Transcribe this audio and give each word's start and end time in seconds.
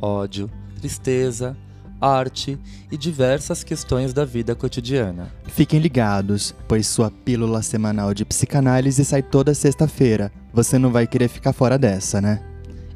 ódio, 0.00 0.50
tristeza, 0.78 1.56
arte 2.00 2.58
e 2.90 2.96
diversas 2.96 3.62
questões 3.62 4.12
da 4.12 4.24
vida 4.24 4.54
cotidiana. 4.54 5.30
Fiquem 5.44 5.78
ligados, 5.78 6.54
pois 6.66 6.86
sua 6.86 7.10
pílula 7.10 7.62
semanal 7.62 8.14
de 8.14 8.24
psicanálise 8.24 9.04
sai 9.04 9.22
toda 9.22 9.54
sexta-feira. 9.54 10.32
Você 10.52 10.78
não 10.78 10.90
vai 10.90 11.06
querer 11.06 11.28
ficar 11.28 11.52
fora 11.52 11.78
dessa, 11.78 12.20
né? 12.20 12.42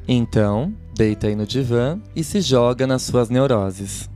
Então, 0.08 0.74
deita 0.94 1.26
aí 1.26 1.34
no 1.34 1.46
divã 1.46 2.00
e 2.16 2.24
se 2.24 2.40
joga 2.40 2.86
nas 2.86 3.02
suas 3.02 3.28
neuroses. 3.28 4.08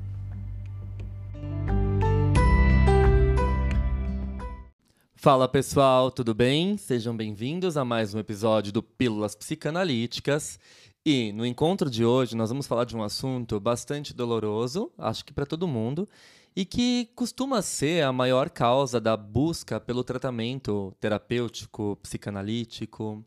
Fala 5.20 5.48
pessoal, 5.48 6.12
tudo 6.12 6.32
bem? 6.32 6.76
Sejam 6.76 7.14
bem-vindos 7.14 7.76
a 7.76 7.84
mais 7.84 8.14
um 8.14 8.20
episódio 8.20 8.72
do 8.72 8.82
Pílulas 8.82 9.34
Psicanalíticas. 9.34 10.60
E 11.04 11.32
no 11.32 11.46
encontro 11.46 11.90
de 11.90 12.04
hoje 12.04 12.36
nós 12.36 12.50
vamos 12.50 12.66
falar 12.66 12.84
de 12.84 12.96
um 12.96 13.02
assunto 13.02 13.58
bastante 13.58 14.12
doloroso, 14.12 14.90
acho 14.98 15.24
que 15.24 15.32
para 15.32 15.46
todo 15.46 15.68
mundo, 15.68 16.08
e 16.54 16.64
que 16.64 17.08
costuma 17.14 17.62
ser 17.62 18.02
a 18.02 18.12
maior 18.12 18.50
causa 18.50 19.00
da 19.00 19.16
busca 19.16 19.78
pelo 19.78 20.02
tratamento 20.02 20.94
terapêutico, 21.00 21.96
psicanalítico, 22.02 23.24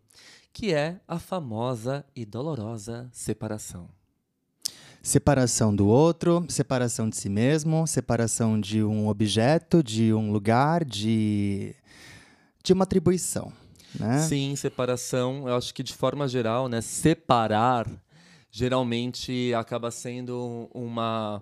que 0.51 0.73
é 0.73 0.99
a 1.07 1.17
famosa 1.17 2.05
e 2.15 2.25
dolorosa 2.25 3.09
separação. 3.11 3.89
Separação 5.01 5.75
do 5.75 5.87
outro, 5.87 6.45
separação 6.49 7.09
de 7.09 7.15
si 7.15 7.29
mesmo, 7.29 7.87
separação 7.87 8.59
de 8.59 8.83
um 8.83 9.07
objeto, 9.07 9.81
de 9.81 10.13
um 10.13 10.31
lugar, 10.31 10.85
de, 10.85 11.73
de 12.63 12.73
uma 12.73 12.83
atribuição. 12.83 13.51
Né? 13.99 14.19
Sim, 14.19 14.55
separação, 14.55 15.47
eu 15.47 15.55
acho 15.55 15.73
que 15.73 15.83
de 15.83 15.93
forma 15.93 16.27
geral, 16.27 16.67
né, 16.69 16.81
separar 16.81 17.87
geralmente 18.49 19.53
acaba 19.53 19.89
sendo 19.89 20.69
uma 20.73 21.41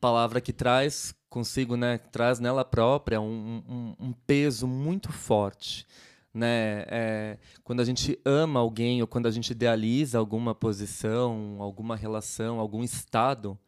palavra 0.00 0.40
que 0.40 0.52
traz 0.52 1.14
consigo, 1.28 1.76
né, 1.76 1.98
traz 1.98 2.38
nela 2.38 2.64
própria 2.64 3.20
um, 3.20 3.62
um, 3.68 4.06
um 4.06 4.12
peso 4.12 4.68
muito 4.68 5.10
forte. 5.10 5.84
Né? 6.32 6.84
É, 6.88 7.38
quando 7.62 7.80
a 7.80 7.84
gente 7.84 8.18
ama 8.24 8.60
alguém 8.60 9.00
ou 9.00 9.06
quando 9.06 9.26
a 9.26 9.30
gente 9.30 9.50
idealiza 9.50 10.18
alguma 10.18 10.54
posição, 10.54 11.56
alguma 11.60 11.96
relação, 11.96 12.60
algum 12.60 12.82
estado, 12.84 13.58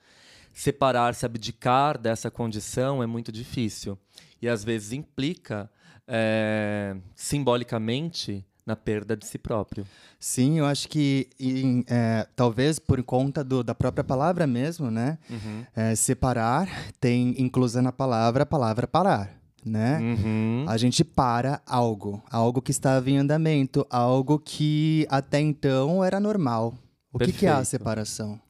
separar-se, 0.57 1.27
abdicar 1.27 1.99
dessa 1.99 2.31
condição 2.31 3.03
é 3.03 3.07
muito 3.07 3.31
difícil. 3.31 3.99
E 4.41 4.49
às 4.49 4.65
vezes 4.65 4.93
implica 4.93 5.71
é, 6.09 6.97
simbolicamente 7.15 8.45
na 8.65 8.75
perda 8.75 9.15
de 9.15 9.27
si 9.27 9.39
próprio. 9.39 9.87
Sim, 10.19 10.59
eu 10.59 10.65
acho 10.67 10.89
que 10.89 11.29
em, 11.39 11.85
é, 11.87 12.27
talvez 12.35 12.79
por 12.79 13.01
conta 13.03 13.45
do, 13.45 13.63
da 13.63 13.75
própria 13.75 14.03
palavra 14.03 14.47
mesmo, 14.47 14.91
né? 14.91 15.19
Uhum. 15.29 15.65
É, 15.77 15.95
separar 15.95 16.69
tem 16.99 17.35
inclusa 17.39 17.83
na 17.83 17.93
palavra 17.93 18.43
a 18.43 18.47
palavra 18.47 18.87
parar. 18.89 19.37
Né? 19.65 19.99
Uhum. 19.99 20.65
A 20.69 20.77
gente 20.77 21.05
para 21.05 21.61
algo, 21.67 22.23
algo 22.31 22.63
que 22.63 22.71
estava 22.71 23.11
em 23.11 23.19
andamento, 23.19 23.85
algo 23.91 24.39
que 24.39 25.07
até 25.11 25.41
então 25.41 26.05
era 26.05 26.21
normal. 26.21 26.73
O 27.13 27.19
que, 27.19 27.33
que 27.33 27.47
é 27.47 27.51
a 27.51 27.65
separação? 27.65 28.41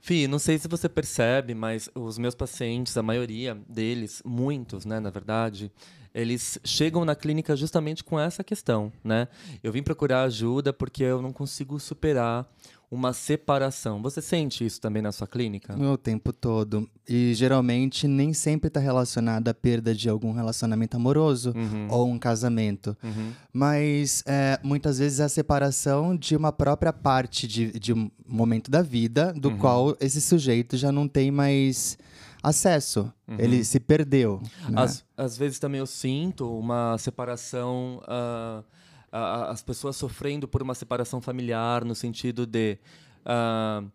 Fih, 0.00 0.26
não 0.26 0.38
sei 0.38 0.58
se 0.58 0.66
você 0.66 0.88
percebe, 0.88 1.54
mas 1.54 1.90
os 1.94 2.16
meus 2.16 2.34
pacientes, 2.34 2.96
a 2.96 3.02
maioria 3.02 3.54
deles, 3.68 4.22
muitos, 4.24 4.86
né, 4.86 4.98
na 4.98 5.10
verdade, 5.10 5.70
eles 6.14 6.58
chegam 6.64 7.04
na 7.04 7.14
clínica 7.14 7.54
justamente 7.54 8.02
com 8.02 8.18
essa 8.18 8.42
questão, 8.42 8.90
né? 9.04 9.28
Eu 9.62 9.70
vim 9.70 9.82
procurar 9.82 10.22
ajuda 10.22 10.72
porque 10.72 11.04
eu 11.04 11.20
não 11.20 11.32
consigo 11.32 11.78
superar 11.78 12.50
uma 12.90 13.12
separação. 13.12 14.02
Você 14.02 14.20
sente 14.20 14.66
isso 14.66 14.80
também 14.80 15.00
na 15.00 15.12
sua 15.12 15.26
clínica? 15.26 15.76
O 15.80 15.96
tempo 15.96 16.32
todo. 16.32 16.90
E 17.08 17.32
geralmente 17.34 18.08
nem 18.08 18.32
sempre 18.32 18.66
está 18.66 18.80
relacionado 18.80 19.46
à 19.46 19.54
perda 19.54 19.94
de 19.94 20.08
algum 20.08 20.32
relacionamento 20.32 20.96
amoroso 20.96 21.52
uhum. 21.54 21.86
ou 21.88 22.08
um 22.08 22.18
casamento. 22.18 22.96
Uhum. 23.02 23.32
Mas 23.52 24.24
é, 24.26 24.58
muitas 24.62 24.98
vezes 24.98 25.20
é 25.20 25.24
a 25.24 25.28
separação 25.28 26.16
de 26.16 26.34
uma 26.34 26.50
própria 26.50 26.92
parte 26.92 27.46
de, 27.46 27.78
de 27.78 27.92
um 27.92 28.10
momento 28.26 28.68
da 28.70 28.82
vida 28.82 29.32
do 29.34 29.50
uhum. 29.50 29.58
qual 29.58 29.96
esse 30.00 30.20
sujeito 30.20 30.76
já 30.76 30.90
não 30.90 31.06
tem 31.06 31.30
mais 31.30 31.96
acesso. 32.42 33.12
Uhum. 33.28 33.36
Ele 33.38 33.62
se 33.62 33.78
perdeu. 33.78 34.42
Né? 34.68 34.82
Às, 34.82 35.04
às, 35.16 35.38
vezes 35.38 35.60
também 35.60 35.78
eu 35.78 35.86
sinto 35.86 36.58
uma 36.58 36.98
separação. 36.98 38.02
Uh, 38.02 38.64
uh, 39.12 39.50
as 39.50 39.62
pessoas 39.62 39.96
sofrendo 39.96 40.48
por 40.48 40.62
uma 40.62 40.74
separação 40.74 41.20
familiar, 41.20 41.84
no 41.84 41.94
sentido 41.94 42.46
de. 42.46 42.78
Uh, 43.24 43.90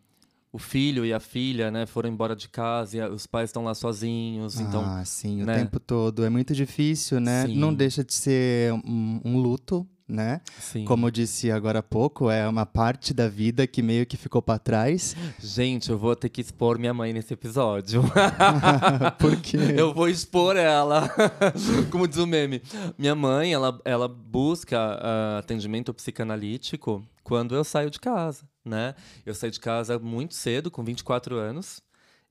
o 0.56 0.58
filho 0.58 1.06
e 1.06 1.12
a 1.12 1.20
filha, 1.20 1.70
né, 1.70 1.86
foram 1.86 2.10
embora 2.10 2.34
de 2.34 2.48
casa 2.48 2.98
e 2.98 3.02
os 3.10 3.28
pais 3.28 3.50
estão 3.50 3.66
lá 3.66 3.76
sozinhos. 3.76 4.58
Então, 4.58 4.86
ah, 4.86 5.04
sim, 5.04 5.44
né? 5.44 5.54
o 5.54 5.58
tempo 5.58 5.82
todo. 5.82 6.24
É 6.24 6.30
muito 6.30 6.54
difícil, 6.56 7.20
né? 7.20 7.46
Sim. 7.46 7.58
Não 7.58 7.74
deixa 7.74 8.06
de 8.06 8.14
ser 8.14 8.72
um, 8.72 9.20
um 9.26 9.38
luto, 9.38 9.86
né? 10.08 10.42
Sim. 10.60 10.86
Como 10.86 11.08
eu 11.08 11.12
disse 11.12 11.52
agora 11.52 11.80
há 11.80 11.84
pouco, 11.84 12.30
é 12.30 12.48
uma 12.48 12.66
parte 12.66 13.14
da 13.14 13.28
vida 13.28 13.66
que 13.66 13.82
meio 13.82 14.06
que 14.06 14.16
ficou 14.16 14.42
para 14.42 14.60
trás. 14.60 15.16
Gente, 15.40 15.90
eu 15.90 15.98
vou 15.98 16.16
ter 16.16 16.30
que 16.30 16.42
expor 16.42 16.78
minha 16.78 16.94
mãe 16.94 17.12
nesse 17.12 17.34
episódio. 17.34 18.04
Por 19.18 19.36
quê? 19.42 19.58
Eu 19.76 19.94
vou 19.94 20.08
expor 20.08 20.56
ela. 20.56 21.10
Como 21.92 22.08
diz 22.08 22.18
o 22.18 22.28
meme. 22.28 22.62
Minha 22.98 23.16
mãe, 23.16 23.54
ela, 23.54 23.80
ela 23.84 24.08
busca 24.08 24.78
uh, 24.78 25.40
atendimento 25.40 25.94
psicanalítico 25.94 27.04
quando 27.24 27.56
eu 27.56 27.64
saio 27.64 27.90
de 27.90 28.00
casa, 28.00 28.48
né? 28.64 28.94
Eu 29.26 29.34
saí 29.34 29.50
de 29.50 29.60
casa 29.60 29.98
muito 29.98 30.36
cedo, 30.36 30.70
com 30.70 30.84
24 30.84 31.36
anos. 31.36 31.82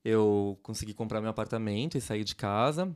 Eu 0.04 0.58
consegui 0.62 0.94
comprar 0.94 1.20
meu 1.20 1.30
apartamento 1.30 1.98
e 1.98 2.00
sair 2.00 2.22
de 2.22 2.36
casa 2.36 2.94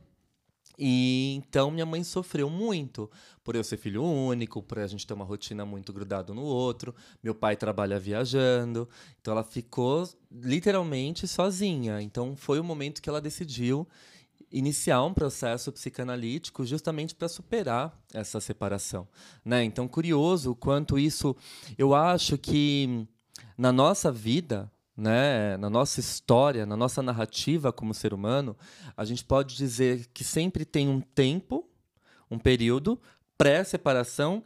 e 0.79 1.35
então 1.35 1.69
minha 1.69 1.85
mãe 1.85 2.01
sofreu 2.05 2.49
muito 2.49 3.11
por 3.43 3.53
eu 3.53 3.63
ser 3.63 3.75
filho 3.75 4.01
único, 4.01 4.63
por 4.63 4.79
a 4.79 4.87
gente 4.87 5.05
ter 5.05 5.13
uma 5.13 5.25
rotina 5.25 5.65
muito 5.65 5.91
grudado 5.91 6.33
no 6.33 6.41
outro. 6.41 6.95
Meu 7.21 7.35
pai 7.35 7.57
trabalha 7.57 7.99
viajando, 7.99 8.87
então 9.19 9.33
ela 9.33 9.43
ficou 9.43 10.07
literalmente 10.31 11.27
sozinha. 11.27 12.01
Então 12.01 12.33
foi 12.35 12.59
o 12.59 12.63
momento 12.63 13.01
que 13.01 13.09
ela 13.09 13.19
decidiu 13.19 13.85
iniciar 14.49 15.03
um 15.03 15.13
processo 15.13 15.71
psicanalítico 15.71 16.65
justamente 16.65 17.13
para 17.13 17.27
superar 17.27 17.99
essa 18.13 18.39
separação, 18.39 19.07
né? 19.43 19.63
Então 19.63 19.87
curioso 19.87 20.51
o 20.51 20.55
quanto 20.55 20.97
isso, 20.97 21.35
eu 21.77 21.93
acho 21.93 22.37
que 22.37 23.05
na 23.57 23.71
nossa 23.73 24.11
vida 24.11 24.71
né, 24.99 25.57
na 25.57 25.69
nossa 25.69 25.99
história, 25.99 26.65
na 26.65 26.75
nossa 26.75 27.01
narrativa 27.01 27.71
como 27.71 27.93
ser 27.93 28.13
humano, 28.13 28.55
a 28.95 29.05
gente 29.05 29.23
pode 29.23 29.55
dizer 29.55 30.07
que 30.13 30.23
sempre 30.23 30.65
tem 30.65 30.89
um 30.89 30.99
tempo, 30.99 31.67
um 32.29 32.37
período 32.37 32.99
pré-separação 33.37 34.43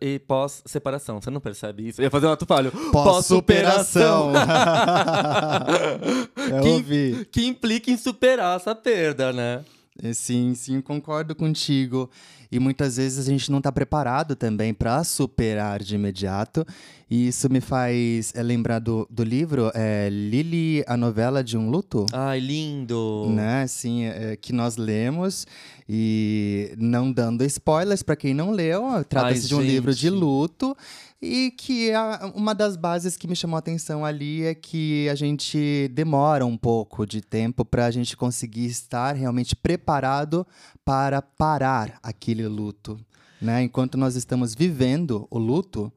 e 0.00 0.18
pós-separação. 0.20 1.20
Você 1.20 1.28
não 1.28 1.40
percebe 1.40 1.88
isso? 1.88 2.00
Eu 2.00 2.04
ia 2.04 2.10
fazer 2.10 2.28
um 2.28 2.30
ato 2.30 2.46
falho. 2.46 2.70
Pós-superação. 2.92 4.32
que, 6.62 7.24
que 7.24 7.46
implica 7.46 7.90
em 7.90 7.96
superar 7.96 8.56
essa 8.56 8.76
perda, 8.76 9.32
né? 9.32 9.64
É, 10.02 10.12
sim, 10.12 10.54
sim, 10.54 10.80
concordo 10.80 11.34
contigo. 11.34 12.10
E 12.50 12.58
muitas 12.58 12.96
vezes 12.96 13.26
a 13.26 13.30
gente 13.30 13.50
não 13.50 13.58
está 13.58 13.72
preparado 13.72 14.36
também 14.36 14.72
para 14.72 15.02
superar 15.04 15.82
de 15.82 15.94
imediato. 15.94 16.64
E 17.08 17.28
isso 17.28 17.48
me 17.50 17.60
faz 17.60 18.32
é, 18.34 18.42
lembrar 18.42 18.78
do, 18.78 19.06
do 19.10 19.22
livro 19.22 19.70
é, 19.74 20.08
Lily, 20.10 20.84
a 20.86 20.96
novela 20.96 21.42
de 21.42 21.56
um 21.56 21.70
luto. 21.70 22.04
Ai, 22.12 22.40
lindo! 22.40 23.26
Né, 23.30 23.66
sim, 23.66 24.04
é, 24.04 24.36
que 24.36 24.52
nós 24.52 24.76
lemos. 24.76 25.46
E 25.88 26.72
não 26.76 27.12
dando 27.12 27.44
spoilers 27.44 28.02
para 28.02 28.16
quem 28.16 28.34
não 28.34 28.50
leu, 28.50 29.04
trata-se 29.08 29.46
de 29.46 29.54
um 29.54 29.60
livro 29.60 29.94
de 29.94 30.10
luto. 30.10 30.76
E 31.20 31.50
que 31.50 31.92
a, 31.92 32.30
uma 32.34 32.54
das 32.54 32.76
bases 32.76 33.16
que 33.16 33.26
me 33.26 33.34
chamou 33.34 33.56
a 33.56 33.58
atenção 33.58 34.04
ali 34.04 34.44
é 34.44 34.54
que 34.54 35.08
a 35.08 35.14
gente 35.14 35.88
demora 35.94 36.44
um 36.44 36.56
pouco 36.56 37.06
de 37.06 37.20
tempo 37.20 37.64
para 37.64 37.86
a 37.86 37.90
gente 37.90 38.16
conseguir 38.16 38.66
estar 38.66 39.14
realmente 39.14 39.56
preparado 39.56 40.46
para 40.84 41.22
parar 41.22 41.98
aquele 42.02 42.46
luto. 42.46 42.98
Né? 43.40 43.62
Enquanto 43.62 43.96
nós 43.96 44.14
estamos 44.14 44.54
vivendo 44.54 45.26
o 45.30 45.38
luto, 45.38 45.92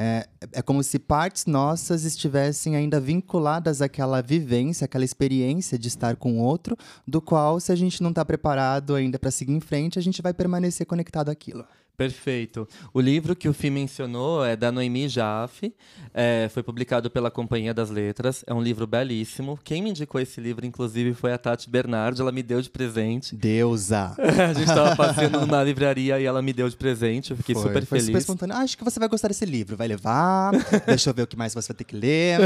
É, 0.00 0.28
é 0.52 0.62
como 0.62 0.80
se 0.82 0.96
partes 0.96 1.44
nossas 1.46 2.04
estivessem 2.04 2.76
ainda 2.76 3.00
vinculadas 3.00 3.82
àquela 3.82 4.22
vivência, 4.22 4.84
àquela 4.84 5.04
experiência 5.04 5.76
de 5.76 5.88
estar 5.88 6.14
com 6.14 6.38
outro, 6.38 6.76
do 7.04 7.20
qual, 7.20 7.58
se 7.58 7.72
a 7.72 7.74
gente 7.74 8.00
não 8.00 8.10
está 8.10 8.24
preparado 8.24 8.94
ainda 8.94 9.18
para 9.18 9.32
seguir 9.32 9.54
em 9.54 9.60
frente, 9.60 9.98
a 9.98 10.02
gente 10.02 10.22
vai 10.22 10.32
permanecer 10.32 10.86
conectado 10.86 11.30
àquilo. 11.30 11.64
Perfeito. 11.98 12.68
O 12.94 13.00
livro 13.00 13.34
que 13.34 13.48
o 13.48 13.52
Fih 13.52 13.70
mencionou 13.70 14.44
é 14.44 14.54
da 14.54 14.70
Noemi 14.70 15.08
Jaffe, 15.08 15.74
é, 16.14 16.48
foi 16.48 16.62
publicado 16.62 17.10
pela 17.10 17.28
Companhia 17.28 17.74
das 17.74 17.90
Letras, 17.90 18.44
é 18.46 18.54
um 18.54 18.62
livro 18.62 18.86
belíssimo. 18.86 19.58
Quem 19.64 19.82
me 19.82 19.90
indicou 19.90 20.20
esse 20.20 20.40
livro, 20.40 20.64
inclusive, 20.64 21.12
foi 21.12 21.32
a 21.32 21.38
Tati 21.38 21.68
Bernardi, 21.68 22.20
ela 22.20 22.30
me 22.30 22.40
deu 22.40 22.62
de 22.62 22.70
presente. 22.70 23.34
Deusa! 23.34 24.14
a 24.16 24.54
gente 24.54 24.68
estava 24.68 24.94
passeando 24.94 25.40
numa 25.40 25.60
livraria 25.64 26.20
e 26.20 26.24
ela 26.24 26.40
me 26.40 26.52
deu 26.52 26.68
de 26.68 26.76
presente, 26.76 27.32
eu 27.32 27.36
fiquei 27.36 27.56
foi, 27.56 27.64
super 27.64 27.84
foi 27.84 27.98
feliz. 27.98 28.06
Super 28.06 28.18
espontâneo. 28.18 28.54
Ah, 28.54 28.60
acho 28.60 28.78
que 28.78 28.84
você 28.84 29.00
vai 29.00 29.08
gostar 29.08 29.26
desse 29.26 29.44
livro, 29.44 29.76
vai 29.76 29.88
levar, 29.88 30.52
deixa 30.86 31.10
eu 31.10 31.14
ver 31.14 31.22
o 31.22 31.26
que 31.26 31.36
mais 31.36 31.52
você 31.52 31.72
vai 31.72 31.78
ter 31.78 31.84
que 31.84 31.96
ler. 31.96 32.38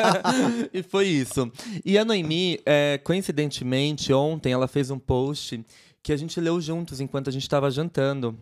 e 0.72 0.82
foi 0.82 1.08
isso. 1.08 1.52
E 1.84 1.98
a 1.98 2.06
Noemi, 2.06 2.58
é, 2.64 2.98
coincidentemente, 3.04 4.14
ontem 4.14 4.50
ela 4.50 4.66
fez 4.66 4.90
um 4.90 4.98
post 4.98 5.62
que 6.02 6.10
a 6.10 6.16
gente 6.16 6.40
leu 6.40 6.58
juntos 6.58 7.02
enquanto 7.02 7.28
a 7.28 7.30
gente 7.30 7.42
estava 7.42 7.70
jantando. 7.70 8.34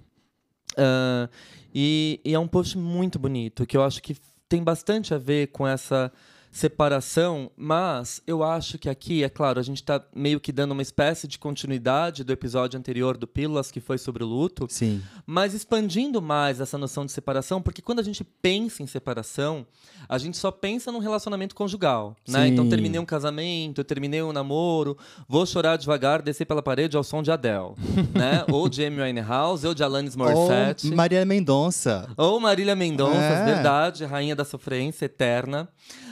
Uh, 0.79 1.29
e, 1.75 2.21
e, 2.25 2.35
é 2.35 2.39
um 2.39 2.47
post 2.47 2.77
muito 2.77 3.19
bonito, 3.19 3.67
que 3.67 3.77
eu 3.77 3.85
acho 3.85 4.03
que 4.03 4.17
tem 4.49 4.63
bastante 4.63 5.13
a 5.15 5.19
ver 5.19 5.49
com 5.49 5.67
essa 5.67 6.13
separação, 6.57 7.51
mas 7.55 8.23
eu 8.27 8.43
acho 8.43 8.79
que 8.79 8.89
aqui, 8.89 9.23
é 9.23 9.29
claro, 9.29 9.61
a 9.61 9.63
gente 9.63 9.83
está 9.83 10.03
meio 10.15 10.41
que 10.41 10.51
dando 10.51 10.73
uma 10.73 10.81
espécie 10.81 11.29
de 11.29 11.39
continuidade 11.39 12.25
do 12.25 12.33
episódio 12.33 12.79
anterior 12.79 13.19
do 13.19 13.27
Pílulas, 13.27 13.71
que 13.71 13.79
foi 13.79 13.99
sobre 13.99 14.25
o 14.25 14.27
luto. 14.27 14.67
Sim. 14.71 15.03
Mas 15.27 15.53
expandindo 15.53 16.23
mais 16.23 16.59
essa 16.59 16.79
noção 16.79 17.05
de 17.05 17.13
separação, 17.13 17.61
porque 17.61 17.83
quando 17.83 17.99
a 17.99 18.03
gente 18.03 18.25
pensa 18.25 18.83
em 18.83 18.87
separação, 18.87 19.67
a 20.09 20.17
gente 20.17 20.39
só 20.39 20.51
pensa 20.51 20.91
num 20.91 20.99
relacionamento 20.99 21.55
conjugal, 21.55 22.17
né? 22.27 22.49
Então 22.49 22.67
terminei 22.67 22.99
um 22.99 23.05
casamento, 23.05 23.85
terminei 23.85 24.23
um 24.23 24.33
namoro, 24.33 24.97
vou 25.29 25.45
chorar 25.45 25.77
devagar, 25.77 26.23
descer 26.23 26.47
pela 26.47 26.63
parede 26.63 26.97
ao 26.97 27.05
som 27.05 27.23
de 27.23 27.31
Adele, 27.31 27.75
né? 28.17 28.47
Ou 28.51 28.67
de 28.67 28.83
Amy 28.83 29.03
Winehouse, 29.03 29.67
ou 29.67 29.75
de 29.75 29.85
Alanis 29.85 30.17
Morissette. 30.17 30.89
Ou 30.89 30.97
Marília 30.97 31.27
Mendonça. 31.27 32.09
Ou 32.17 32.41
Marília 32.41 32.75
Mendonça, 32.75 33.19
é. 33.19 33.45
verdade, 33.45 34.07
rainha 34.07 34.35
da 34.35 34.45
sofrência 34.45 35.05
eterna. 35.05 35.69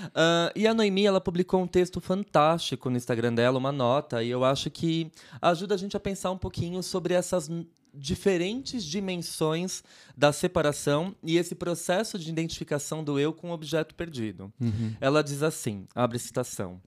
Uh, 0.06 0.50
e 0.54 0.66
a 0.66 0.74
Noemi, 0.74 1.06
ela 1.06 1.20
publicou 1.20 1.62
um 1.62 1.66
texto 1.66 2.00
fantástico 2.00 2.90
no 2.90 2.96
Instagram 2.96 3.34
dela, 3.34 3.58
uma 3.58 3.72
nota, 3.72 4.22
e 4.22 4.30
eu 4.30 4.44
acho 4.44 4.70
que 4.70 5.10
ajuda 5.40 5.74
a 5.74 5.78
gente 5.78 5.96
a 5.96 6.00
pensar 6.00 6.30
um 6.30 6.38
pouquinho 6.38 6.82
sobre 6.82 7.14
essas 7.14 7.50
diferentes 7.92 8.84
dimensões 8.84 9.84
da 10.16 10.32
separação 10.32 11.14
e 11.22 11.36
esse 11.36 11.54
processo 11.54 12.18
de 12.18 12.28
identificação 12.28 13.04
do 13.04 13.18
eu 13.18 13.32
com 13.32 13.50
o 13.50 13.52
objeto 13.52 13.94
perdido. 13.94 14.52
Uhum. 14.60 14.94
Ela 15.00 15.22
diz 15.22 15.42
assim, 15.42 15.86
abre 15.94 16.18
citação. 16.18 16.80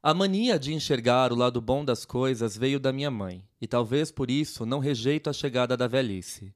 A 0.00 0.14
mania 0.14 0.58
de 0.58 0.72
enxergar 0.72 1.32
o 1.32 1.36
lado 1.36 1.60
bom 1.60 1.84
das 1.84 2.04
coisas 2.04 2.56
veio 2.56 2.78
da 2.78 2.92
minha 2.92 3.10
mãe, 3.10 3.42
e 3.60 3.66
talvez 3.66 4.12
por 4.12 4.30
isso 4.30 4.64
não 4.64 4.78
rejeito 4.78 5.28
a 5.28 5.32
chegada 5.32 5.76
da 5.76 5.88
velhice. 5.88 6.54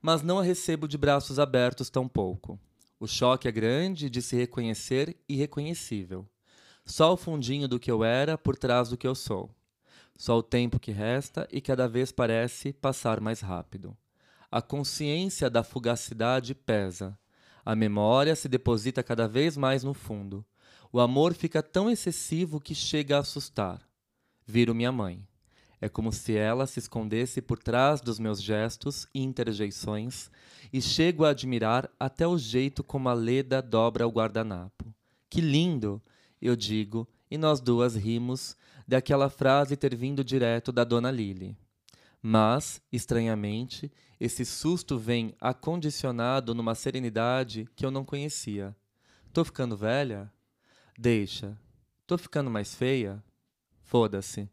Mas 0.00 0.20
não 0.20 0.40
a 0.40 0.42
recebo 0.42 0.88
de 0.88 0.98
braços 0.98 1.38
abertos 1.38 1.88
tão 1.88 2.08
pouco. 2.08 2.58
O 3.02 3.08
choque 3.08 3.48
é 3.48 3.50
grande 3.50 4.08
de 4.08 4.22
se 4.22 4.36
reconhecer 4.36 5.16
irreconhecível. 5.28 6.24
Só 6.86 7.12
o 7.12 7.16
fundinho 7.16 7.66
do 7.66 7.80
que 7.80 7.90
eu 7.90 8.04
era 8.04 8.38
por 8.38 8.56
trás 8.56 8.90
do 8.90 8.96
que 8.96 9.08
eu 9.08 9.16
sou. 9.16 9.50
Só 10.16 10.38
o 10.38 10.42
tempo 10.42 10.78
que 10.78 10.92
resta 10.92 11.48
e 11.50 11.60
cada 11.60 11.88
vez 11.88 12.12
parece 12.12 12.72
passar 12.72 13.20
mais 13.20 13.40
rápido. 13.40 13.96
A 14.48 14.62
consciência 14.62 15.50
da 15.50 15.64
fugacidade 15.64 16.54
pesa. 16.54 17.18
A 17.64 17.74
memória 17.74 18.36
se 18.36 18.48
deposita 18.48 19.02
cada 19.02 19.26
vez 19.26 19.56
mais 19.56 19.82
no 19.82 19.94
fundo. 19.94 20.46
O 20.92 21.00
amor 21.00 21.34
fica 21.34 21.60
tão 21.60 21.90
excessivo 21.90 22.60
que 22.60 22.72
chega 22.72 23.16
a 23.16 23.20
assustar. 23.22 23.82
Viro 24.46 24.76
minha 24.76 24.92
mãe. 24.92 25.26
É 25.82 25.88
como 25.88 26.12
se 26.12 26.36
ela 26.36 26.64
se 26.64 26.78
escondesse 26.78 27.42
por 27.42 27.58
trás 27.58 28.00
dos 28.00 28.20
meus 28.20 28.40
gestos 28.40 29.08
e 29.12 29.20
interjeições, 29.20 30.30
e 30.72 30.80
chego 30.80 31.24
a 31.24 31.30
admirar 31.30 31.90
até 31.98 32.24
o 32.24 32.38
jeito 32.38 32.84
como 32.84 33.08
a 33.08 33.12
Leda 33.12 33.60
dobra 33.60 34.06
o 34.06 34.10
guardanapo. 34.12 34.94
Que 35.28 35.40
lindo! 35.40 36.00
Eu 36.40 36.54
digo, 36.54 37.08
e 37.28 37.36
nós 37.36 37.60
duas 37.60 37.96
rimos 37.96 38.56
daquela 38.86 39.28
frase 39.28 39.76
ter 39.76 39.96
vindo 39.96 40.22
direto 40.22 40.70
da 40.70 40.84
dona 40.84 41.10
Lily. 41.10 41.56
Mas, 42.22 42.80
estranhamente, 42.92 43.90
esse 44.20 44.44
susto 44.44 44.96
vem 44.96 45.34
acondicionado 45.40 46.54
numa 46.54 46.76
serenidade 46.76 47.68
que 47.74 47.84
eu 47.84 47.90
não 47.90 48.04
conhecia. 48.04 48.76
Tô 49.32 49.44
ficando 49.44 49.76
velha? 49.76 50.32
Deixa. 50.96 51.58
Tô 52.06 52.16
ficando 52.16 52.48
mais 52.48 52.72
feia? 52.72 53.20
Foda-se. 53.80 54.48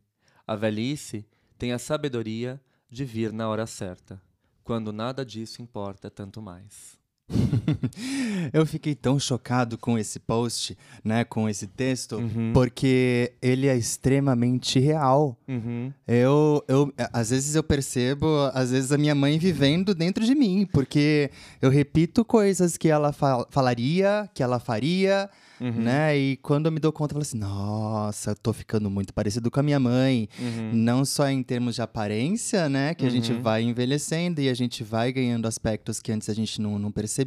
A 0.49 0.55
velhice 0.55 1.27
tem 1.59 1.73
a 1.73 1.77
sabedoria 1.77 2.59
de 2.89 3.05
vir 3.05 3.31
na 3.31 3.47
hora 3.47 3.67
certa, 3.67 4.19
quando 4.63 4.91
nada 4.91 5.23
disso 5.23 5.61
importa 5.61 6.09
tanto 6.09 6.41
mais. 6.41 6.98
eu 8.53 8.65
fiquei 8.65 8.95
tão 8.95 9.19
chocado 9.19 9.77
com 9.77 9.97
esse 9.97 10.19
post, 10.19 10.77
né, 11.03 11.23
com 11.23 11.47
esse 11.47 11.67
texto, 11.67 12.17
uhum. 12.17 12.51
porque 12.53 13.33
ele 13.41 13.67
é 13.67 13.77
extremamente 13.77 14.79
real. 14.79 15.37
Uhum. 15.47 15.91
Eu, 16.07 16.63
eu, 16.67 16.93
às 17.13 17.29
vezes 17.29 17.55
eu 17.55 17.63
percebo, 17.63 18.49
às 18.53 18.71
vezes 18.71 18.91
a 18.91 18.97
minha 18.97 19.15
mãe 19.15 19.37
vivendo 19.37 19.93
dentro 19.93 20.25
de 20.25 20.35
mim, 20.35 20.67
porque 20.71 21.29
eu 21.61 21.69
repito 21.69 22.25
coisas 22.25 22.77
que 22.77 22.89
ela 22.89 23.11
fal 23.13 23.47
falaria, 23.49 24.29
que 24.33 24.43
ela 24.43 24.59
faria, 24.59 25.29
Uhum. 25.59 25.71
Né? 25.71 26.17
E 26.17 26.37
quando 26.37 26.67
eu 26.67 26.71
me 26.71 26.79
dou 26.79 26.91
conta, 26.91 27.11
eu 27.11 27.15
falo 27.15 27.21
assim: 27.21 27.37
nossa, 27.37 28.31
eu 28.31 28.35
tô 28.35 28.53
ficando 28.53 28.89
muito 28.89 29.13
parecido 29.13 29.51
com 29.51 29.59
a 29.59 29.63
minha 29.63 29.79
mãe. 29.79 30.29
Uhum. 30.39 30.71
Não 30.73 31.03
só 31.03 31.27
em 31.27 31.43
termos 31.43 31.75
de 31.75 31.81
aparência, 31.81 32.69
né? 32.69 32.93
Que 32.93 33.05
a 33.05 33.09
gente 33.09 33.33
uhum. 33.33 33.41
vai 33.41 33.63
envelhecendo 33.63 34.39
e 34.39 34.49
a 34.49 34.53
gente 34.53 34.83
vai 34.83 35.11
ganhando 35.11 35.47
aspectos 35.47 35.99
que 35.99 36.11
antes 36.11 36.29
a 36.29 36.33
gente 36.33 36.61
não, 36.61 36.79
não 36.79 36.91
percebia. 36.91 37.18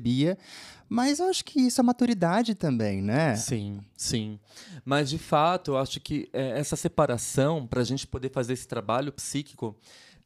Mas 0.88 1.20
eu 1.20 1.26
acho 1.26 1.44
que 1.44 1.58
isso 1.58 1.80
é 1.80 1.84
maturidade 1.84 2.54
também, 2.54 3.00
né? 3.00 3.34
Sim, 3.34 3.80
sim. 3.96 4.38
Mas 4.84 5.08
de 5.08 5.16
fato, 5.16 5.70
eu 5.70 5.78
acho 5.78 5.98
que 6.00 6.28
é, 6.32 6.58
essa 6.58 6.76
separação, 6.76 7.66
para 7.66 7.80
a 7.80 7.84
gente 7.84 8.06
poder 8.06 8.30
fazer 8.30 8.52
esse 8.52 8.68
trabalho 8.68 9.10
psíquico, 9.10 9.74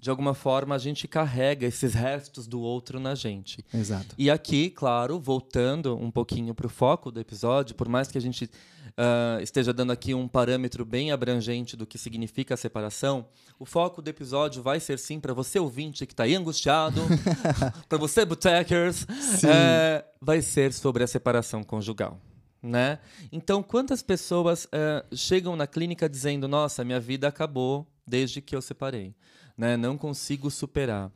de 0.00 0.10
alguma 0.10 0.34
forma 0.34 0.74
a 0.74 0.78
gente 0.78 1.08
carrega 1.08 1.66
esses 1.66 1.94
restos 1.94 2.46
do 2.46 2.60
outro 2.60 2.98
na 2.98 3.14
gente. 3.14 3.64
Exato. 3.72 4.14
E 4.18 4.30
aqui, 4.30 4.70
claro, 4.70 5.20
voltando 5.20 5.96
um 5.96 6.10
pouquinho 6.10 6.54
para 6.54 6.66
o 6.66 6.70
foco 6.70 7.11
do 7.11 7.20
episódio, 7.20 7.75
por 7.75 7.88
mais 7.88 8.08
que 8.08 8.18
a 8.18 8.20
gente 8.20 8.50
uh, 8.99 9.41
esteja 9.43 9.73
dando 9.73 9.93
aqui 9.93 10.15
um 10.15 10.26
parâmetro 10.29 10.85
bem 10.85 11.12
abrangente 11.12 11.76
do 11.76 11.87
que 11.87 11.99
significa 11.99 12.55
a 12.55 12.57
separação, 12.57 13.26
o 13.59 13.65
foco 13.65 14.03
do 14.03 14.09
episódio 14.09 14.62
vai 14.62 14.81
ser 14.81 14.99
sim 14.99 15.21
para 15.21 15.33
você 15.33 15.59
ouvinte 15.59 16.07
que 16.07 16.12
está 16.12 16.25
aí 16.25 16.35
angustiado, 16.35 17.00
para 17.88 17.99
você 17.99 18.25
botecers, 18.25 19.07
é, 19.45 20.05
vai 20.21 20.43
ser 20.43 20.73
sobre 20.73 21.05
a 21.05 21.07
separação 21.07 21.62
conjugal. 21.62 22.21
Né? 22.62 22.99
Então, 23.31 23.62
quantas 23.62 24.03
pessoas 24.03 24.65
uh, 24.65 25.17
chegam 25.17 25.55
na 25.55 25.69
clínica 25.69 26.09
dizendo: 26.09 26.49
Nossa, 26.49 26.83
minha 26.83 26.99
vida 26.99 27.29
acabou 27.29 27.87
desde 28.05 28.41
que 28.41 28.57
eu 28.57 28.62
separei? 28.62 29.15
né? 29.57 29.76
não 29.76 29.97
consigo 29.97 30.50
superar. 30.50 31.11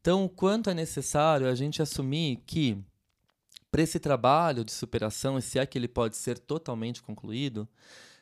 Então, 0.00 0.24
o 0.24 0.28
quanto 0.28 0.70
é 0.70 0.74
necessário 0.74 1.46
a 1.48 1.54
gente 1.54 1.82
assumir 1.82 2.42
que, 2.46 2.78
para 3.70 3.82
esse 3.82 3.98
trabalho 3.98 4.64
de 4.64 4.72
superação, 4.72 5.40
se 5.40 5.58
é 5.58 5.66
que 5.66 5.78
ele 5.78 5.88
pode 5.88 6.16
ser 6.16 6.38
totalmente 6.38 7.02
concluído, 7.02 7.68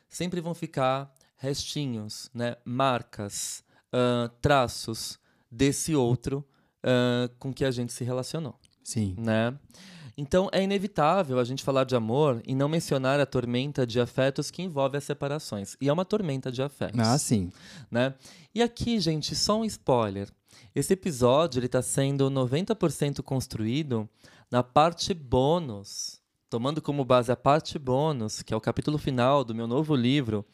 sempre 0.07 0.41
vão 0.41 0.53
ficar 0.53 1.13
restinhos, 1.37 2.29
né? 2.33 2.55
marcas, 2.63 3.63
uh, 3.93 4.29
traços 4.41 5.19
desse 5.49 5.95
outro 5.95 6.45
uh, 6.83 7.29
com 7.39 7.53
que 7.53 7.65
a 7.65 7.71
gente 7.71 7.93
se 7.93 8.03
relacionou. 8.03 8.59
Sim. 8.83 9.15
Né? 9.17 9.57
Então 10.17 10.49
é 10.51 10.61
inevitável 10.61 11.39
a 11.39 11.43
gente 11.43 11.63
falar 11.63 11.85
de 11.85 11.95
amor 11.95 12.41
e 12.45 12.53
não 12.53 12.67
mencionar 12.67 13.19
a 13.19 13.25
tormenta 13.25 13.87
de 13.87 14.01
afetos 14.01 14.51
que 14.51 14.61
envolve 14.61 14.97
as 14.97 15.05
separações. 15.05 15.77
E 15.79 15.87
é 15.87 15.93
uma 15.93 16.03
tormenta 16.03 16.51
de 16.51 16.61
afetos. 16.61 16.99
Ah, 16.99 17.17
sim. 17.17 17.51
Né? 17.89 18.13
E 18.53 18.61
aqui, 18.61 18.99
gente, 18.99 19.33
só 19.35 19.59
um 19.59 19.65
spoiler. 19.65 20.27
Esse 20.75 20.93
episódio 20.93 21.63
está 21.63 21.81
sendo 21.81 22.29
90% 22.29 23.23
construído 23.23 24.09
na 24.51 24.63
parte 24.63 25.13
bônus, 25.13 26.19
tomando 26.49 26.81
como 26.81 27.05
base 27.05 27.31
a 27.31 27.35
parte 27.35 27.77
bônus, 27.77 28.41
que 28.41 28.53
é 28.53 28.57
o 28.57 28.61
capítulo 28.61 28.97
final 28.97 29.43
do 29.43 29.53
meu 29.53 29.67
novo 29.67 29.95
livro, 29.95 30.45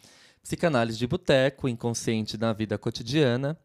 Psicanálise 0.44 0.98
de 0.98 1.08
Boteco, 1.08 1.70
Inconsciente 1.70 2.38
na 2.38 2.54
Vida 2.54 2.78
Cotidiana, 2.78 3.58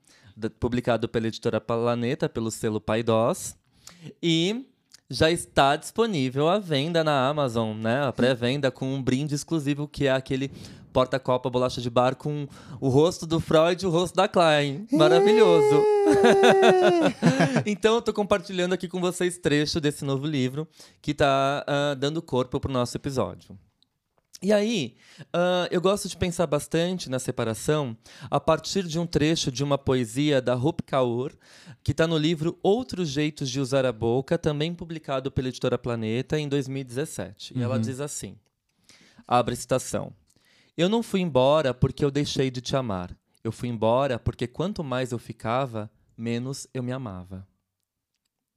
publicado 0.58 1.08
pela 1.08 1.26
editora 1.26 1.60
Planeta, 1.60 2.28
pelo 2.28 2.50
selo 2.50 2.80
Paidós. 2.80 3.56
E 4.22 4.69
já 5.10 5.28
está 5.30 5.74
disponível 5.74 6.48
à 6.48 6.58
venda 6.58 7.02
na 7.02 7.28
Amazon, 7.28 7.76
né? 7.76 8.06
A 8.06 8.12
pré-venda 8.12 8.70
com 8.70 8.94
um 8.94 9.02
brinde 9.02 9.34
exclusivo 9.34 9.88
que 9.88 10.06
é 10.06 10.12
aquele 10.12 10.52
porta-copa, 10.92 11.50
bolacha 11.50 11.80
de 11.80 11.90
bar 11.90 12.14
com 12.14 12.46
o 12.80 12.88
rosto 12.88 13.26
do 13.26 13.40
Freud 13.40 13.82
e 13.82 13.86
o 13.86 13.90
rosto 13.90 14.14
da 14.14 14.28
Klein. 14.28 14.86
Maravilhoso. 14.92 15.84
então 17.66 17.96
eu 17.96 18.02
tô 18.02 18.12
compartilhando 18.12 18.72
aqui 18.72 18.88
com 18.88 19.00
vocês 19.00 19.38
trecho 19.38 19.80
desse 19.80 20.04
novo 20.04 20.26
livro 20.26 20.66
que 21.02 21.12
tá 21.12 21.64
uh, 21.66 21.96
dando 21.96 22.22
corpo 22.22 22.60
pro 22.60 22.72
nosso 22.72 22.96
episódio. 22.96 23.58
E 24.42 24.54
aí, 24.54 24.96
uh, 25.20 25.68
eu 25.70 25.82
gosto 25.82 26.08
de 26.08 26.16
pensar 26.16 26.46
bastante 26.46 27.10
na 27.10 27.18
separação 27.18 27.94
a 28.30 28.40
partir 28.40 28.84
de 28.84 28.98
um 28.98 29.06
trecho 29.06 29.52
de 29.52 29.62
uma 29.62 29.76
poesia 29.76 30.40
da 30.40 30.54
Rup 30.54 30.80
Kaur, 30.80 31.34
que 31.82 31.92
está 31.92 32.06
no 32.06 32.16
livro 32.16 32.58
Outros 32.62 33.10
Jeitos 33.10 33.50
de 33.50 33.60
Usar 33.60 33.84
a 33.84 33.92
Boca, 33.92 34.38
também 34.38 34.74
publicado 34.74 35.30
pela 35.30 35.48
editora 35.48 35.76
Planeta 35.76 36.38
em 36.38 36.48
2017. 36.48 37.52
Uhum. 37.52 37.60
E 37.60 37.62
ela 37.62 37.74
uhum. 37.74 37.82
diz 37.82 38.00
assim: 38.00 38.34
abre 39.28 39.54
citação. 39.54 40.10
Eu 40.74 40.88
não 40.88 41.02
fui 41.02 41.20
embora 41.20 41.74
porque 41.74 42.02
eu 42.02 42.10
deixei 42.10 42.50
de 42.50 42.62
te 42.62 42.74
amar. 42.74 43.14
Eu 43.44 43.52
fui 43.52 43.68
embora 43.68 44.18
porque 44.18 44.46
quanto 44.46 44.82
mais 44.82 45.12
eu 45.12 45.18
ficava, 45.18 45.90
menos 46.16 46.66
eu 46.72 46.82
me 46.82 46.92
amava. 46.92 47.46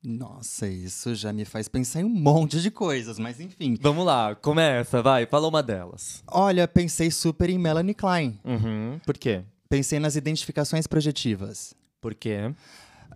Nossa, 0.05 0.67
isso 0.67 1.15
já 1.15 1.31
me 1.31 1.45
faz 1.45 1.69
pensar 1.69 2.01
em 2.01 2.03
um 2.03 2.09
monte 2.09 2.61
de 2.61 2.69
coisas, 2.69 3.17
mas 3.17 3.39
enfim. 3.39 3.77
Vamos 3.79 4.05
lá, 4.05 4.35
começa, 4.35 5.01
vai, 5.01 5.25
fala 5.25 5.47
uma 5.47 5.63
delas. 5.63 6.21
Olha, 6.27 6.67
pensei 6.67 7.09
super 7.09 7.49
em 7.49 7.57
Melanie 7.57 7.93
Klein. 7.93 8.37
Uhum, 8.43 8.99
por 9.05 9.17
quê? 9.17 9.43
Pensei 9.69 9.99
nas 9.99 10.15
identificações 10.15 10.87
projetivas. 10.87 11.73
Por 12.01 12.13
quê? 12.13 12.53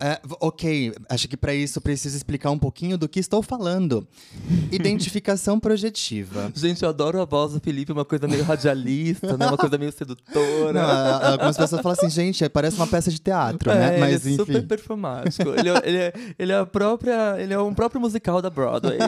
É, 0.00 0.20
ok, 0.40 0.92
acho 1.08 1.28
que 1.28 1.36
para 1.36 1.54
isso 1.54 1.80
preciso 1.80 2.16
explicar 2.16 2.50
um 2.50 2.58
pouquinho 2.58 2.96
do 2.96 3.08
que 3.08 3.18
estou 3.18 3.42
falando. 3.42 4.06
Identificação 4.70 5.58
projetiva. 5.58 6.52
Gente, 6.54 6.82
eu 6.82 6.88
adoro 6.88 7.20
a 7.20 7.24
voz 7.24 7.52
do 7.52 7.60
Felipe, 7.60 7.92
uma 7.92 8.04
coisa 8.04 8.28
meio 8.28 8.44
radialista, 8.44 9.36
né? 9.36 9.46
Uma 9.46 9.56
coisa 9.56 9.76
meio 9.78 9.92
sedutora. 9.92 10.72
Não, 10.72 11.32
algumas 11.32 11.56
pessoas 11.56 11.82
falam 11.82 11.96
assim, 11.98 12.10
gente, 12.10 12.48
parece 12.48 12.76
uma 12.76 12.86
peça 12.86 13.10
de 13.10 13.18
teatro, 13.18 13.70
né? 13.70 13.76
é, 13.76 13.90
né? 13.90 13.98
Mas, 13.98 14.26
ele 14.26 14.32
é 14.32 14.34
enfim. 14.34 14.44
super 14.44 14.66
performático. 14.66 15.48
ele, 15.50 15.68
é, 15.68 15.82
ele, 15.84 15.98
é, 15.98 16.12
ele, 16.38 16.52
é 16.52 16.58
a 16.58 16.66
própria, 16.66 17.40
ele 17.40 17.52
é 17.52 17.60
um 17.60 17.74
próprio 17.74 18.00
musical 18.00 18.40
da 18.40 18.50
Broadway. 18.50 18.98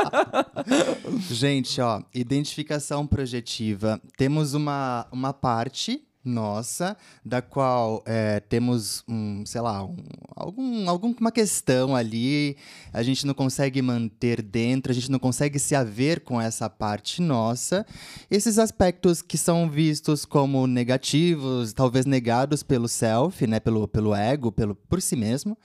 gente, 1.30 1.80
ó, 1.80 2.02
identificação 2.14 3.06
projetiva. 3.06 4.00
Temos 4.16 4.54
uma, 4.54 5.06
uma 5.12 5.32
parte 5.32 6.02
nossa, 6.24 6.96
da 7.24 7.40
qual 7.40 8.02
é, 8.06 8.40
temos 8.40 9.02
um, 9.08 9.44
sei 9.46 9.60
lá, 9.60 9.84
um, 9.84 9.96
algum, 10.36 10.88
alguma 10.88 11.32
questão 11.32 11.96
ali, 11.96 12.56
a 12.92 13.02
gente 13.02 13.26
não 13.26 13.32
consegue 13.32 13.80
manter 13.80 14.42
dentro, 14.42 14.92
a 14.92 14.94
gente 14.94 15.10
não 15.10 15.18
consegue 15.18 15.58
se 15.58 15.74
haver 15.74 16.20
com 16.20 16.40
essa 16.40 16.68
parte 16.68 17.22
nossa. 17.22 17.86
Esses 18.30 18.58
aspectos 18.58 19.22
que 19.22 19.38
são 19.38 19.70
vistos 19.70 20.24
como 20.24 20.66
negativos, 20.66 21.72
talvez 21.72 22.04
negados 22.04 22.62
pelo 22.62 22.88
self, 22.88 23.46
né, 23.46 23.58
pelo, 23.58 23.88
pelo 23.88 24.14
ego, 24.14 24.52
pelo, 24.52 24.74
por 24.74 25.00
si 25.00 25.16
mesmo 25.16 25.56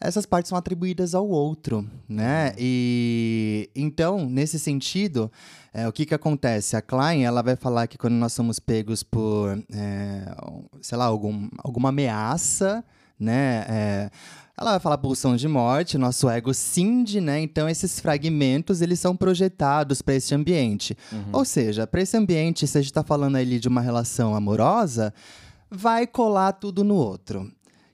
essas 0.00 0.26
partes 0.26 0.50
são 0.50 0.58
atribuídas 0.58 1.14
ao 1.14 1.26
outro, 1.26 1.88
né? 2.08 2.52
E 2.58 3.70
então, 3.74 4.28
nesse 4.28 4.58
sentido, 4.58 5.32
é, 5.72 5.88
o 5.88 5.92
que 5.92 6.04
que 6.04 6.14
acontece? 6.14 6.76
A 6.76 6.82
Klein, 6.82 7.24
ela 7.24 7.42
vai 7.42 7.56
falar 7.56 7.86
que 7.86 7.96
quando 7.96 8.14
nós 8.14 8.32
somos 8.32 8.58
pegos 8.58 9.02
por, 9.02 9.58
é, 9.72 10.36
sei 10.82 10.98
lá, 10.98 11.06
algum, 11.06 11.48
alguma 11.58 11.88
ameaça, 11.88 12.84
né? 13.18 13.64
É, 13.68 14.10
ela 14.58 14.72
vai 14.72 14.80
falar 14.80 14.98
pulsão 14.98 15.34
de 15.34 15.48
morte, 15.48 15.96
nosso 15.96 16.28
ego 16.28 16.52
cinde, 16.52 17.18
né? 17.18 17.40
Então 17.40 17.66
esses 17.66 17.98
fragmentos 17.98 18.82
eles 18.82 19.00
são 19.00 19.16
projetados 19.16 20.02
para 20.02 20.14
esse 20.14 20.34
ambiente. 20.34 20.96
Uhum. 21.10 21.24
Ou 21.32 21.44
seja, 21.44 21.86
para 21.86 22.02
esse 22.02 22.16
ambiente, 22.16 22.66
se 22.66 22.76
a 22.76 22.80
gente 22.82 22.90
está 22.90 23.02
falando 23.02 23.36
ali 23.36 23.58
de 23.58 23.68
uma 23.68 23.80
relação 23.80 24.34
amorosa, 24.34 25.12
vai 25.70 26.06
colar 26.06 26.52
tudo 26.52 26.84
no 26.84 26.94
outro 26.94 27.50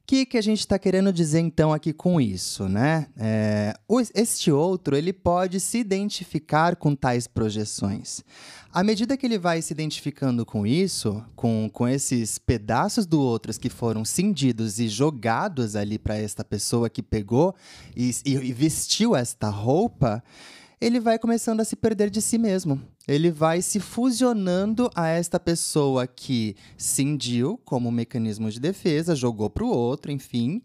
que, 0.06 0.26
que 0.26 0.36
a 0.36 0.42
gente 0.42 0.60
está 0.60 0.78
querendo 0.78 1.12
dizer 1.12 1.40
então 1.40 1.72
aqui 1.72 1.92
com 1.92 2.20
isso, 2.20 2.68
né? 2.68 3.06
É, 3.16 3.74
este 4.14 4.50
outro 4.50 4.96
ele 4.96 5.12
pode 5.12 5.60
se 5.60 5.78
identificar 5.78 6.76
com 6.76 6.94
tais 6.94 7.26
projeções. 7.26 8.22
À 8.72 8.82
medida 8.82 9.16
que 9.16 9.26
ele 9.26 9.38
vai 9.38 9.60
se 9.60 9.72
identificando 9.72 10.46
com 10.46 10.66
isso, 10.66 11.22
com, 11.36 11.68
com 11.70 11.86
esses 11.86 12.38
pedaços 12.38 13.04
do 13.04 13.20
outro 13.20 13.52
que 13.58 13.68
foram 13.68 14.04
cindidos 14.04 14.80
e 14.80 14.88
jogados 14.88 15.76
ali 15.76 15.98
para 15.98 16.16
esta 16.16 16.42
pessoa 16.42 16.88
que 16.88 17.02
pegou 17.02 17.54
e, 17.94 18.10
e 18.24 18.52
vestiu 18.52 19.14
esta 19.14 19.50
roupa, 19.50 20.22
ele 20.82 20.98
vai 20.98 21.16
começando 21.16 21.60
a 21.60 21.64
se 21.64 21.76
perder 21.76 22.10
de 22.10 22.20
si 22.20 22.36
mesmo. 22.36 22.82
Ele 23.06 23.30
vai 23.30 23.62
se 23.62 23.78
fusionando 23.78 24.90
a 24.96 25.06
esta 25.06 25.38
pessoa 25.38 26.08
que 26.08 26.56
cindiu 26.76 27.56
como 27.64 27.92
mecanismo 27.92 28.50
de 28.50 28.58
defesa, 28.58 29.14
jogou 29.14 29.48
para 29.48 29.62
o 29.62 29.68
outro, 29.68 30.10
enfim 30.10 30.60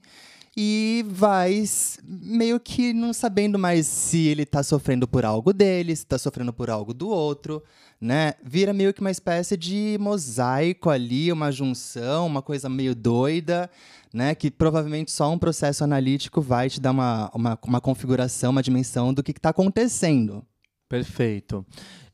e 0.59 1.05
vai 1.07 1.63
meio 2.03 2.59
que 2.59 2.91
não 2.91 3.13
sabendo 3.13 3.59
mais 3.59 3.85
se 3.85 4.25
ele 4.25 4.41
está 4.41 4.63
sofrendo 4.63 5.07
por 5.07 5.23
algo 5.23 5.53
dele, 5.53 5.95
se 5.95 6.01
está 6.01 6.17
sofrendo 6.17 6.51
por 6.51 6.67
algo 6.67 6.95
do 6.95 7.09
outro, 7.09 7.63
né? 8.01 8.33
Vira 8.43 8.73
meio 8.73 8.91
que 8.91 8.99
uma 8.99 9.11
espécie 9.11 9.55
de 9.55 9.97
mosaico 9.99 10.89
ali, 10.89 11.31
uma 11.31 11.51
junção, 11.51 12.25
uma 12.25 12.41
coisa 12.41 12.67
meio 12.67 12.95
doida, 12.95 13.69
né? 14.17 14.33
Que 14.33 14.49
provavelmente 14.49 15.11
só 15.11 15.31
um 15.31 15.37
processo 15.37 15.83
analítico 15.83 16.41
vai 16.41 16.69
te 16.69 16.81
dar 16.81 16.91
uma, 16.91 17.29
uma, 17.33 17.59
uma 17.63 17.79
configuração, 17.79 18.49
uma 18.49 18.63
dimensão 18.63 19.13
do 19.13 19.21
que 19.21 19.31
está 19.31 19.49
acontecendo. 19.49 20.43
Perfeito. 20.89 21.65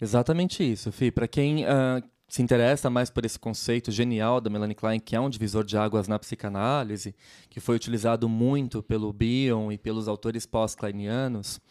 Exatamente 0.01 0.69
isso, 0.69 0.91
Fih. 0.91 1.11
Para 1.11 1.27
quem 1.27 1.63
uh, 1.63 2.03
se 2.27 2.41
interessa 2.41 2.89
mais 2.89 3.09
por 3.09 3.25
esse 3.25 3.39
conceito 3.39 3.89
genial 3.89 4.41
da 4.41 4.49
Melanie 4.49 4.75
Klein, 4.75 4.99
que 4.99 5.15
é 5.15 5.19
um 5.19 5.29
divisor 5.29 5.63
de 5.63 5.77
águas 5.77 6.07
na 6.07 6.19
psicanálise, 6.19 7.15
que 7.49 7.59
foi 7.59 7.75
utilizado 7.75 8.27
muito 8.27 8.83
pelo 8.83 9.13
Bion 9.13 9.71
e 9.71 9.77
pelos 9.77 10.07
autores 10.07 10.45
pós-kleinianos, 10.45 11.61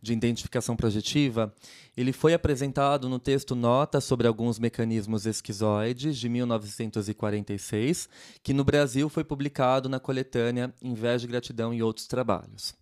de 0.00 0.12
identificação 0.12 0.76
projetiva, 0.76 1.52
ele 1.96 2.12
foi 2.12 2.34
apresentado 2.34 3.08
no 3.08 3.18
texto 3.18 3.54
Nota 3.54 4.00
sobre 4.00 4.26
alguns 4.26 4.58
mecanismos 4.58 5.26
esquizoides, 5.26 6.16
de 6.16 6.28
1946, 6.28 8.08
que 8.42 8.52
no 8.52 8.64
Brasil 8.64 9.08
foi 9.08 9.24
publicado 9.24 9.88
na 9.88 9.98
coletânea 9.98 10.72
Inveja, 10.80 11.26
Gratidão 11.26 11.74
e 11.74 11.82
Outros 11.82 12.06
Trabalhos. 12.06 12.74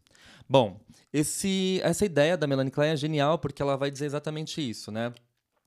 Bom, 0.49 0.81
esse, 1.13 1.81
essa 1.83 2.05
ideia 2.05 2.37
da 2.37 2.47
Melanie 2.47 2.71
Klein 2.71 2.93
é 2.93 2.97
genial 2.97 3.39
porque 3.39 3.63
ela 3.63 3.77
vai 3.77 3.91
dizer 3.91 4.07
exatamente 4.07 4.61
isso, 4.61 4.93
né? 4.93 5.13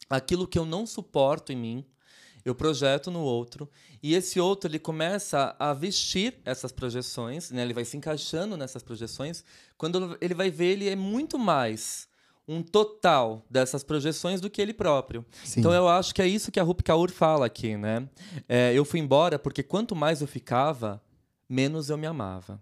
aquilo 0.10 0.48
que 0.48 0.58
eu 0.58 0.66
não 0.66 0.86
suporto 0.86 1.52
em 1.52 1.56
mim, 1.56 1.86
eu 2.46 2.56
projeto 2.56 3.12
no 3.12 3.22
outro 3.22 3.70
e 4.02 4.16
esse 4.16 4.40
outro 4.40 4.70
ele 4.70 4.80
começa 4.80 5.56
a 5.60 5.74
vestir 5.74 6.36
essas 6.46 6.72
projeções, 6.72 7.52
né? 7.52 7.62
Ele 7.62 7.74
vai 7.74 7.86
se 7.86 7.98
encaixando 7.98 8.56
nessas 8.56 8.82
projeções. 8.82 9.44
Quando 9.78 10.18
ele 10.22 10.34
vai 10.34 10.50
ver, 10.50 10.74
ele 10.74 10.90
é 10.90 10.96
muito 10.96 11.38
mais 11.38 12.08
um 12.48 12.64
total 12.64 13.46
dessas 13.50 13.84
projeções 13.84 14.42
do 14.42 14.50
que 14.50 14.62
ele 14.62 14.74
próprio. 14.74 15.26
Sim. 15.44 15.60
Então 15.60 15.74
eu 15.74 15.88
acho 15.88 16.16
que 16.16 16.22
é 16.22 16.28
isso 16.28 16.52
que 16.52 16.60
a 16.60 16.64
Rup 16.64 16.82
Kaur 16.82 17.12
fala 17.12 17.46
aqui, 17.46 17.78
né? 17.78 18.08
É, 18.48 18.74
eu 18.74 18.84
fui 18.84 19.00
embora 19.00 19.38
porque 19.38 19.62
quanto 19.62 19.96
mais 19.96 20.22
eu 20.22 20.28
ficava, 20.28 21.02
menos 21.48 21.90
eu 21.90 21.98
me 21.98 22.08
amava 22.08 22.60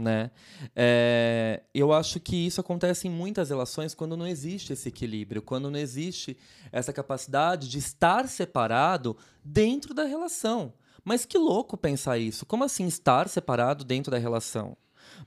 né? 0.00 0.30
É, 0.74 1.62
eu 1.74 1.92
acho 1.92 2.18
que 2.18 2.34
isso 2.34 2.60
acontece 2.60 3.06
em 3.06 3.10
muitas 3.10 3.50
relações 3.50 3.94
quando 3.94 4.16
não 4.16 4.26
existe 4.26 4.72
esse 4.72 4.88
equilíbrio, 4.88 5.42
quando 5.42 5.70
não 5.70 5.78
existe 5.78 6.36
essa 6.72 6.92
capacidade 6.92 7.68
de 7.68 7.78
estar 7.78 8.28
separado 8.28 9.16
dentro 9.44 9.94
da 9.94 10.04
relação. 10.04 10.72
Mas 11.04 11.24
que 11.24 11.38
louco 11.38 11.76
pensar 11.76 12.18
isso! 12.18 12.44
Como 12.44 12.64
assim 12.64 12.86
estar 12.86 13.28
separado 13.28 13.84
dentro 13.84 14.10
da 14.10 14.18
relação? 14.18 14.76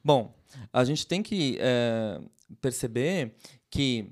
Bom, 0.04 0.34
a 0.72 0.84
gente 0.84 1.08
tem 1.08 1.24
que 1.24 1.58
é, 1.60 2.20
perceber 2.62 3.36
que 3.70 4.12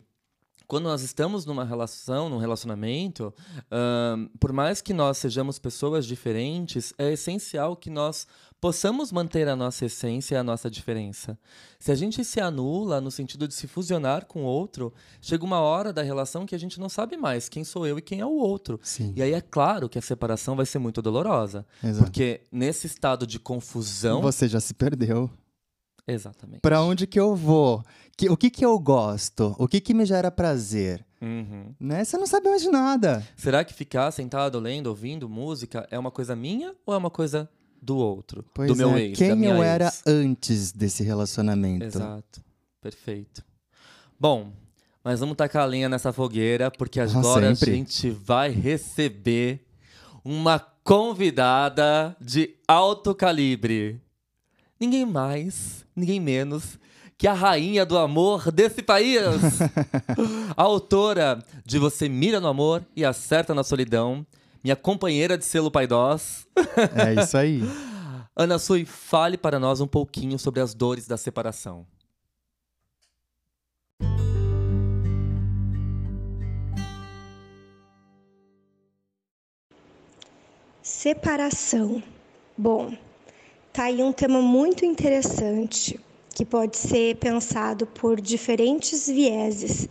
quando 0.72 0.86
nós 0.86 1.02
estamos 1.02 1.46
numa 1.46 1.66
relação, 1.66 2.30
num 2.30 2.38
relacionamento, 2.38 3.34
uh, 3.64 4.38
por 4.40 4.54
mais 4.54 4.80
que 4.80 4.94
nós 4.94 5.18
sejamos 5.18 5.60
pessoas 5.60 6.06
diferentes, 6.06 6.94
é 6.98 7.12
essencial 7.12 7.76
que 7.76 7.90
nós 7.90 8.26
possamos 8.62 9.12
manter 9.12 9.50
a 9.50 9.56
nossa 9.58 9.88
essência 9.88 10.36
e 10.36 10.38
a 10.38 10.44
nossa 10.44 10.72
diferença. 10.72 11.38
Se 11.78 11.92
a 11.92 11.96
gente 11.96 12.24
se 12.24 12.40
anula 12.40 13.02
no 13.02 13.12
sentido 13.12 13.50
de 13.50 13.54
se 13.54 13.68
fusionar 13.68 14.28
com 14.28 14.44
o 14.44 14.46
outro, 14.46 14.94
chega 15.20 15.44
uma 15.44 15.60
hora 15.60 15.92
da 15.92 16.04
relação 16.04 16.46
que 16.46 16.56
a 16.56 16.58
gente 16.58 16.80
não 16.80 16.88
sabe 16.88 17.18
mais 17.18 17.50
quem 17.50 17.66
sou 17.66 17.86
eu 17.86 17.98
e 17.98 18.02
quem 18.02 18.22
é 18.22 18.26
o 18.26 18.38
outro. 18.38 18.80
Sim. 18.82 19.12
E 19.14 19.22
aí 19.22 19.34
é 19.34 19.42
claro 19.42 19.90
que 19.90 20.00
a 20.00 20.02
separação 20.02 20.56
vai 20.56 20.66
ser 20.66 20.80
muito 20.80 21.02
dolorosa. 21.02 21.66
Exato. 21.84 22.06
Porque 22.06 22.44
nesse 22.50 22.88
estado 22.88 23.28
de 23.28 23.40
confusão. 23.40 24.22
Você 24.22 24.48
já 24.48 24.62
se 24.62 24.74
perdeu. 24.74 25.30
Exatamente. 26.08 26.62
Para 26.62 26.82
onde 26.82 27.06
que 27.06 27.20
eu 27.20 27.36
vou? 27.36 27.84
Que, 28.22 28.30
o 28.30 28.38
que 28.38 28.52
que 28.52 28.64
eu 28.64 28.78
gosto? 28.78 29.56
O 29.58 29.68
que 29.68 29.82
que 29.82 29.96
me 29.96 30.06
gera 30.06 30.30
prazer? 30.30 31.04
Uhum. 31.20 31.74
Né? 31.80 32.04
Você 32.04 32.18
não 32.18 32.28
sabe 32.28 32.50
mais 32.50 32.62
de 32.62 32.70
nada. 32.70 33.28
Será 33.36 33.64
que 33.64 33.74
ficar 33.74 34.12
sentado 34.12 34.60
lendo, 34.60 34.88
ouvindo 34.88 35.28
música 35.28 35.88
é 35.90 35.98
uma 35.98 36.12
coisa 36.12 36.36
minha 36.36 36.76
ou 36.86 36.94
é 36.94 36.98
uma 36.98 37.10
coisa 37.10 37.50
do 37.82 37.98
outro? 37.98 38.46
Pois 38.54 38.68
do 38.68 38.76
meu 38.76 38.96
é. 38.96 39.06
ex? 39.06 39.18
Quem 39.18 39.44
eu 39.44 39.56
ex? 39.56 39.66
era 39.66 39.94
antes 40.06 40.72
desse 40.72 41.04
relacionamento? 41.04 41.84
Exato. 41.84 42.44
Perfeito. 42.80 43.44
Bom, 44.20 44.54
Mas 45.04 45.20
vamos 45.20 45.36
tacar 45.36 45.64
a 45.64 45.66
lenha 45.66 45.90
nessa 45.90 46.14
fogueira, 46.14 46.70
porque 46.70 47.00
agora 47.00 47.56
sempre. 47.56 47.72
a 47.72 47.76
gente 47.76 48.12
vai 48.12 48.52
receber 48.52 49.66
uma 50.24 50.60
convidada 50.60 52.16
de 52.22 52.54
alto 52.68 53.16
calibre. 53.16 54.00
Ninguém 54.80 55.08
mais, 55.08 55.84
ninguém 55.96 56.20
menos 56.20 56.78
que 57.22 57.28
a 57.28 57.34
rainha 57.34 57.86
do 57.86 58.00
amor 58.00 58.52
desse 58.52 58.82
país. 58.82 59.22
a 60.58 60.64
autora 60.64 61.38
de 61.64 61.78
Você 61.78 62.10
Mira 62.10 62.40
no 62.40 62.48
Amor 62.48 62.84
e 62.96 63.06
Acerta 63.06 63.54
na 63.54 63.64
Solidão. 63.64 64.26
Minha 64.64 64.76
companheira 64.76 65.38
de 65.38 65.46
selo 65.46 65.70
Paidós. 65.70 66.48
É 66.96 67.22
isso 67.22 67.38
aí. 67.38 67.62
Ana 68.36 68.58
Sui, 68.58 68.86
fale 68.86 69.38
para 69.38 69.60
nós 69.60 69.80
um 69.80 69.86
pouquinho 69.86 70.40
sobre 70.40 70.62
as 70.62 70.74
dores 70.74 71.06
da 71.06 71.16
separação. 71.16 71.86
Separação. 80.82 82.02
Bom, 82.58 82.98
tá 83.72 83.84
aí 83.84 84.02
um 84.02 84.12
tema 84.12 84.42
muito 84.42 84.84
interessante 84.84 86.00
que 86.34 86.46
pode 86.46 86.78
ser 86.78 87.16
pensado 87.16 87.86
por 87.86 88.20
diferentes 88.20 89.08
vieses. 89.08 89.90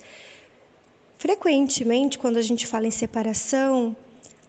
Frequentemente, 1.18 2.18
quando 2.18 2.38
a 2.38 2.42
gente 2.42 2.66
fala 2.66 2.86
em 2.86 2.90
separação, 2.90 3.94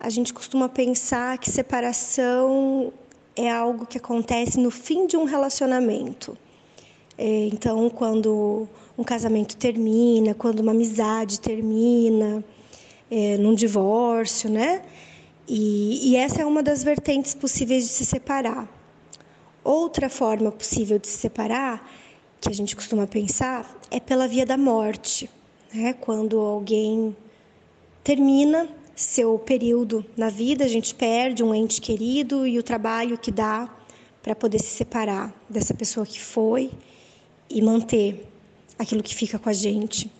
a 0.00 0.08
gente 0.08 0.32
costuma 0.32 0.68
pensar 0.68 1.38
que 1.38 1.50
separação 1.50 2.92
é 3.36 3.50
algo 3.50 3.86
que 3.86 3.98
acontece 3.98 4.58
no 4.58 4.70
fim 4.70 5.06
de 5.06 5.16
um 5.16 5.24
relacionamento. 5.24 6.36
É, 7.16 7.46
então, 7.52 7.88
quando 7.90 8.66
um 8.96 9.04
casamento 9.04 9.56
termina, 9.56 10.34
quando 10.34 10.60
uma 10.60 10.72
amizade 10.72 11.40
termina, 11.40 12.42
é, 13.10 13.36
num 13.36 13.54
divórcio, 13.54 14.50
né? 14.50 14.82
E, 15.46 16.10
e 16.10 16.16
essa 16.16 16.40
é 16.40 16.46
uma 16.46 16.62
das 16.62 16.82
vertentes 16.82 17.34
possíveis 17.34 17.84
de 17.84 17.90
se 17.90 18.06
separar. 18.06 18.66
Outra 19.64 20.08
forma 20.08 20.50
possível 20.50 20.98
de 20.98 21.06
se 21.06 21.18
separar, 21.18 21.88
que 22.40 22.48
a 22.48 22.52
gente 22.52 22.74
costuma 22.74 23.06
pensar, 23.06 23.80
é 23.90 24.00
pela 24.00 24.26
via 24.26 24.44
da 24.44 24.56
morte. 24.56 25.30
Né? 25.72 25.92
Quando 25.92 26.40
alguém 26.40 27.16
termina 28.02 28.68
seu 28.96 29.38
período 29.38 30.04
na 30.16 30.28
vida, 30.28 30.64
a 30.64 30.68
gente 30.68 30.94
perde 30.94 31.42
um 31.42 31.54
ente 31.54 31.80
querido 31.80 32.46
e 32.46 32.58
o 32.58 32.62
trabalho 32.62 33.16
que 33.16 33.30
dá 33.30 33.68
para 34.22 34.34
poder 34.34 34.58
se 34.58 34.76
separar 34.76 35.32
dessa 35.48 35.74
pessoa 35.74 36.04
que 36.04 36.20
foi 36.20 36.70
e 37.48 37.62
manter 37.62 38.26
aquilo 38.78 39.02
que 39.02 39.14
fica 39.14 39.38
com 39.38 39.48
a 39.48 39.52
gente. 39.52 40.10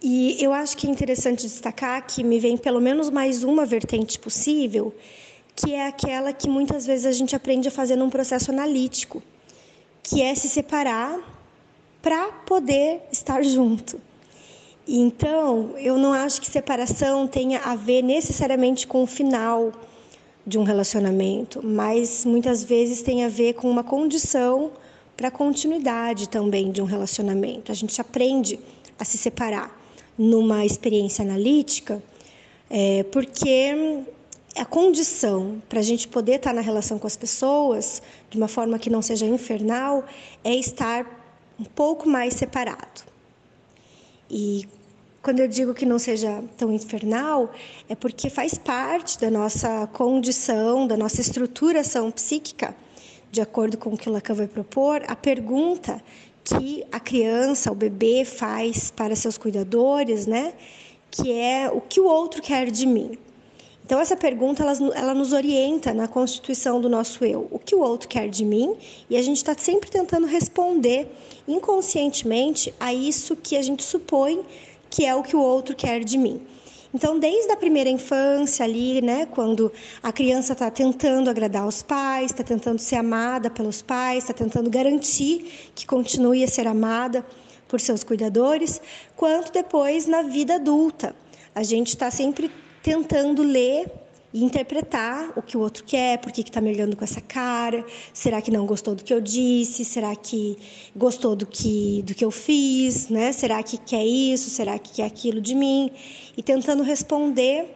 E 0.00 0.36
eu 0.42 0.52
acho 0.52 0.76
que 0.76 0.86
é 0.86 0.90
interessante 0.90 1.42
destacar 1.42 2.06
que 2.06 2.22
me 2.22 2.38
vem 2.38 2.56
pelo 2.56 2.80
menos 2.80 3.10
mais 3.10 3.42
uma 3.42 3.66
vertente 3.66 4.18
possível, 4.18 4.94
que 5.58 5.74
é 5.74 5.88
aquela 5.88 6.32
que 6.32 6.48
muitas 6.48 6.86
vezes 6.86 7.04
a 7.04 7.10
gente 7.10 7.34
aprende 7.34 7.66
a 7.66 7.70
fazer 7.70 7.96
num 7.96 8.08
processo 8.08 8.52
analítico, 8.52 9.20
que 10.04 10.22
é 10.22 10.32
se 10.32 10.48
separar 10.48 11.18
para 12.00 12.28
poder 12.46 13.00
estar 13.10 13.42
junto. 13.42 14.00
Então, 14.86 15.74
eu 15.76 15.98
não 15.98 16.12
acho 16.12 16.40
que 16.40 16.48
separação 16.48 17.26
tenha 17.26 17.58
a 17.58 17.74
ver 17.74 18.02
necessariamente 18.02 18.86
com 18.86 19.02
o 19.02 19.06
final 19.06 19.72
de 20.46 20.56
um 20.56 20.62
relacionamento, 20.62 21.60
mas 21.62 22.24
muitas 22.24 22.62
vezes 22.62 23.02
tem 23.02 23.24
a 23.24 23.28
ver 23.28 23.54
com 23.54 23.68
uma 23.68 23.82
condição 23.82 24.70
para 25.16 25.26
a 25.26 25.32
continuidade 25.32 26.28
também 26.28 26.70
de 26.70 26.80
um 26.80 26.84
relacionamento. 26.84 27.72
A 27.72 27.74
gente 27.74 28.00
aprende 28.00 28.60
a 28.96 29.04
se 29.04 29.18
separar 29.18 29.76
numa 30.16 30.64
experiência 30.64 31.24
analítica, 31.24 32.00
é, 32.70 33.02
porque 33.02 34.04
a 34.58 34.64
condição 34.64 35.62
para 35.68 35.78
a 35.80 35.82
gente 35.82 36.08
poder 36.08 36.36
estar 36.36 36.52
na 36.52 36.60
relação 36.60 36.98
com 36.98 37.06
as 37.06 37.16
pessoas 37.16 38.02
de 38.28 38.36
uma 38.36 38.48
forma 38.48 38.78
que 38.78 38.90
não 38.90 39.00
seja 39.00 39.24
infernal 39.24 40.04
é 40.42 40.54
estar 40.54 41.06
um 41.58 41.64
pouco 41.64 42.08
mais 42.08 42.34
separado. 42.34 43.02
E 44.30 44.68
quando 45.22 45.40
eu 45.40 45.48
digo 45.48 45.74
que 45.74 45.86
não 45.86 45.98
seja 45.98 46.42
tão 46.56 46.72
infernal, 46.72 47.52
é 47.88 47.94
porque 47.94 48.28
faz 48.30 48.56
parte 48.56 49.18
da 49.18 49.30
nossa 49.30 49.86
condição, 49.88 50.86
da 50.86 50.96
nossa 50.96 51.20
estruturação 51.20 52.10
psíquica, 52.10 52.74
de 53.30 53.40
acordo 53.40 53.76
com 53.76 53.90
o 53.90 53.96
que 53.96 54.08
o 54.08 54.12
Lacan 54.12 54.34
vai 54.34 54.46
propor, 54.46 55.02
a 55.06 55.14
pergunta 55.16 56.02
que 56.44 56.84
a 56.90 56.98
criança, 56.98 57.70
o 57.70 57.74
bebê 57.74 58.24
faz 58.24 58.90
para 58.90 59.14
seus 59.14 59.36
cuidadores, 59.36 60.26
né? 60.26 60.54
Que 61.10 61.32
é 61.32 61.70
o 61.70 61.80
que 61.80 62.00
o 62.00 62.06
outro 62.06 62.40
quer 62.40 62.70
de 62.70 62.86
mim. 62.86 63.18
Então 63.88 63.98
essa 63.98 64.14
pergunta 64.14 64.62
ela, 64.62 64.94
ela 64.94 65.14
nos 65.14 65.32
orienta 65.32 65.94
na 65.94 66.06
constituição 66.06 66.78
do 66.78 66.90
nosso 66.90 67.24
eu, 67.24 67.48
o 67.50 67.58
que 67.58 67.74
o 67.74 67.80
outro 67.80 68.06
quer 68.06 68.28
de 68.28 68.44
mim, 68.44 68.76
e 69.08 69.16
a 69.16 69.22
gente 69.22 69.38
está 69.38 69.56
sempre 69.56 69.90
tentando 69.90 70.26
responder 70.26 71.10
inconscientemente 71.48 72.74
a 72.78 72.92
isso 72.92 73.34
que 73.34 73.56
a 73.56 73.62
gente 73.62 73.82
supõe 73.82 74.44
que 74.90 75.06
é 75.06 75.14
o 75.14 75.22
que 75.22 75.34
o 75.34 75.40
outro 75.40 75.74
quer 75.74 76.04
de 76.04 76.18
mim. 76.18 76.38
Então, 76.92 77.18
desde 77.18 77.50
a 77.50 77.56
primeira 77.56 77.88
infância 77.88 78.62
ali, 78.62 79.00
né, 79.00 79.24
quando 79.24 79.72
a 80.02 80.12
criança 80.12 80.52
está 80.52 80.70
tentando 80.70 81.30
agradar 81.30 81.66
os 81.66 81.82
pais, 81.82 82.26
está 82.30 82.44
tentando 82.44 82.78
ser 82.78 82.96
amada 82.96 83.48
pelos 83.48 83.80
pais, 83.80 84.24
está 84.24 84.34
tentando 84.34 84.68
garantir 84.68 85.70
que 85.74 85.86
continue 85.86 86.44
a 86.44 86.48
ser 86.48 86.66
amada 86.66 87.24
por 87.66 87.80
seus 87.80 88.04
cuidadores, 88.04 88.82
quanto 89.16 89.50
depois 89.50 90.06
na 90.06 90.20
vida 90.20 90.56
adulta. 90.56 91.16
A 91.54 91.62
gente 91.62 91.88
está 91.88 92.10
sempre 92.10 92.50
tentando 92.88 93.42
ler 93.42 93.86
e 94.32 94.42
interpretar 94.42 95.30
o 95.36 95.42
que 95.42 95.58
o 95.58 95.60
outro 95.60 95.84
quer, 95.84 96.16
por 96.16 96.32
que 96.32 96.40
está 96.40 96.58
me 96.58 96.72
olhando 96.72 96.96
com 96.96 97.04
essa 97.04 97.20
cara, 97.20 97.84
será 98.14 98.40
que 98.40 98.50
não 98.50 98.64
gostou 98.64 98.94
do 98.94 99.04
que 99.04 99.12
eu 99.12 99.20
disse, 99.20 99.84
será 99.84 100.16
que 100.16 100.56
gostou 100.96 101.36
do 101.36 101.44
que, 101.44 102.02
do 102.06 102.14
que 102.14 102.24
eu 102.24 102.30
fiz, 102.30 103.10
né? 103.10 103.30
será 103.32 103.62
que 103.62 103.76
quer 103.76 104.02
isso, 104.02 104.48
será 104.48 104.78
que 104.78 104.94
quer 104.94 105.04
aquilo 105.04 105.38
de 105.38 105.54
mim, 105.54 105.90
e 106.34 106.42
tentando 106.42 106.82
responder, 106.82 107.68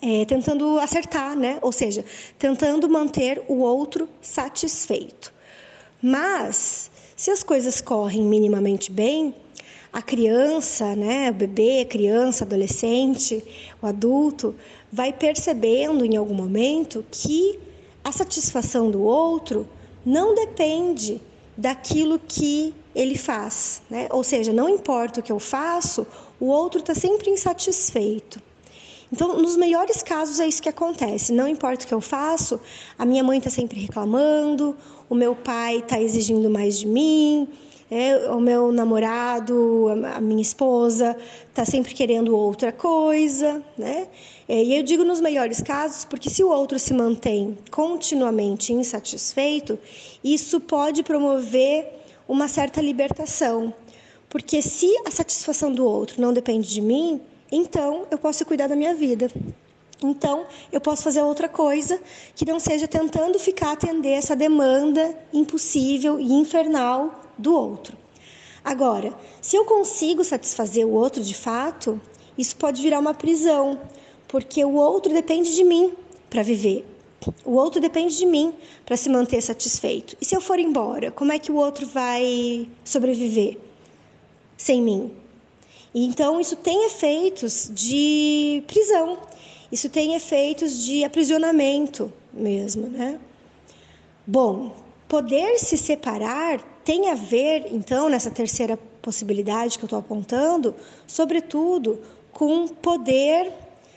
é, 0.00 0.24
tentando 0.24 0.78
acertar, 0.78 1.36
né? 1.36 1.58
ou 1.60 1.70
seja, 1.70 2.02
tentando 2.38 2.88
manter 2.88 3.42
o 3.46 3.58
outro 3.58 4.08
satisfeito. 4.22 5.34
Mas, 6.00 6.90
se 7.14 7.30
as 7.30 7.42
coisas 7.42 7.82
correm 7.82 8.22
minimamente 8.22 8.90
bem, 8.90 9.34
a 9.94 10.02
criança, 10.02 10.96
né, 10.96 11.30
o 11.30 11.34
bebê, 11.34 11.82
a 11.82 11.84
criança, 11.86 12.42
adolescente, 12.44 13.44
o 13.80 13.86
adulto, 13.86 14.52
vai 14.92 15.12
percebendo 15.12 16.04
em 16.04 16.16
algum 16.16 16.34
momento 16.34 17.04
que 17.12 17.60
a 18.02 18.10
satisfação 18.10 18.90
do 18.90 19.04
outro 19.04 19.68
não 20.04 20.34
depende 20.34 21.22
daquilo 21.56 22.18
que 22.18 22.74
ele 22.92 23.16
faz, 23.16 23.82
né? 23.88 24.08
Ou 24.10 24.24
seja, 24.24 24.52
não 24.52 24.68
importa 24.68 25.20
o 25.20 25.22
que 25.22 25.30
eu 25.30 25.38
faço, 25.38 26.04
o 26.40 26.46
outro 26.46 26.80
está 26.80 26.92
sempre 26.92 27.30
insatisfeito. 27.30 28.42
Então, 29.12 29.38
nos 29.40 29.56
melhores 29.56 30.02
casos 30.02 30.40
é 30.40 30.48
isso 30.48 30.60
que 30.60 30.68
acontece. 30.68 31.32
Não 31.32 31.46
importa 31.46 31.84
o 31.84 31.86
que 31.86 31.94
eu 31.94 32.00
faço, 32.00 32.60
a 32.98 33.06
minha 33.06 33.22
mãe 33.22 33.38
está 33.38 33.48
sempre 33.48 33.78
reclamando, 33.78 34.76
o 35.08 35.14
meu 35.14 35.36
pai 35.36 35.78
está 35.78 36.00
exigindo 36.00 36.50
mais 36.50 36.80
de 36.80 36.86
mim, 36.88 37.48
é, 37.94 38.28
o 38.28 38.40
meu 38.40 38.72
namorado, 38.72 39.86
a 40.16 40.20
minha 40.20 40.42
esposa 40.42 41.16
está 41.48 41.64
sempre 41.64 41.94
querendo 41.94 42.36
outra 42.36 42.72
coisa, 42.72 43.62
né? 43.78 44.08
É, 44.48 44.60
e 44.64 44.76
eu 44.76 44.82
digo 44.82 45.04
nos 45.04 45.20
melhores 45.20 45.62
casos, 45.62 46.04
porque 46.04 46.28
se 46.28 46.42
o 46.42 46.48
outro 46.48 46.76
se 46.76 46.92
mantém 46.92 47.56
continuamente 47.70 48.72
insatisfeito, 48.72 49.78
isso 50.24 50.58
pode 50.58 51.04
promover 51.04 51.86
uma 52.26 52.48
certa 52.48 52.80
libertação. 52.80 53.72
Porque 54.28 54.60
se 54.60 54.92
a 55.06 55.10
satisfação 55.12 55.72
do 55.72 55.86
outro 55.86 56.20
não 56.20 56.32
depende 56.32 56.68
de 56.68 56.80
mim, 56.80 57.20
então 57.50 58.08
eu 58.10 58.18
posso 58.18 58.44
cuidar 58.44 58.66
da 58.66 58.74
minha 58.74 58.96
vida. 58.96 59.30
Então, 60.02 60.46
eu 60.72 60.80
posso 60.80 61.04
fazer 61.04 61.22
outra 61.22 61.48
coisa 61.48 62.00
que 62.34 62.44
não 62.44 62.58
seja 62.58 62.88
tentando 62.88 63.38
ficar 63.38 63.70
atender 63.70 64.10
essa 64.10 64.34
demanda 64.34 65.16
impossível 65.32 66.18
e 66.18 66.32
infernal 66.32 67.23
do 67.38 67.54
outro. 67.54 67.96
Agora, 68.64 69.12
se 69.40 69.56
eu 69.56 69.64
consigo 69.64 70.24
satisfazer 70.24 70.86
o 70.86 70.92
outro 70.92 71.22
de 71.22 71.34
fato, 71.34 72.00
isso 72.36 72.56
pode 72.56 72.82
virar 72.82 72.98
uma 72.98 73.12
prisão, 73.12 73.80
porque 74.26 74.64
o 74.64 74.74
outro 74.74 75.12
depende 75.12 75.54
de 75.54 75.62
mim 75.62 75.92
para 76.30 76.42
viver. 76.42 76.86
O 77.44 77.52
outro 77.52 77.80
depende 77.80 78.16
de 78.16 78.26
mim 78.26 78.54
para 78.84 78.96
se 78.96 79.08
manter 79.08 79.40
satisfeito. 79.40 80.16
E 80.20 80.24
se 80.24 80.34
eu 80.34 80.40
for 80.40 80.58
embora, 80.58 81.10
como 81.10 81.32
é 81.32 81.38
que 81.38 81.52
o 81.52 81.56
outro 81.56 81.86
vai 81.86 82.68
sobreviver 82.84 83.58
sem 84.56 84.80
mim? 84.80 85.12
então 85.94 86.40
isso 86.40 86.56
tem 86.56 86.86
efeitos 86.86 87.70
de 87.72 88.64
prisão. 88.66 89.18
Isso 89.70 89.88
tem 89.88 90.14
efeitos 90.14 90.84
de 90.84 91.04
aprisionamento 91.04 92.12
mesmo, 92.32 92.88
né? 92.88 93.20
Bom, 94.26 94.74
poder 95.08 95.58
se 95.58 95.76
separar 95.78 96.60
tem 96.84 97.10
a 97.10 97.14
ver, 97.14 97.68
então, 97.72 98.08
nessa 98.08 98.30
terceira 98.30 98.78
possibilidade 99.00 99.78
que 99.78 99.84
eu 99.84 99.86
estou 99.86 99.98
apontando, 99.98 100.74
sobretudo 101.06 102.00
com 102.30 102.68
poder 102.68 103.52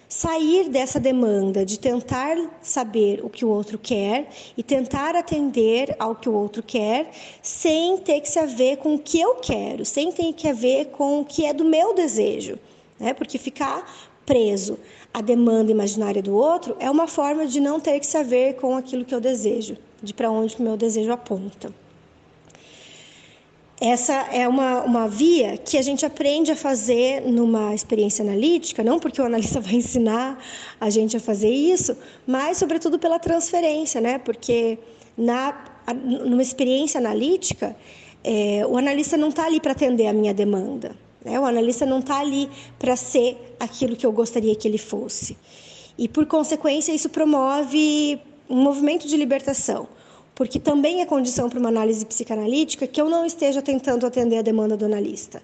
sair 0.08 0.70
dessa 0.70 1.00
demanda 1.00 1.66
de 1.66 1.78
tentar 1.78 2.38
saber 2.62 3.20
o 3.24 3.30
que 3.30 3.44
o 3.44 3.50
outro 3.50 3.78
quer 3.78 4.30
e 4.56 4.64
tentar 4.64 5.16
atender 5.16 5.96
ao 6.00 6.16
que 6.16 6.30
o 6.30 6.34
outro 6.34 6.64
quer, 6.64 7.12
sem 7.42 7.98
ter 7.98 8.22
que 8.22 8.30
se 8.30 8.40
haver 8.40 8.78
com 8.78 8.96
o 8.96 9.00
que 9.00 9.20
eu 9.20 9.36
quero, 9.36 9.84
sem 9.84 10.12
ter 10.12 10.32
que 10.32 10.48
haver 10.48 10.86
com 10.88 11.20
o 11.20 11.26
que 11.26 11.46
é 11.46 11.54
do 11.54 11.66
meu 11.66 11.94
desejo, 11.94 12.58
né? 12.98 13.14
Porque 13.14 13.38
ficar 13.38 14.10
preso 14.26 14.80
à 15.14 15.22
demanda 15.22 15.72
imaginária 15.72 16.22
do 16.22 16.36
outro 16.36 16.78
é 16.80 16.90
uma 16.90 17.08
forma 17.08 17.46
de 17.46 17.60
não 17.60 17.80
ter 17.80 18.00
que 18.00 18.08
se 18.08 18.18
haver 18.18 18.56
com 18.56 18.78
aquilo 18.78 19.04
que 19.04 19.14
eu 19.14 19.20
desejo, 19.20 19.76
de 20.02 20.14
para 20.14 20.32
onde 20.32 20.56
o 20.58 20.62
meu 20.62 20.78
desejo 20.78 21.12
aponta. 21.12 21.74
Essa 23.80 24.14
é 24.32 24.48
uma, 24.48 24.82
uma 24.82 25.08
via 25.08 25.56
que 25.56 25.78
a 25.78 25.84
gente 25.84 26.04
aprende 26.04 26.52
a 26.52 26.56
fazer 26.56 27.22
numa 27.22 27.76
experiência 27.76 28.24
analítica, 28.24 28.84
não 28.84 29.00
porque 29.00 29.22
o 29.22 29.26
analista 29.26 29.60
vai 29.62 29.76
ensinar 29.76 30.44
a 30.82 30.90
gente 30.90 31.16
a 31.16 31.20
fazer 31.20 31.52
isso, 31.52 31.96
mas, 32.26 32.58
sobretudo, 32.58 32.98
pela 32.98 33.20
transferência, 33.20 34.02
né? 34.02 34.18
Porque 34.18 34.80
na, 35.16 35.54
numa 35.94 36.42
experiência 36.42 36.98
analítica, 36.98 37.76
é, 38.24 38.66
o 38.68 38.78
analista 38.78 39.16
não 39.16 39.30
está 39.30 39.46
ali 39.46 39.60
para 39.60 39.74
atender 39.74 40.08
a 40.08 40.14
minha 40.14 40.34
demanda. 40.34 40.96
Né? 41.24 41.40
O 41.40 41.46
analista 41.46 41.86
não 41.86 42.00
está 42.00 42.20
ali 42.20 42.50
para 42.80 42.96
ser 42.96 43.38
aquilo 43.60 43.96
que 43.96 44.08
eu 44.08 44.12
gostaria 44.12 44.56
que 44.56 44.68
ele 44.68 44.80
fosse. 44.80 45.38
E, 45.96 46.08
por 46.08 46.26
consequência, 46.26 46.92
isso 46.92 47.10
promove 47.10 48.20
um 48.50 48.60
movimento 48.60 49.08
de 49.08 49.16
libertação 49.16 49.88
porque 50.38 50.60
também 50.60 51.02
é 51.02 51.06
condição 51.06 51.50
para 51.50 51.58
uma 51.58 51.70
análise 51.70 52.06
psicanalítica 52.06 52.86
que 52.86 53.02
eu 53.02 53.10
não 53.10 53.26
esteja 53.26 53.60
tentando 53.60 54.06
atender 54.06 54.38
a 54.38 54.44
demanda 54.44 54.78
do 54.78 54.86
analista. 54.86 55.42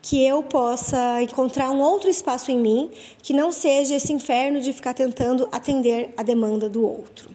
Que 0.00 0.24
eu 0.24 0.42
possa 0.42 1.22
encontrar 1.22 1.70
um 1.70 1.78
outro 1.78 2.08
espaço 2.08 2.50
em 2.50 2.58
mim 2.58 2.90
que 3.22 3.34
não 3.34 3.52
seja 3.52 3.96
esse 3.96 4.10
inferno 4.14 4.58
de 4.62 4.72
ficar 4.72 4.94
tentando 4.94 5.46
atender 5.52 6.14
a 6.16 6.22
demanda 6.22 6.70
do 6.70 6.82
outro. 6.82 7.28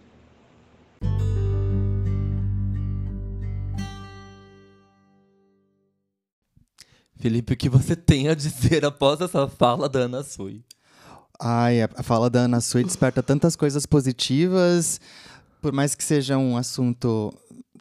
Felipe, 7.18 7.54
o 7.54 7.58
que 7.58 7.70
você 7.70 7.96
tem 7.96 8.30
a 8.30 8.34
dizer 8.34 8.84
após 8.84 9.22
essa 9.22 9.48
fala 9.48 9.88
da 9.88 10.00
Ana 10.00 10.24
Sui? 10.24 10.64
Ai, 11.40 11.84
a 11.84 12.02
fala 12.02 12.32
da 12.32 12.42
Ana 12.42 12.62
Sui 12.62 12.84
desperta 12.84 13.22
tantas 13.22 13.56
coisas 13.56 13.86
positivas 13.86 15.00
por 15.66 15.74
mais 15.74 15.96
que 15.96 16.04
seja 16.04 16.38
um 16.38 16.56
assunto 16.56 17.34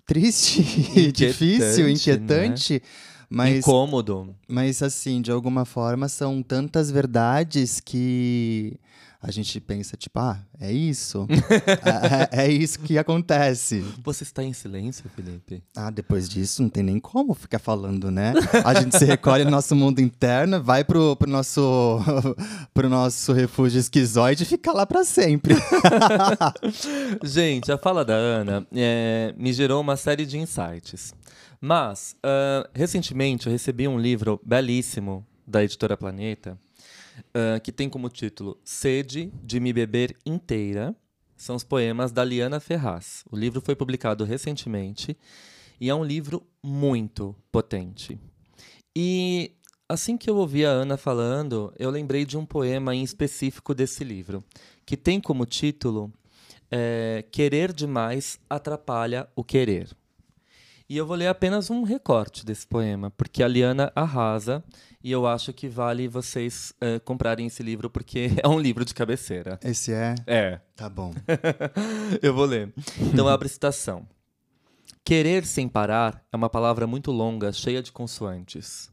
triste, 0.07 0.63
difícil, 1.13 1.87
inquietante, 1.87 2.73
né? 2.75 2.81
mas 3.29 3.59
incômodo. 3.59 4.35
Mas 4.49 4.83
assim, 4.83 5.21
de 5.21 5.31
alguma 5.31 5.67
forma 5.67 6.09
são 6.09 6.43
tantas 6.43 6.91
verdades 6.91 7.81
que 7.81 8.79
a 9.27 9.31
gente 9.31 9.59
pensa, 9.59 9.97
tipo, 9.97 10.19
ah, 10.19 10.39
é 10.61 10.71
isso. 10.71 11.27
é, 12.31 12.45
é, 12.45 12.53
isso 12.53 12.79
que 12.81 12.99
acontece. 12.99 13.81
Você 14.05 14.23
está 14.23 14.45
em 14.45 14.53
silêncio, 14.53 15.09
Felipe? 15.17 15.63
Ah, 15.75 15.91
depois 15.91 16.29
disso 16.29 16.63
não 16.63 16.69
tem 16.69 16.83
nem 16.83 17.01
como 17.01 17.33
ficar 17.33 17.59
falando, 17.59 18.11
né? 18.11 18.35
A 18.63 18.75
gente 18.75 18.99
se 18.99 19.05
recolhe 19.07 19.43
no 19.43 19.51
nosso 19.51 19.75
mundo 19.75 19.99
interno, 19.99 20.63
vai 20.63 20.85
pro, 20.85 21.17
pro, 21.17 21.31
nosso, 21.31 22.01
pro 22.75 22.91
nosso 22.91 23.33
refúgio 23.33 23.81
esquizoide 23.81 24.43
e 24.43 24.47
fica 24.47 24.73
lá 24.73 24.85
para 24.85 25.05
sempre. 25.05 25.55
gente, 27.25 27.73
a 27.73 27.79
fala 27.79 28.05
da 28.05 28.15
Ana 28.15 28.67
é, 28.75 29.35
me 29.39 29.55
gerou 29.55 29.81
uma 29.81 29.97
série 29.97 30.27
de 30.27 30.37
insights. 30.37 31.15
Mas, 31.59 32.15
uh, 32.23 32.69
recentemente, 32.75 33.47
eu 33.47 33.53
recebi 33.53 33.89
um 33.89 33.99
livro 33.99 34.39
belíssimo 34.45 35.27
da 35.47 35.65
editora 35.65 35.97
Planeta 35.97 36.59
uh, 37.19 37.61
que 37.63 37.73
tem 37.73 37.89
como 37.89 38.09
título 38.09 38.59
Sede 38.65 39.33
de 39.43 39.61
Me 39.61 39.73
Beber 39.73 40.17
Inteira. 40.25 40.95
São 41.37 41.57
os 41.57 41.65
poemas 41.65 42.13
da 42.13 42.25
Liana 42.25 42.61
Ferraz. 42.61 43.25
O 43.31 43.37
livro 43.37 43.61
foi 43.61 43.75
publicado 43.75 44.25
recentemente 44.25 45.17
e 45.81 45.91
é 45.91 45.95
um 45.95 46.05
livro 46.05 46.47
muito 46.63 47.35
potente. 47.51 48.19
E 48.97 49.53
assim 49.89 50.17
que 50.17 50.31
eu 50.31 50.37
ouvi 50.37 50.65
a 50.65 50.71
Ana 50.71 50.97
falando, 50.97 51.73
eu 51.79 51.91
lembrei 51.91 52.25
de 52.25 52.39
um 52.39 52.47
poema 52.47 52.95
em 52.95 53.03
específico 53.03 53.75
desse 53.75 54.05
livro, 54.05 54.45
que 54.87 54.97
tem 54.97 55.21
como 55.21 55.45
título 55.45 56.13
é, 56.71 57.25
Querer 57.31 57.73
demais 57.73 58.39
atrapalha 58.49 59.29
o 59.35 59.43
querer. 59.43 59.89
E 60.87 60.99
eu 60.99 61.07
vou 61.07 61.17
ler 61.17 61.29
apenas 61.29 61.71
um 61.71 61.83
recorte 61.83 62.45
desse 62.45 62.67
poema, 62.67 63.11
porque 63.11 63.43
a 63.43 63.49
Liana 63.49 63.91
arrasa 63.95 64.63
e 65.03 65.11
eu 65.11 65.27
acho 65.27 65.53
que 65.53 65.67
vale 65.67 66.07
vocês 66.07 66.75
uh, 66.77 67.01
comprarem 67.01 67.47
esse 67.47 67.63
livro 67.63 67.89
porque 67.89 68.31
é 68.43 68.47
um 68.47 68.59
livro 68.59 68.85
de 68.85 68.93
cabeceira. 68.93 69.59
Esse 69.65 69.93
é? 69.93 70.15
É. 70.27 70.61
Tá 70.77 70.89
bom. 70.91 71.15
eu 72.21 72.35
vou 72.35 72.45
ler. 72.45 72.73
Então 72.99 73.27
abre 73.27 73.49
citação. 73.49 74.07
Querer 75.03 75.47
sem 75.47 75.69
parar 75.69 76.23
é 76.31 76.37
uma 76.37 76.51
palavra 76.51 76.87
muito 76.87 77.11
longa, 77.11 77.53
cheia 77.53 77.83
de 77.83 77.91
consoantes. 77.91 78.91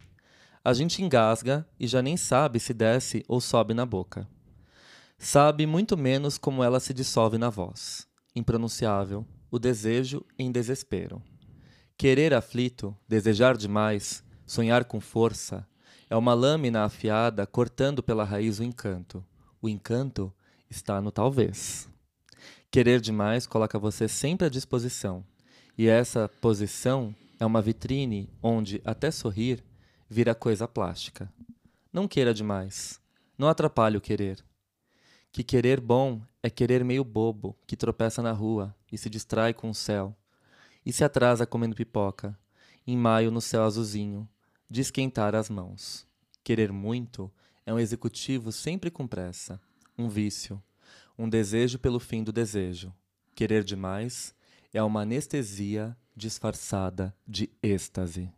A 0.63 0.73
gente 0.73 1.01
engasga 1.01 1.67
e 1.79 1.87
já 1.87 2.01
nem 2.01 2.15
sabe 2.15 2.59
se 2.59 2.73
desce 2.73 3.23
ou 3.27 3.41
sobe 3.41 3.73
na 3.73 3.85
boca. 3.85 4.27
Sabe 5.17 5.65
muito 5.65 5.97
menos 5.97 6.37
como 6.37 6.63
ela 6.63 6.79
se 6.79 6.93
dissolve 6.93 7.37
na 7.37 7.49
voz. 7.49 8.07
Impronunciável, 8.35 9.25
o 9.49 9.59
desejo 9.59 10.25
em 10.37 10.51
desespero. 10.51 11.21
Querer 12.01 12.33
aflito, 12.33 12.97
desejar 13.07 13.55
demais, 13.55 14.23
sonhar 14.43 14.85
com 14.85 14.99
força, 14.99 15.67
é 16.09 16.15
uma 16.15 16.33
lâmina 16.33 16.83
afiada 16.83 17.45
cortando 17.45 18.01
pela 18.01 18.23
raiz 18.23 18.57
o 18.57 18.63
encanto. 18.63 19.23
O 19.61 19.69
encanto 19.69 20.33
está 20.67 20.99
no 20.99 21.11
talvez. 21.11 21.87
Querer 22.71 22.99
demais 22.99 23.45
coloca 23.45 23.77
você 23.77 24.07
sempre 24.07 24.47
à 24.47 24.49
disposição. 24.49 25.23
E 25.77 25.87
essa 25.87 26.27
posição 26.27 27.13
é 27.39 27.45
uma 27.45 27.61
vitrine 27.61 28.27
onde 28.41 28.81
até 28.83 29.11
sorrir 29.11 29.63
vira 30.09 30.33
coisa 30.33 30.67
plástica. 30.67 31.31
Não 31.93 32.07
queira 32.07 32.33
demais. 32.33 32.99
Não 33.37 33.47
atrapalhe 33.47 33.97
o 33.97 34.01
querer. 34.01 34.43
Que 35.31 35.43
querer 35.43 35.79
bom 35.79 36.19
é 36.41 36.49
querer 36.49 36.83
meio 36.83 37.03
bobo, 37.03 37.55
que 37.67 37.77
tropeça 37.77 38.23
na 38.23 38.31
rua 38.31 38.75
e 38.91 38.97
se 38.97 39.07
distrai 39.07 39.53
com 39.53 39.69
o 39.69 39.75
céu. 39.75 40.15
E 40.85 40.91
se 40.91 41.03
atrasa 41.03 41.45
comendo 41.45 41.75
pipoca, 41.75 42.37
em 42.85 42.97
maio 42.97 43.31
no 43.31 43.41
céu 43.41 43.63
azulzinho, 43.63 44.27
de 44.69 44.81
esquentar 44.81 45.35
as 45.35 45.49
mãos. 45.49 46.07
Querer 46.43 46.71
muito 46.71 47.31
é 47.65 47.73
um 47.73 47.79
executivo 47.79 48.51
sempre 48.51 48.89
com 48.89 49.07
pressa, 49.07 49.61
um 49.97 50.09
vício, 50.09 50.61
um 51.17 51.29
desejo 51.29 51.77
pelo 51.77 51.99
fim 51.99 52.23
do 52.23 52.31
desejo. 52.31 52.93
Querer 53.35 53.63
demais 53.63 54.33
é 54.73 54.81
uma 54.81 55.01
anestesia 55.01 55.95
disfarçada 56.15 57.15
de 57.27 57.49
êxtase. 57.61 58.31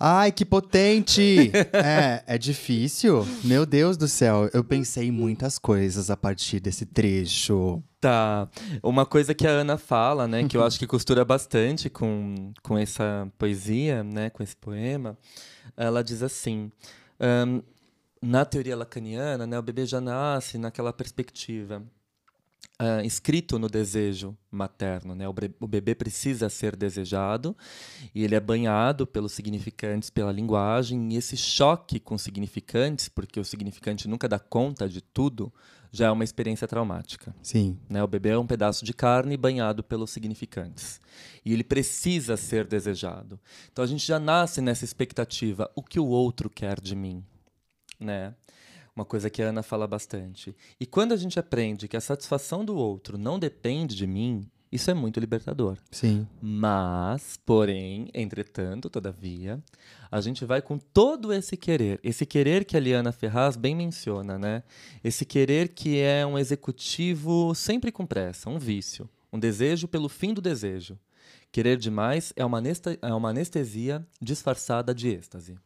Ai, 0.00 0.30
que 0.30 0.44
potente! 0.44 1.50
é, 1.74 2.22
é 2.24 2.38
difícil. 2.38 3.26
Meu 3.42 3.66
Deus 3.66 3.96
do 3.96 4.06
céu, 4.06 4.48
eu 4.52 4.62
pensei 4.62 5.08
em 5.08 5.10
muitas 5.10 5.58
coisas 5.58 6.08
a 6.08 6.16
partir 6.16 6.60
desse 6.60 6.86
trecho. 6.86 7.82
Tá. 8.00 8.48
Uma 8.80 9.04
coisa 9.04 9.34
que 9.34 9.44
a 9.44 9.50
Ana 9.50 9.76
fala, 9.76 10.28
né, 10.28 10.46
que 10.46 10.56
eu 10.56 10.62
acho 10.62 10.78
que 10.78 10.86
costura 10.86 11.24
bastante 11.24 11.90
com, 11.90 12.52
com 12.62 12.78
essa 12.78 13.28
poesia, 13.36 14.04
né, 14.04 14.30
com 14.30 14.40
esse 14.40 14.54
poema, 14.54 15.18
ela 15.76 16.04
diz 16.04 16.22
assim: 16.22 16.70
um, 17.20 17.60
na 18.22 18.44
teoria 18.44 18.76
lacaniana, 18.76 19.48
né, 19.48 19.58
o 19.58 19.62
bebê 19.62 19.84
já 19.84 20.00
nasce 20.00 20.58
naquela 20.58 20.92
perspectiva 20.92 21.82
uh, 22.80 23.04
escrito 23.04 23.58
no 23.58 23.68
desejo 23.68 24.36
materno. 24.50 25.14
Né? 25.14 25.28
O, 25.28 25.34
o, 25.60 25.66
bebê 25.66 25.94
precisa 25.94 26.48
ser 26.48 26.76
desejado 26.76 27.56
e 28.14 28.24
ele 28.24 28.34
é 28.34 28.40
banhado 28.40 29.06
pelos 29.06 29.32
significantes, 29.32 30.10
pela 30.10 30.32
linguagem, 30.32 31.12
e 31.12 31.16
esse 31.16 31.36
choque 31.36 31.98
com 31.98 32.16
significantes, 32.16 33.08
porque 33.08 33.38
o 33.40 33.44
significante 33.44 34.08
nunca 34.08 34.28
dá 34.28 34.38
conta 34.38 34.88
de 34.88 35.00
tudo, 35.00 35.52
já 35.90 36.06
é 36.06 36.10
uma 36.10 36.24
experiência 36.24 36.68
traumática. 36.68 37.34
Sim. 37.42 37.78
Né? 37.88 38.02
O 38.02 38.06
bebê 38.06 38.30
é 38.30 38.38
um 38.38 38.46
pedaço 38.46 38.84
de 38.84 38.92
carne 38.92 39.36
banhado 39.36 39.82
pelos 39.82 40.10
significantes. 40.10 41.00
E 41.44 41.52
ele 41.52 41.64
precisa 41.64 42.36
ser 42.36 42.66
desejado. 42.66 43.40
Então 43.72 43.84
a 43.84 43.88
gente 43.88 44.06
já 44.06 44.18
nasce 44.18 44.60
nessa 44.60 44.84
expectativa: 44.84 45.70
o 45.74 45.82
que 45.82 45.98
o 45.98 46.06
outro 46.06 46.50
quer 46.50 46.80
de 46.80 46.94
mim? 46.94 47.24
Né? 47.98 48.34
Uma 48.98 49.04
coisa 49.04 49.30
que 49.30 49.40
a 49.40 49.50
Ana 49.50 49.62
fala 49.62 49.86
bastante. 49.86 50.56
E 50.80 50.84
quando 50.84 51.12
a 51.12 51.16
gente 51.16 51.38
aprende 51.38 51.86
que 51.86 51.96
a 51.96 52.00
satisfação 52.00 52.64
do 52.64 52.76
outro 52.76 53.16
não 53.16 53.38
depende 53.38 53.94
de 53.94 54.08
mim, 54.08 54.50
isso 54.72 54.90
é 54.90 54.94
muito 54.94 55.20
libertador. 55.20 55.78
Sim. 55.92 56.26
Mas, 56.42 57.38
porém, 57.46 58.10
entretanto, 58.12 58.90
todavia, 58.90 59.62
a 60.10 60.20
gente 60.20 60.44
vai 60.44 60.60
com 60.60 60.78
todo 60.78 61.32
esse 61.32 61.56
querer, 61.56 62.00
esse 62.02 62.26
querer 62.26 62.64
que 62.64 62.76
a 62.76 62.80
Liana 62.80 63.12
Ferraz 63.12 63.56
bem 63.56 63.76
menciona, 63.76 64.36
né? 64.36 64.64
Esse 65.02 65.24
querer 65.24 65.68
que 65.68 66.00
é 66.00 66.26
um 66.26 66.36
executivo 66.36 67.54
sempre 67.54 67.92
com 67.92 68.04
pressa, 68.04 68.50
um 68.50 68.58
vício, 68.58 69.08
um 69.32 69.38
desejo 69.38 69.86
pelo 69.86 70.08
fim 70.08 70.34
do 70.34 70.42
desejo. 70.42 70.98
Querer 71.52 71.76
demais 71.76 72.32
é 72.34 72.44
uma, 72.44 72.60
é 73.00 73.14
uma 73.14 73.30
anestesia 73.30 74.04
disfarçada 74.20 74.92
de 74.92 75.08
êxtase. 75.08 75.56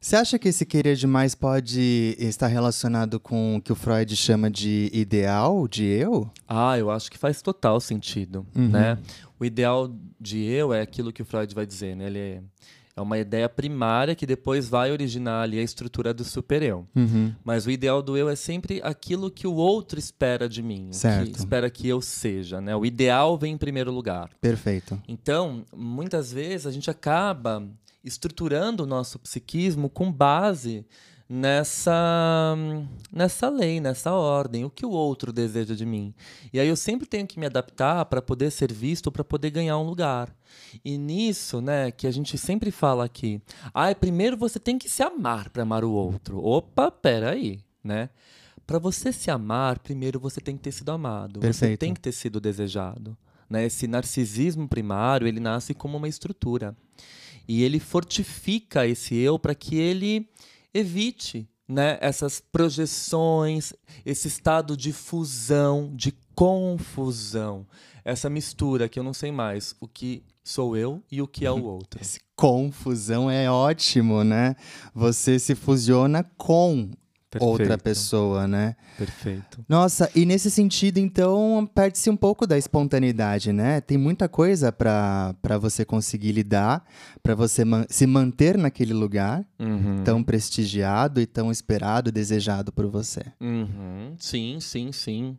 Você 0.00 0.14
acha 0.14 0.38
que 0.38 0.48
esse 0.48 0.64
querer 0.64 0.94
demais 0.94 1.34
pode 1.34 2.16
estar 2.18 2.46
relacionado 2.46 3.18
com 3.18 3.56
o 3.56 3.60
que 3.60 3.72
o 3.72 3.74
Freud 3.76 4.14
chama 4.14 4.48
de 4.48 4.88
ideal 4.92 5.66
de 5.66 5.84
eu? 5.84 6.30
Ah, 6.46 6.78
eu 6.78 6.90
acho 6.90 7.10
que 7.10 7.18
faz 7.18 7.42
total 7.42 7.80
sentido, 7.80 8.46
uhum. 8.54 8.68
né? 8.68 8.98
O 9.40 9.44
ideal 9.44 9.92
de 10.20 10.44
eu 10.44 10.72
é 10.72 10.80
aquilo 10.80 11.12
que 11.12 11.22
o 11.22 11.24
Freud 11.24 11.52
vai 11.52 11.66
dizer, 11.66 11.96
né? 11.96 12.06
Ele 12.06 12.18
é, 12.18 13.00
uma 13.00 13.18
ideia 13.18 13.48
primária 13.48 14.14
que 14.14 14.26
depois 14.26 14.68
vai 14.68 14.90
originar 14.90 15.42
ali 15.42 15.58
a 15.58 15.62
estrutura 15.62 16.14
do 16.14 16.24
super-eu. 16.24 16.86
Uhum. 16.94 17.34
Mas 17.44 17.66
o 17.66 17.70
ideal 17.70 18.02
do 18.02 18.16
eu 18.16 18.28
é 18.28 18.36
sempre 18.36 18.80
aquilo 18.84 19.30
que 19.30 19.46
o 19.46 19.54
outro 19.54 19.98
espera 19.98 20.48
de 20.48 20.62
mim, 20.62 20.92
certo. 20.92 21.30
que 21.30 21.38
espera 21.38 21.68
que 21.70 21.88
eu 21.88 22.00
seja, 22.00 22.60
né? 22.60 22.74
O 22.74 22.84
ideal 22.86 23.36
vem 23.36 23.54
em 23.54 23.58
primeiro 23.58 23.92
lugar. 23.92 24.30
Perfeito. 24.40 25.00
Então, 25.08 25.64
muitas 25.76 26.32
vezes 26.32 26.66
a 26.66 26.70
gente 26.70 26.90
acaba 26.90 27.64
estruturando 28.08 28.82
o 28.82 28.86
nosso 28.86 29.18
psiquismo 29.18 29.88
com 29.88 30.10
base 30.10 30.84
nessa 31.28 32.56
nessa 33.12 33.48
lei, 33.50 33.80
nessa 33.80 34.12
ordem, 34.12 34.64
o 34.64 34.70
que 34.70 34.86
o 34.86 34.90
outro 34.90 35.32
deseja 35.32 35.74
de 35.74 35.84
mim. 35.84 36.14
E 36.52 36.58
aí 36.58 36.66
eu 36.66 36.76
sempre 36.76 37.06
tenho 37.06 37.26
que 37.26 37.38
me 37.38 37.46
adaptar 37.46 38.04
para 38.06 38.22
poder 38.22 38.50
ser 38.50 38.72
visto, 38.72 39.12
para 39.12 39.22
poder 39.22 39.50
ganhar 39.50 39.76
um 39.78 39.84
lugar. 39.84 40.34
E 40.84 40.96
nisso, 40.96 41.60
né, 41.60 41.90
que 41.90 42.06
a 42.06 42.10
gente 42.10 42.38
sempre 42.38 42.70
fala 42.70 43.04
aqui, 43.04 43.42
ah, 43.74 43.94
primeiro 43.94 44.36
você 44.36 44.58
tem 44.58 44.78
que 44.78 44.88
se 44.88 45.02
amar 45.02 45.50
para 45.50 45.62
amar 45.62 45.84
o 45.84 45.92
outro. 45.92 46.42
Opa, 46.42 46.90
pera 46.90 47.32
aí, 47.32 47.60
né? 47.84 48.08
Para 48.66 48.78
você 48.78 49.12
se 49.12 49.30
amar, 49.30 49.78
primeiro 49.78 50.20
você 50.20 50.40
tem 50.40 50.56
que 50.56 50.62
ter 50.62 50.72
sido 50.72 50.90
amado. 50.90 51.40
Perfeito. 51.40 51.70
Você 51.72 51.76
tem 51.76 51.94
que 51.94 52.00
ter 52.00 52.12
sido 52.12 52.40
desejado. 52.40 53.16
Né? 53.48 53.64
Esse 53.64 53.86
narcisismo 53.86 54.68
primário, 54.68 55.26
ele 55.26 55.40
nasce 55.40 55.72
como 55.72 55.96
uma 55.96 56.08
estrutura. 56.08 56.76
E 57.48 57.62
ele 57.62 57.80
fortifica 57.80 58.86
esse 58.86 59.16
eu 59.16 59.38
para 59.38 59.54
que 59.54 59.76
ele 59.76 60.28
evite 60.72 61.48
né, 61.66 61.98
essas 62.00 62.40
projeções, 62.40 63.72
esse 64.04 64.28
estado 64.28 64.76
de 64.76 64.92
fusão, 64.92 65.90
de 65.94 66.12
confusão, 66.34 67.66
essa 68.04 68.30
mistura 68.30 68.88
que 68.88 68.98
eu 68.98 69.02
não 69.02 69.12
sei 69.12 69.32
mais 69.32 69.74
o 69.80 69.88
que 69.88 70.22
sou 70.44 70.76
eu 70.76 71.02
e 71.10 71.20
o 71.20 71.26
que 71.26 71.44
é 71.44 71.50
o 71.50 71.64
outro. 71.64 72.00
Esse 72.00 72.20
confusão 72.36 73.30
é 73.30 73.50
ótimo, 73.50 74.22
né? 74.22 74.54
Você 74.94 75.38
se 75.38 75.54
fusiona 75.54 76.24
com 76.36 76.90
Perfeito. 77.30 77.50
outra 77.50 77.76
pessoa, 77.76 78.48
né? 78.48 78.74
Perfeito. 78.96 79.62
Nossa, 79.68 80.10
e 80.14 80.24
nesse 80.24 80.50
sentido, 80.50 80.96
então, 80.96 81.68
perde-se 81.74 82.08
um 82.08 82.16
pouco 82.16 82.46
da 82.46 82.56
espontaneidade, 82.56 83.52
né? 83.52 83.82
Tem 83.82 83.98
muita 83.98 84.30
coisa 84.30 84.72
para 84.72 85.58
você 85.60 85.84
conseguir 85.84 86.32
lidar, 86.32 86.82
para 87.22 87.34
você 87.34 87.66
man 87.66 87.84
se 87.90 88.06
manter 88.06 88.56
naquele 88.56 88.94
lugar 88.94 89.44
uhum. 89.58 90.02
tão 90.04 90.22
prestigiado 90.22 91.20
e 91.20 91.26
tão 91.26 91.50
esperado, 91.50 92.10
desejado 92.10 92.72
por 92.72 92.86
você. 92.86 93.22
Uhum. 93.38 94.14
Sim, 94.18 94.58
sim, 94.58 94.90
sim. 94.90 95.36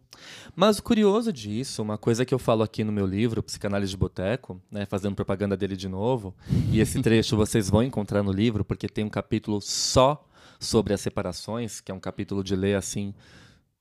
Mas 0.56 0.78
o 0.78 0.84
curioso 0.84 1.34
disso, 1.34 1.82
uma 1.82 1.98
coisa 1.98 2.24
que 2.24 2.34
eu 2.34 2.40
falo 2.40 2.62
aqui 2.62 2.84
no 2.84 2.92
meu 2.92 3.08
livro, 3.08 3.42
Psicanálise 3.42 3.92
de 3.92 3.98
Boteco, 3.98 4.62
né, 4.72 4.86
fazendo 4.86 5.16
propaganda 5.16 5.58
dele 5.58 5.76
de 5.76 5.88
novo, 5.88 6.36
e 6.72 6.80
esse 6.80 7.02
trecho 7.02 7.36
vocês 7.36 7.68
vão 7.68 7.82
encontrar 7.82 8.22
no 8.22 8.32
livro, 8.32 8.64
porque 8.64 8.88
tem 8.88 9.04
um 9.04 9.10
capítulo 9.10 9.60
só 9.60 10.29
sobre 10.60 10.94
as 10.94 11.02
separações, 11.02 11.80
que 11.80 11.92
é 11.92 11.96
um 11.96 12.00
capítulo 12.00 12.44
de 12.44 12.56
ler 12.56 12.76
assim, 12.76 13.14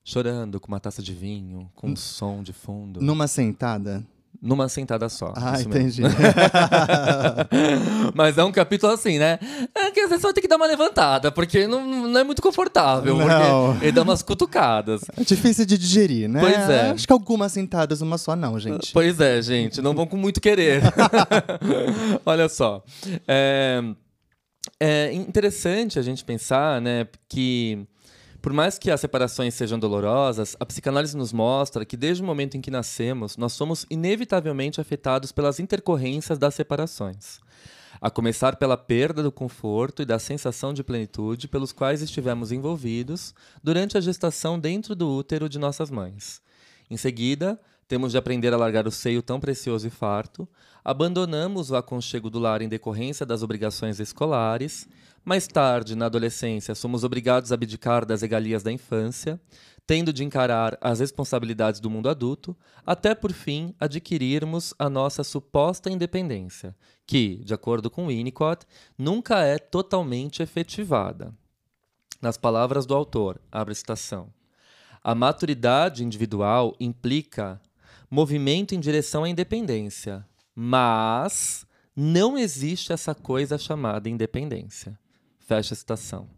chorando 0.03 0.59
com 0.59 0.69
uma 0.69 0.79
taça 0.79 1.03
de 1.03 1.13
vinho, 1.13 1.69
com 1.75 1.89
um 1.89 1.95
som 1.95 2.41
de 2.41 2.53
fundo. 2.53 3.01
Numa 3.01 3.27
sentada? 3.27 4.03
Numa 4.41 4.69
sentada 4.69 5.09
só. 5.09 5.33
Ah, 5.35 5.59
entendi. 5.59 6.01
Mas 8.15 8.37
é 8.37 8.43
um 8.43 8.53
capítulo 8.53 8.93
assim, 8.93 9.19
né? 9.19 9.37
É 9.75 9.91
que 9.91 9.99
às 9.99 10.09
vezes 10.09 10.21
você 10.21 10.27
vai 10.27 10.33
ter 10.33 10.39
que 10.39 10.47
dar 10.47 10.55
uma 10.55 10.65
levantada, 10.65 11.29
porque 11.29 11.67
não, 11.67 12.07
não 12.07 12.21
é 12.21 12.23
muito 12.23 12.41
confortável. 12.41 13.17
Não. 13.17 13.71
Porque 13.71 13.85
ele 13.85 13.91
dá 13.91 14.01
umas 14.01 14.21
cutucadas. 14.21 15.01
É 15.17 15.25
difícil 15.25 15.65
de 15.65 15.77
digerir, 15.77 16.29
né? 16.29 16.39
Pois 16.39 16.69
é. 16.69 16.91
Acho 16.91 17.05
que 17.05 17.11
algumas 17.11 17.51
sentadas, 17.51 18.01
uma 18.01 18.17
só 18.17 18.33
não, 18.33 18.57
gente. 18.57 18.93
Pois 18.93 19.19
é, 19.19 19.41
gente. 19.41 19.81
Não 19.81 19.93
vão 19.93 20.07
com 20.07 20.15
muito 20.15 20.39
querer. 20.39 20.83
Olha 22.25 22.47
só. 22.47 22.81
É... 23.27 23.83
É 24.79 25.11
interessante 25.11 25.99
a 25.99 26.01
gente 26.01 26.23
pensar 26.23 26.79
né, 26.79 27.05
que, 27.27 27.85
por 28.41 28.53
mais 28.53 28.79
que 28.79 28.89
as 28.89 29.01
separações 29.01 29.53
sejam 29.53 29.77
dolorosas, 29.77 30.55
a 30.57 30.65
psicanálise 30.65 31.17
nos 31.17 31.33
mostra 31.33 31.83
que, 31.83 31.97
desde 31.97 32.23
o 32.23 32.25
momento 32.25 32.55
em 32.55 32.61
que 32.61 32.71
nascemos, 32.71 33.35
nós 33.35 33.51
somos 33.51 33.85
inevitavelmente 33.89 34.79
afetados 34.79 35.33
pelas 35.33 35.59
intercorrências 35.59 36.39
das 36.39 36.55
separações. 36.55 37.41
A 37.99 38.09
começar 38.09 38.55
pela 38.55 38.77
perda 38.77 39.21
do 39.21 39.33
conforto 39.33 40.01
e 40.01 40.05
da 40.05 40.17
sensação 40.17 40.73
de 40.73 40.81
plenitude 40.81 41.49
pelos 41.49 41.73
quais 41.73 42.01
estivemos 42.01 42.49
envolvidos 42.49 43.35
durante 43.61 43.97
a 43.97 44.01
gestação 44.01 44.57
dentro 44.57 44.95
do 44.95 45.09
útero 45.09 45.49
de 45.49 45.59
nossas 45.59 45.91
mães. 45.91 46.41
Em 46.89 46.95
seguida, 46.95 47.59
temos 47.89 48.11
de 48.11 48.19
aprender 48.19 48.53
a 48.53 48.57
largar 48.57 48.85
o 48.87 48.91
seio 48.91 49.19
tão 49.23 49.39
precioso 49.39 49.87
e 49.87 49.89
farto, 49.89 50.47
abandonamos 50.85 51.71
o 51.71 51.75
aconchego 51.75 52.29
do 52.29 52.37
lar 52.37 52.61
em 52.61 52.69
decorrência 52.69 53.25
das 53.25 53.41
obrigações 53.41 53.99
escolares, 53.99 54.87
mais 55.25 55.47
tarde, 55.47 55.95
na 55.95 56.05
adolescência, 56.05 56.75
somos 56.75 57.03
obrigados 57.03 57.51
a 57.51 57.55
abdicar 57.55 58.05
das 58.05 58.21
regalias 58.21 58.61
da 58.61 58.71
infância, 58.71 59.41
tendo 59.87 60.13
de 60.13 60.23
encarar 60.23 60.77
as 60.79 60.99
responsabilidades 60.99 61.79
do 61.79 61.89
mundo 61.89 62.09
adulto, 62.09 62.55
até 62.85 63.15
por 63.15 63.33
fim 63.33 63.73
adquirirmos 63.79 64.71
a 64.77 64.87
nossa 64.87 65.23
suposta 65.23 65.89
independência, 65.89 66.75
que, 67.07 67.37
de 67.43 67.55
acordo 67.55 67.89
com 67.89 68.05
Winnicott, 68.05 68.67
nunca 68.95 69.39
é 69.43 69.57
totalmente 69.57 70.43
efetivada. 70.43 71.33
Nas 72.21 72.37
palavras 72.37 72.85
do 72.85 72.93
autor, 72.93 73.41
abre 73.51 73.73
citação. 73.73 74.31
A 75.03 75.15
maturidade 75.15 76.03
individual 76.03 76.75
implica 76.79 77.59
movimento 78.09 78.73
em 78.73 78.79
direção 78.79 79.23
à 79.23 79.29
independência. 79.29 80.25
Mas 80.55 81.65
não 81.95 82.37
existe 82.37 82.91
essa 82.91 83.13
coisa 83.13 83.57
chamada 83.57 84.09
independência. 84.09 84.97
Fecha 85.39 85.73
a 85.73 85.77
citação. 85.77 86.29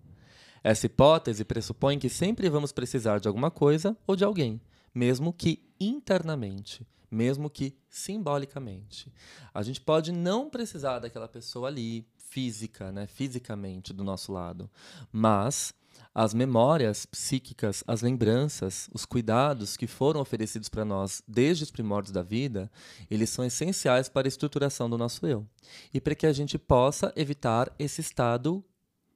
Essa 0.63 0.85
hipótese 0.85 1.43
pressupõe 1.43 1.97
que 1.97 2.09
sempre 2.09 2.49
vamos 2.49 2.71
precisar 2.71 3.19
de 3.19 3.27
alguma 3.27 3.49
coisa 3.49 3.97
ou 4.05 4.15
de 4.15 4.23
alguém, 4.23 4.61
mesmo 4.93 5.33
que 5.33 5.63
internamente, 5.79 6.85
mesmo 7.09 7.49
que 7.49 7.75
simbolicamente. 7.89 9.11
A 9.53 9.63
gente 9.63 9.81
pode 9.81 10.11
não 10.11 10.49
precisar 10.49 10.99
daquela 10.99 11.27
pessoa 11.27 11.67
ali, 11.67 12.07
física, 12.17 12.91
né, 12.91 13.07
fisicamente 13.07 13.91
do 13.91 14.03
nosso 14.03 14.31
lado, 14.31 14.69
mas 15.11 15.73
as 16.13 16.33
memórias 16.33 17.05
psíquicas, 17.05 17.83
as 17.87 18.01
lembranças, 18.01 18.89
os 18.93 19.05
cuidados 19.05 19.77
que 19.77 19.87
foram 19.87 20.19
oferecidos 20.19 20.67
para 20.67 20.83
nós 20.83 21.23
desde 21.27 21.63
os 21.63 21.71
primórdios 21.71 22.11
da 22.11 22.21
vida, 22.21 22.69
eles 23.09 23.29
são 23.29 23.45
essenciais 23.45 24.09
para 24.09 24.27
a 24.27 24.29
estruturação 24.29 24.89
do 24.89 24.97
nosso 24.97 25.25
eu. 25.25 25.47
E 25.93 26.01
para 26.01 26.15
que 26.15 26.25
a 26.25 26.33
gente 26.33 26.57
possa 26.57 27.13
evitar 27.15 27.73
esse 27.79 28.01
estado 28.01 28.63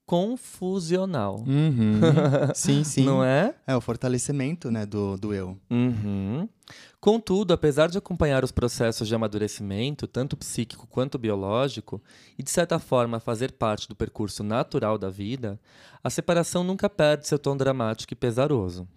confusional. 0.05 1.43
Uhum. 1.47 1.99
Sim, 2.53 2.83
sim. 2.83 3.03
Não 3.03 3.23
é? 3.23 3.55
É 3.65 3.75
o 3.75 3.81
fortalecimento 3.81 4.69
né, 4.69 4.85
do, 4.85 5.17
do 5.17 5.33
eu. 5.33 5.57
Uhum. 5.69 6.47
Contudo, 6.99 7.53
apesar 7.53 7.89
de 7.89 7.97
acompanhar 7.97 8.43
os 8.43 8.51
processos 8.51 9.07
de 9.07 9.15
amadurecimento, 9.15 10.07
tanto 10.07 10.37
psíquico 10.37 10.87
quanto 10.87 11.17
biológico, 11.17 12.01
e 12.37 12.43
de 12.43 12.49
certa 12.49 12.79
forma 12.79 13.19
fazer 13.19 13.51
parte 13.53 13.87
do 13.87 13.95
percurso 13.95 14.43
natural 14.43 14.97
da 14.97 15.09
vida, 15.09 15.59
a 16.03 16.09
separação 16.09 16.63
nunca 16.63 16.89
perde 16.89 17.27
seu 17.27 17.37
tom 17.37 17.55
dramático 17.55 18.13
e 18.13 18.15
pesaroso. 18.15 18.87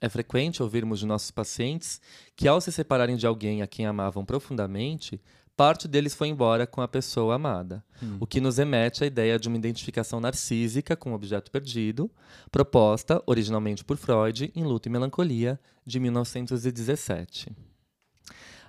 É 0.00 0.08
frequente 0.08 0.62
ouvirmos 0.62 0.98
de 0.98 1.06
nossos 1.06 1.30
pacientes 1.30 2.00
que, 2.36 2.46
ao 2.46 2.60
se 2.60 2.70
separarem 2.70 3.16
de 3.16 3.26
alguém 3.26 3.62
a 3.62 3.66
quem 3.66 3.86
amavam 3.86 4.24
profundamente, 4.24 5.18
parte 5.56 5.86
deles 5.86 6.14
foi 6.14 6.28
embora 6.28 6.66
com 6.66 6.80
a 6.80 6.88
pessoa 6.88 7.36
amada, 7.36 7.84
hum. 8.02 8.16
o 8.20 8.26
que 8.26 8.40
nos 8.40 8.58
remete 8.58 9.04
à 9.04 9.06
ideia 9.06 9.38
de 9.38 9.48
uma 9.48 9.56
identificação 9.56 10.20
narcísica 10.20 10.96
com 10.96 11.12
o 11.12 11.14
objeto 11.14 11.50
perdido, 11.50 12.10
proposta 12.50 13.22
originalmente 13.26 13.84
por 13.84 13.96
Freud 13.96 14.50
em 14.54 14.64
Luto 14.64 14.88
e 14.88 14.92
Melancolia, 14.92 15.58
de 15.86 16.00
1917. 16.00 17.52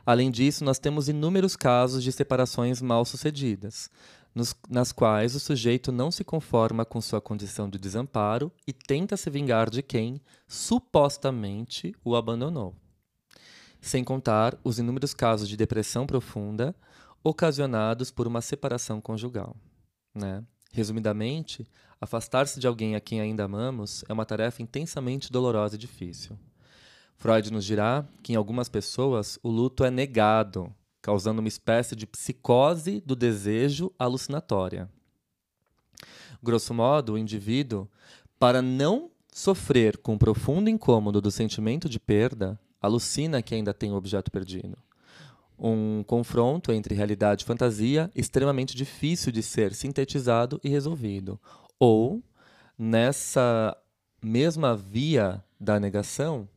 Além 0.06 0.30
disso, 0.30 0.63
nós 0.63 0.78
temos 0.78 1.10
inúmeros 1.10 1.56
casos 1.56 2.04
de 2.04 2.12
separações 2.12 2.82
mal 2.82 3.04
sucedidas, 3.06 3.89
nos, 4.36 4.56
nas 4.69 4.91
quais 4.91 5.34
o 5.34 5.39
sujeito 5.39 5.91
não 5.91 6.12
se 6.12 6.24
conforma 6.24 6.86
com 6.86 7.02
sua 7.02 7.19
condição 7.19 7.69
de 7.69 7.80
desamparo 7.80 8.52
e 8.67 8.74
tenta 8.74 9.17
se 9.17 9.30
vingar 9.30 9.69
de 9.69 9.82
quem 9.82 10.21
supostamente 10.48 11.95
o 12.04 12.15
abandonou 12.15 12.76
sem 13.86 14.04
contar 14.04 14.58
os 14.63 14.80
inúmeros 14.80 15.13
casos 15.13 15.48
de 15.48 15.56
depressão 15.56 16.08
profunda 16.08 16.76
ocasionados 17.24 18.10
por 18.10 18.26
uma 18.26 18.41
separação 18.41 19.00
conjugal. 19.00 19.56
Né? 20.13 20.43
Resumidamente, 20.71 21.67
afastar-se 22.02 22.60
de 22.60 22.65
alguém 22.65 22.95
a 22.95 23.00
quem 23.00 23.21
ainda 23.21 23.43
amamos 23.43 24.04
é 24.10 24.13
uma 24.13 24.26
tarefa 24.26 24.63
intensamente 24.63 25.32
dolorosa 25.32 25.76
e 25.76 25.78
difícil. 25.78 26.36
Freud 27.15 27.54
nos 27.54 27.63
dirá 27.63 28.04
que 28.24 28.34
em 28.34 28.36
algumas 28.36 28.67
pessoas 28.67 29.38
o 29.43 29.50
luto 29.50 29.84
é 29.84 29.91
negado, 29.91 30.74
causando 31.00 31.39
uma 31.39 31.48
espécie 31.48 31.95
de 31.95 32.08
psicose 32.08 33.00
do 33.02 33.15
desejo 33.15 33.93
alucinatória. 34.00 34.89
Grosso 36.41 36.74
modo, 36.74 37.13
o 37.13 37.17
indivíduo, 37.19 37.88
para 38.39 38.63
não 38.63 39.12
sofrer 39.32 39.98
com 39.98 40.15
o 40.15 40.19
profundo 40.19 40.71
incômodo 40.71 41.21
do 41.21 41.30
sentimento 41.30 41.88
de 41.88 42.00
perda, 42.00 42.60
alucina 42.86 43.41
que 43.41 43.56
ainda 43.56 43.74
tem 43.74 43.91
o 43.91 43.95
objeto 43.95 44.32
perdido. 44.32 44.78
Um 45.58 46.04
confronto 46.04 46.71
entre 46.71 46.93
realidade 46.93 47.43
e 47.43 47.45
fantasia 47.45 48.12
extremamente 48.13 48.76
difícil 48.76 49.32
de 49.32 49.41
ser 49.41 49.74
sintetizado 49.74 50.60
e 50.63 50.69
resolvido. 50.69 51.39
Ou, 51.80 52.21
nessa 52.78 53.76
mesma 54.21 54.76
via 54.76 55.43
da 55.60 55.80
negação, 55.80 56.48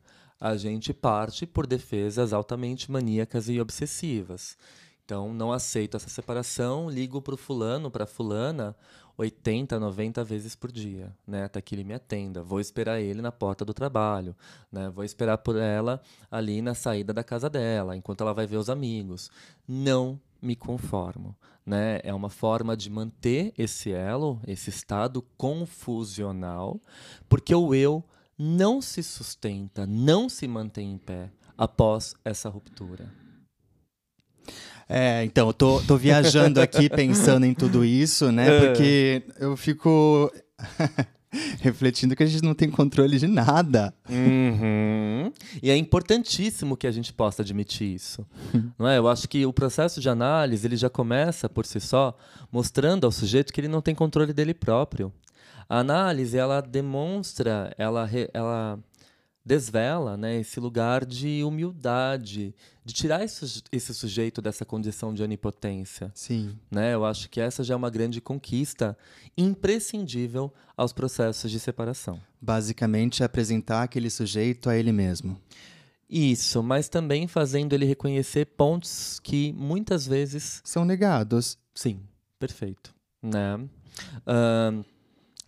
a 0.40 0.56
gente 0.56 0.92
parte 0.92 1.46
por 1.46 1.66
defesas 1.66 2.32
altamente 2.32 2.90
maníacas 2.90 3.48
e 3.48 3.60
obsessivas. 3.60 4.56
Então, 5.04 5.32
não 5.32 5.52
aceito 5.52 5.96
essa 5.96 6.08
separação, 6.08 6.90
ligo 6.90 7.22
para 7.22 7.34
o 7.34 7.38
fulano, 7.38 7.90
para 7.90 8.06
fulana, 8.06 8.76
80, 9.18 9.80
90 9.80 10.22
vezes 10.22 10.54
por 10.54 10.70
dia, 10.70 11.12
né? 11.26 11.44
Até 11.44 11.60
que 11.60 11.74
ele 11.74 11.82
me 11.82 11.92
atenda. 11.92 12.40
Vou 12.40 12.60
esperar 12.60 13.00
ele 13.00 13.20
na 13.20 13.32
porta 13.32 13.64
do 13.64 13.74
trabalho, 13.74 14.34
né? 14.70 14.88
Vou 14.90 15.04
esperar 15.04 15.38
por 15.38 15.56
ela 15.56 16.00
ali 16.30 16.62
na 16.62 16.72
saída 16.72 17.12
da 17.12 17.24
casa 17.24 17.50
dela, 17.50 17.96
enquanto 17.96 18.20
ela 18.20 18.32
vai 18.32 18.46
ver 18.46 18.58
os 18.58 18.70
amigos. 18.70 19.28
Não 19.66 20.20
me 20.40 20.54
conformo, 20.54 21.36
né? 21.66 22.00
É 22.04 22.14
uma 22.14 22.30
forma 22.30 22.76
de 22.76 22.88
manter 22.88 23.52
esse 23.58 23.90
elo, 23.90 24.40
esse 24.46 24.70
estado 24.70 25.20
confusional, 25.36 26.80
porque 27.28 27.52
o 27.52 27.74
eu 27.74 28.04
não 28.38 28.80
se 28.80 29.02
sustenta, 29.02 29.84
não 29.84 30.28
se 30.28 30.46
mantém 30.46 30.92
em 30.92 30.98
pé 30.98 31.32
após 31.56 32.14
essa 32.24 32.48
ruptura. 32.48 33.12
É, 34.88 35.22
então, 35.24 35.48
eu 35.48 35.52
tô, 35.52 35.82
tô 35.82 35.96
viajando 35.96 36.60
aqui 36.60 36.88
pensando 36.90 37.44
em 37.44 37.52
tudo 37.52 37.84
isso, 37.84 38.32
né? 38.32 38.48
É. 38.48 38.60
Porque 38.60 39.22
eu 39.38 39.56
fico 39.56 40.32
refletindo 41.60 42.16
que 42.16 42.22
a 42.22 42.26
gente 42.26 42.42
não 42.42 42.54
tem 42.54 42.70
controle 42.70 43.18
de 43.18 43.26
nada. 43.26 43.92
Uhum. 44.08 45.30
E 45.62 45.70
é 45.70 45.76
importantíssimo 45.76 46.76
que 46.76 46.86
a 46.86 46.90
gente 46.90 47.12
possa 47.12 47.42
admitir 47.42 47.94
isso. 47.94 48.26
não 48.78 48.88
é? 48.88 48.98
Eu 48.98 49.08
acho 49.08 49.28
que 49.28 49.44
o 49.44 49.52
processo 49.52 50.00
de 50.00 50.08
análise 50.08 50.66
ele 50.66 50.76
já 50.76 50.88
começa 50.88 51.48
por 51.48 51.66
si 51.66 51.80
só 51.80 52.16
mostrando 52.50 53.04
ao 53.04 53.12
sujeito 53.12 53.52
que 53.52 53.60
ele 53.60 53.68
não 53.68 53.82
tem 53.82 53.94
controle 53.94 54.32
dele 54.32 54.54
próprio. 54.54 55.12
A 55.68 55.80
análise 55.80 56.36
ela 56.36 56.62
demonstra, 56.62 57.74
ela, 57.76 58.08
ela 58.32 58.78
desvela 59.48 60.14
né, 60.14 60.36
esse 60.36 60.60
lugar 60.60 61.06
de 61.06 61.42
humildade, 61.42 62.54
de 62.84 62.92
tirar 62.92 63.24
esse, 63.24 63.62
esse 63.72 63.94
sujeito 63.94 64.42
dessa 64.42 64.62
condição 64.62 65.14
de 65.14 65.22
onipotência. 65.22 66.12
Sim. 66.14 66.54
Né? 66.70 66.92
Eu 66.92 67.02
acho 67.06 67.30
que 67.30 67.40
essa 67.40 67.64
já 67.64 67.72
é 67.72 67.76
uma 67.76 67.88
grande 67.88 68.20
conquista 68.20 68.96
imprescindível 69.38 70.52
aos 70.76 70.92
processos 70.92 71.50
de 71.50 71.58
separação. 71.58 72.20
Basicamente, 72.38 73.24
apresentar 73.24 73.84
aquele 73.84 74.10
sujeito 74.10 74.68
a 74.68 74.76
ele 74.76 74.92
mesmo. 74.92 75.40
Isso, 76.10 76.62
mas 76.62 76.90
também 76.90 77.26
fazendo 77.26 77.72
ele 77.72 77.86
reconhecer 77.86 78.44
pontos 78.44 79.18
que 79.20 79.52
muitas 79.54 80.06
vezes 80.06 80.60
são 80.62 80.84
negados. 80.84 81.58
Sim, 81.74 82.00
perfeito. 82.38 82.94
Né? 83.22 83.56
Uh, 83.56 84.84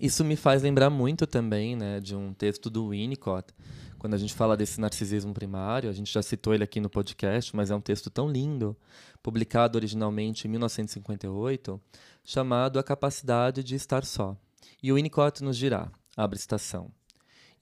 isso 0.00 0.24
me 0.24 0.36
faz 0.36 0.62
lembrar 0.62 0.88
muito 0.88 1.26
também 1.26 1.76
né, 1.76 2.00
de 2.00 2.16
um 2.16 2.32
texto 2.32 2.70
do 2.70 2.88
Winnicott, 2.88 3.52
quando 4.00 4.14
a 4.14 4.18
gente 4.18 4.32
fala 4.32 4.56
desse 4.56 4.80
narcisismo 4.80 5.34
primário, 5.34 5.90
a 5.90 5.92
gente 5.92 6.10
já 6.10 6.22
citou 6.22 6.54
ele 6.54 6.64
aqui 6.64 6.80
no 6.80 6.88
podcast, 6.88 7.54
mas 7.54 7.70
é 7.70 7.74
um 7.74 7.82
texto 7.82 8.08
tão 8.08 8.30
lindo, 8.30 8.74
publicado 9.22 9.76
originalmente 9.76 10.48
em 10.48 10.50
1958, 10.50 11.78
chamado 12.24 12.78
A 12.78 12.82
Capacidade 12.82 13.62
de 13.62 13.74
Estar 13.74 14.06
Só. 14.06 14.34
E 14.82 14.90
o 14.90 14.94
Winnicott 14.94 15.44
nos 15.44 15.58
dirá, 15.58 15.92
abre 16.16 16.38
citação, 16.38 16.90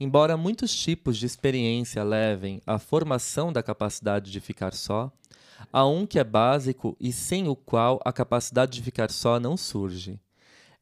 Embora 0.01 0.37
muitos 0.37 0.73
tipos 0.73 1.19
de 1.19 1.27
experiência 1.27 2.05
levem 2.05 2.63
à 2.65 2.79
formação 2.79 3.53
da 3.53 3.65
capacidade 3.65 4.31
de 4.31 4.39
ficar 4.39 4.73
só, 4.73 5.11
há 5.73 5.85
um 5.89 6.07
que 6.07 6.21
é 6.21 6.25
básico 6.25 6.97
e 7.01 7.13
sem 7.13 7.49
o 7.49 7.57
qual 7.57 8.01
a 8.05 8.13
capacidade 8.13 8.75
de 8.75 8.83
ficar 8.83 9.11
só 9.11 9.41
não 9.41 9.57
surge. 9.57 10.21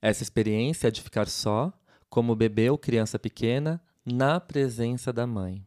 Essa 0.03 0.23
experiência 0.23 0.93
de 0.93 1.01
ficar 1.01 1.29
só, 1.29 1.73
como 2.11 2.37
bebê 2.37 2.69
ou 2.69 2.77
criança 2.77 3.19
pequena, 3.19 3.81
na 4.07 4.39
presença 4.39 5.13
da 5.13 5.27
mãe. 5.27 5.67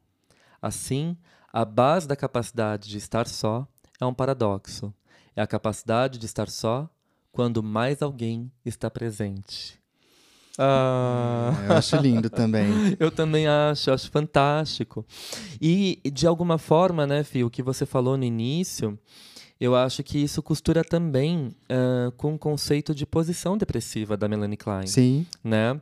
Assim, 0.62 1.18
a 1.52 1.66
base 1.66 2.08
da 2.08 2.16
capacidade 2.16 2.90
de 2.90 2.98
estar 2.98 3.28
só 3.28 3.68
é 4.00 4.06
um 4.06 4.14
paradoxo. 4.14 4.94
É 5.36 5.42
a 5.42 5.48
capacidade 5.48 6.18
de 6.18 6.26
estar 6.26 6.50
só 6.50 6.90
quando 7.32 7.62
mais 7.62 8.02
alguém 8.02 8.52
está 8.66 8.90
presente. 8.90 9.80
Ah. 10.58 11.54
Eu 11.70 11.76
acho 11.76 11.96
lindo 11.96 12.30
também. 12.30 12.70
eu 13.00 13.10
também 13.10 13.48
acho, 13.48 13.92
acho 13.92 14.12
fantástico. 14.12 15.06
E, 15.62 16.02
de 16.12 16.28
alguma 16.28 16.58
forma, 16.58 17.08
né, 17.08 17.24
Fio, 17.24 17.48
o 17.48 17.50
que 17.50 17.64
você 17.64 17.86
falou 17.86 18.18
no 18.18 18.26
início, 18.26 19.00
eu 19.60 19.76
acho 19.76 20.04
que 20.04 20.18
isso 20.18 20.44
costura 20.44 20.84
também 20.84 21.56
uh, 21.70 22.12
com 22.18 22.36
o 22.36 22.40
conceito 22.40 22.94
de 22.94 23.06
posição 23.06 23.58
depressiva 23.58 24.18
da 24.18 24.28
Melanie 24.28 24.58
Klein. 24.58 24.88
Sim. 24.88 25.26
Né? 25.42 25.80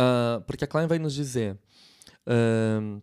Uh, 0.00 0.40
porque 0.46 0.64
a 0.64 0.66
Klein 0.66 0.86
vai 0.86 0.98
nos 0.98 1.12
dizer. 1.12 1.58
Uh, 2.26 3.02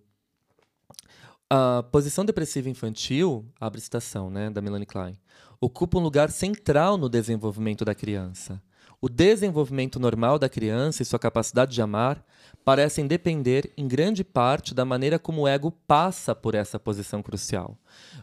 a 1.49 1.83
posição 1.91 2.25
depressiva 2.25 2.69
infantil, 2.69 3.45
abre 3.59 3.79
citação, 3.79 4.29
né, 4.29 4.49
da 4.49 4.61
Melanie 4.61 4.85
Klein, 4.85 5.17
ocupa 5.61 5.97
um 5.97 6.01
lugar 6.01 6.31
central 6.31 6.97
no 6.97 7.07
desenvolvimento 7.07 7.85
da 7.85 7.95
criança. 7.95 8.61
O 8.99 9.07
desenvolvimento 9.07 9.99
normal 9.99 10.39
da 10.39 10.49
criança 10.49 11.03
e 11.03 11.05
sua 11.05 11.19
capacidade 11.19 11.71
de 11.71 11.81
amar 11.81 12.25
parecem 12.65 13.05
depender, 13.05 13.71
em 13.77 13.87
grande 13.87 14.23
parte, 14.23 14.73
da 14.73 14.83
maneira 14.83 15.19
como 15.19 15.43
o 15.43 15.47
ego 15.47 15.71
passa 15.87 16.33
por 16.33 16.55
essa 16.55 16.79
posição 16.79 17.21
crucial. 17.21 17.77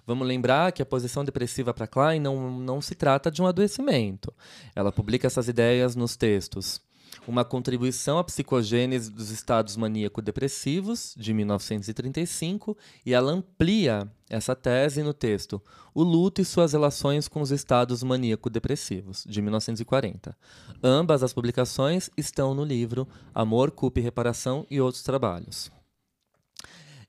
Vamos 0.05 0.27
lembrar 0.27 0.73
que 0.73 0.83
a 0.83 0.87
posição 0.87 1.25
depressiva 1.25 1.73
para 1.73 1.87
Klein 1.87 2.21
não, 2.21 2.59
não 2.59 2.81
se 2.81 2.97
trata 2.97 3.31
de 3.31 3.41
um 3.41 3.47
adoecimento. 3.47 4.35
Ela 4.75 4.91
publica 4.91 5.29
essas 5.29 5.47
ideias 5.47 5.95
nos 5.95 6.17
textos 6.17 6.83
uma 7.27 7.45
contribuição 7.45 8.19
à 8.19 8.25
psicogênese 8.25 9.11
dos 9.11 9.31
estados 9.31 9.77
maníaco-depressivos, 9.77 11.15
de 11.17 11.33
1935, 11.33 12.77
e 13.05 13.15
ela 13.15 13.33
amplia 13.33 14.11
essa 14.29 14.55
tese 14.55 15.03
no 15.03 15.13
texto 15.13 15.63
O 15.95 16.03
luto 16.03 16.41
e 16.41 16.45
suas 16.45 16.73
relações 16.73 17.29
com 17.29 17.41
os 17.41 17.51
estados 17.51 18.03
maníaco-depressivos, 18.03 19.25
de 19.29 19.41
1940. 19.41 20.37
Ambas 20.83 21.23
as 21.23 21.33
publicações 21.33 22.11
estão 22.17 22.55
no 22.55 22.65
livro 22.65 23.07
Amor, 23.35 23.71
Culpa 23.71 24.01
e 24.01 24.03
Reparação 24.03 24.67
e 24.71 24.81
Outros 24.81 25.03
Trabalhos. 25.03 25.71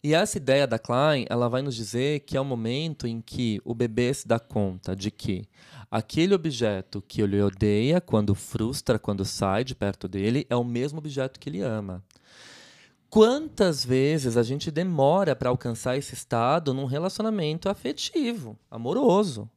E 0.05 0.13
essa 0.13 0.37
ideia 0.37 0.67
da 0.67 0.77
Klein, 0.77 1.25
ela 1.27 1.49
vai 1.49 1.63
nos 1.63 1.75
dizer 1.75 2.19
que 2.19 2.37
é 2.37 2.39
o 2.39 2.45
momento 2.45 3.07
em 3.07 3.19
que 3.19 3.59
o 3.65 3.73
bebê 3.73 4.13
se 4.13 4.27
dá 4.27 4.37
conta 4.37 4.95
de 4.95 5.09
que 5.09 5.47
aquele 5.89 6.35
objeto 6.35 7.01
que 7.07 7.23
ele 7.23 7.41
odeia, 7.41 7.99
quando 7.99 8.35
frustra, 8.35 8.99
quando 8.99 9.25
sai 9.25 9.63
de 9.63 9.73
perto 9.73 10.07
dele, 10.07 10.45
é 10.47 10.55
o 10.55 10.63
mesmo 10.63 10.99
objeto 10.99 11.39
que 11.39 11.49
ele 11.49 11.61
ama. 11.61 12.03
Quantas 13.09 13.83
vezes 13.83 14.37
a 14.37 14.43
gente 14.43 14.69
demora 14.69 15.35
para 15.35 15.49
alcançar 15.49 15.97
esse 15.97 16.13
estado 16.13 16.71
num 16.71 16.85
relacionamento 16.85 17.67
afetivo, 17.67 18.55
amoroso? 18.69 19.49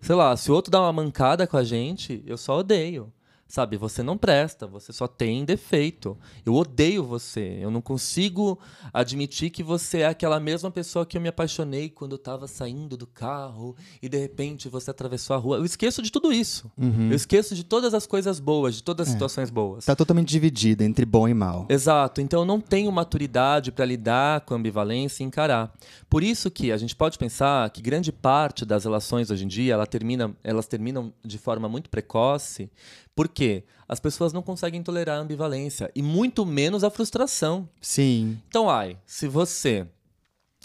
Sei 0.00 0.14
lá, 0.14 0.36
se 0.36 0.52
o 0.52 0.54
outro 0.54 0.70
dá 0.70 0.82
uma 0.82 0.92
mancada 0.92 1.48
com 1.48 1.56
a 1.56 1.64
gente, 1.64 2.22
eu 2.24 2.38
só 2.38 2.60
odeio. 2.60 3.12
Sabe, 3.48 3.76
você 3.76 4.02
não 4.02 4.18
presta, 4.18 4.66
você 4.66 4.92
só 4.92 5.06
tem 5.06 5.44
defeito. 5.44 6.18
Eu 6.44 6.54
odeio 6.54 7.04
você. 7.04 7.58
Eu 7.60 7.70
não 7.70 7.80
consigo 7.80 8.58
admitir 8.92 9.50
que 9.50 9.62
você 9.62 9.98
é 9.98 10.06
aquela 10.06 10.40
mesma 10.40 10.68
pessoa 10.68 11.06
que 11.06 11.16
eu 11.16 11.20
me 11.20 11.28
apaixonei 11.28 11.88
quando 11.88 12.12
eu 12.12 12.16
estava 12.16 12.48
saindo 12.48 12.96
do 12.96 13.06
carro 13.06 13.76
e 14.02 14.08
de 14.08 14.18
repente 14.18 14.68
você 14.68 14.90
atravessou 14.90 15.36
a 15.36 15.38
rua. 15.38 15.58
Eu 15.58 15.64
esqueço 15.64 16.02
de 16.02 16.10
tudo 16.10 16.32
isso. 16.32 16.70
Uhum. 16.76 17.08
Eu 17.08 17.14
esqueço 17.14 17.54
de 17.54 17.62
todas 17.62 17.94
as 17.94 18.04
coisas 18.04 18.40
boas, 18.40 18.74
de 18.74 18.82
todas 18.82 19.06
as 19.06 19.10
é. 19.10 19.12
situações 19.12 19.48
boas. 19.48 19.84
Está 19.84 19.94
totalmente 19.94 20.28
dividida 20.28 20.82
entre 20.82 21.06
bom 21.06 21.28
e 21.28 21.34
mal. 21.34 21.66
Exato. 21.68 22.20
Então 22.20 22.40
eu 22.40 22.46
não 22.46 22.60
tenho 22.60 22.90
maturidade 22.90 23.70
para 23.70 23.84
lidar 23.84 24.40
com 24.40 24.54
a 24.54 24.56
ambivalência 24.56 25.22
e 25.22 25.26
encarar. 25.26 25.72
Por 26.10 26.24
isso 26.24 26.50
que 26.50 26.72
a 26.72 26.76
gente 26.76 26.96
pode 26.96 27.16
pensar 27.16 27.70
que 27.70 27.80
grande 27.80 28.10
parte 28.10 28.64
das 28.64 28.82
relações 28.82 29.30
hoje 29.30 29.44
em 29.44 29.48
dia 29.48 29.74
ela 29.74 29.86
termina, 29.86 30.34
elas 30.42 30.66
terminam 30.66 31.12
de 31.24 31.38
forma 31.38 31.68
muito 31.68 31.88
precoce 31.88 32.68
por 33.16 33.28
quê? 33.28 33.64
As 33.88 33.98
pessoas 33.98 34.34
não 34.34 34.42
conseguem 34.42 34.82
tolerar 34.82 35.16
a 35.16 35.20
ambivalência 35.20 35.90
e 35.94 36.02
muito 36.02 36.44
menos 36.44 36.84
a 36.84 36.90
frustração. 36.90 37.66
Sim. 37.80 38.38
Então, 38.46 38.68
ai, 38.68 38.98
se 39.06 39.26
você 39.26 39.86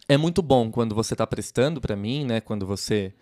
é 0.10 0.18
muito 0.18 0.42
bom 0.42 0.70
quando 0.70 0.94
você 0.94 1.14
está 1.14 1.26
prestando 1.26 1.80
para 1.80 1.96
mim, 1.96 2.26
né? 2.26 2.42
Quando 2.42 2.68
você 2.68 3.14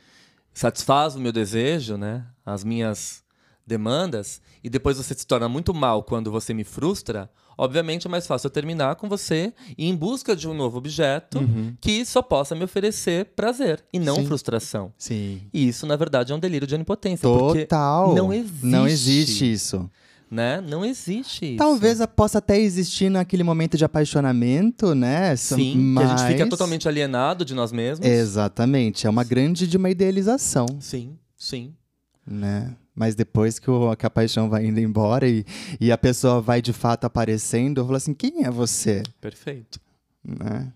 satisfaz 0.52 1.16
o 1.16 1.20
meu 1.20 1.32
desejo, 1.32 1.96
né? 1.96 2.26
As 2.44 2.64
minhas 2.64 3.24
demandas 3.68 4.42
e 4.64 4.70
depois 4.70 4.98
você 4.98 5.14
se 5.14 5.28
torna 5.28 5.48
muito 5.48 5.76
mal 5.76 6.04
quando 6.04 6.32
você 6.32 6.52
me 6.52 6.64
frustra, 6.64 7.30
obviamente 7.60 8.08
é 8.08 8.10
mais 8.10 8.26
fácil 8.26 8.48
eu 8.48 8.52
terminar 8.52 8.96
com 8.96 9.10
você 9.10 9.54
e 9.78 9.86
ir 9.86 9.90
em 9.90 9.96
busca 9.96 10.36
de 10.36 10.48
um 10.48 10.54
novo 10.54 10.78
objeto 10.78 11.40
Uhum. 11.40 11.74
que 11.82 12.06
só 12.06 12.22
possa 12.22 12.56
me 12.56 12.64
oferecer 12.64 13.26
prazer 13.36 13.84
e 13.94 14.00
não 14.00 14.16
Sim. 14.16 14.26
frustração. 14.26 14.94
Sim. 14.98 15.42
E 15.54 15.68
isso, 15.68 15.86
na 15.86 15.96
verdade, 15.96 16.32
é 16.32 16.36
um 16.36 16.40
delírio 16.40 16.68
de 16.68 16.76
onipotência. 16.76 17.28
porque 17.28 17.62
Total. 17.62 18.16
não 18.16 18.34
existe. 18.34 18.66
Não 18.66 18.88
existe 18.88 19.52
isso. 19.52 19.90
Né? 20.32 20.62
Não 20.62 20.86
existe 20.86 21.46
isso. 21.46 21.58
Talvez 21.58 22.00
possa 22.16 22.38
até 22.38 22.60
existir 22.60 23.10
naquele 23.10 23.42
momento 23.44 23.76
de 23.76 23.84
apaixonamento, 23.84 24.94
né? 24.94 25.36
Sim, 25.36 25.76
mas... 25.76 26.06
que 26.08 26.14
a 26.14 26.18
gente 26.18 26.32
fica 26.34 26.48
totalmente 26.50 26.88
alienado 26.88 27.44
de 27.44 27.56
nós 27.56 27.72
mesmos. 27.72 28.08
Exatamente. 28.08 29.08
É 29.08 29.10
uma 29.10 29.24
grande 29.24 29.66
de 29.68 29.76
uma 29.76 29.90
idealização, 29.90 30.68
Sim, 30.80 31.18
sim. 31.36 31.74
né? 32.28 32.76
Mas 33.00 33.16
depois 33.16 33.58
que, 33.58 33.72
o, 33.72 33.96
que 33.96 34.06
a 34.06 34.10
paixão 34.10 34.50
vai 34.50 34.66
indo 34.66 34.80
embora 34.80 35.26
e, 35.26 35.46
e 35.80 35.90
a 35.90 35.98
pessoa 35.98 36.42
vai 36.42 36.62
de 36.62 36.74
fato 36.74 37.06
aparecendo, 37.06 37.80
eu 37.80 37.86
falo 37.86 37.96
assim, 37.96 38.14
quem 38.14 38.44
é 38.44 38.52
você? 38.52 39.04
Perfeito. 39.22 39.80
Né? 40.22 40.70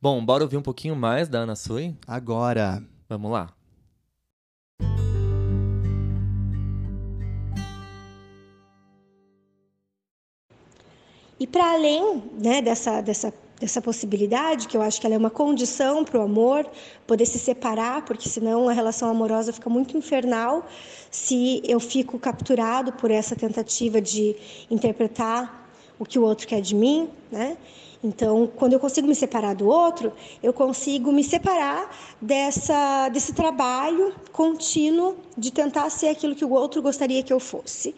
Bom, 0.00 0.24
bora 0.24 0.42
ouvir 0.42 0.56
um 0.56 0.62
pouquinho 0.62 0.96
mais 0.96 1.28
da 1.28 1.38
Ana 1.38 1.54
Sui? 1.54 1.94
Agora, 2.04 2.82
Vamos 3.12 3.30
lá. 3.30 3.52
E 11.38 11.46
para 11.46 11.74
além 11.74 12.22
né, 12.40 12.62
dessa, 12.62 13.02
dessa, 13.02 13.30
dessa 13.62 13.80
possibilidade, 13.80 14.66
que 14.66 14.76
eu 14.76 14.82
acho 14.82 15.00
que 15.00 15.06
ela 15.06 15.14
é 15.14 15.18
uma 15.18 15.30
condição 15.30 16.04
para 16.04 16.18
o 16.18 16.22
amor, 16.22 16.66
poder 17.06 17.26
se 17.26 17.38
separar, 17.38 18.04
porque 18.04 18.28
senão 18.28 18.68
a 18.68 18.72
relação 18.72 19.08
amorosa 19.08 19.52
fica 19.52 19.70
muito 19.70 19.96
infernal 19.96 20.66
se 21.10 21.62
eu 21.64 21.78
fico 21.78 22.18
capturado 22.18 22.92
por 22.92 23.10
essa 23.10 23.36
tentativa 23.36 24.00
de 24.00 24.34
interpretar 24.68 25.70
o 25.96 26.04
que 26.04 26.18
o 26.18 26.24
outro 26.24 26.48
quer 26.48 26.60
de 26.60 26.74
mim, 26.74 27.08
né? 27.30 27.56
Então, 28.02 28.50
quando 28.56 28.72
eu 28.72 28.80
consigo 28.80 29.06
me 29.06 29.14
separar 29.14 29.54
do 29.54 29.68
outro, 29.68 30.12
eu 30.42 30.52
consigo 30.52 31.12
me 31.12 31.22
separar 31.22 31.88
dessa, 32.20 33.08
desse 33.10 33.32
trabalho 33.32 34.12
contínuo 34.32 35.14
de 35.38 35.52
tentar 35.52 35.88
ser 35.88 36.08
aquilo 36.08 36.34
que 36.34 36.44
o 36.44 36.50
outro 36.50 36.82
gostaria 36.82 37.22
que 37.22 37.32
eu 37.32 37.38
fosse, 37.38 37.94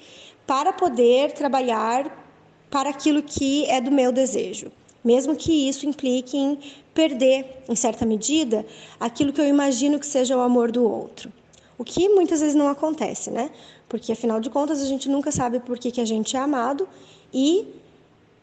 para 0.46 0.74
poder 0.74 1.32
trabalhar 1.32 2.22
para 2.68 2.90
aquilo 2.90 3.22
que 3.22 3.64
é 3.64 3.80
do 3.80 3.90
meu 3.90 4.12
desejo, 4.12 4.70
mesmo 5.04 5.36
que 5.36 5.68
isso 5.68 5.86
implique 5.86 6.36
em 6.36 6.58
perder, 6.94 7.62
em 7.68 7.76
certa 7.76 8.06
medida, 8.06 8.64
aquilo 8.98 9.32
que 9.32 9.40
eu 9.40 9.46
imagino 9.46 9.98
que 9.98 10.06
seja 10.06 10.36
o 10.36 10.40
amor 10.40 10.72
do 10.72 10.82
outro. 10.88 11.30
O 11.76 11.84
que 11.84 12.08
muitas 12.08 12.40
vezes 12.40 12.54
não 12.54 12.68
acontece, 12.68 13.30
né? 13.30 13.50
Porque 13.88 14.12
afinal 14.12 14.40
de 14.40 14.48
contas 14.48 14.80
a 14.80 14.86
gente 14.86 15.08
nunca 15.08 15.30
sabe 15.30 15.60
por 15.60 15.78
que, 15.78 15.90
que 15.90 16.00
a 16.00 16.04
gente 16.04 16.36
é 16.36 16.40
amado 16.40 16.88
e, 17.32 17.66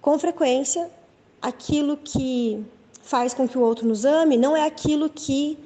com 0.02 0.20
frequência, 0.20 0.90
aquilo 1.42 1.98
que 1.98 2.64
faz 3.02 3.34
com 3.34 3.48
que 3.48 3.58
o 3.58 3.62
outro 3.62 3.88
nos 3.88 4.06
ame 4.06 4.38
não 4.38 4.56
é 4.56 4.66
aquilo 4.66 5.10
que 5.10 5.58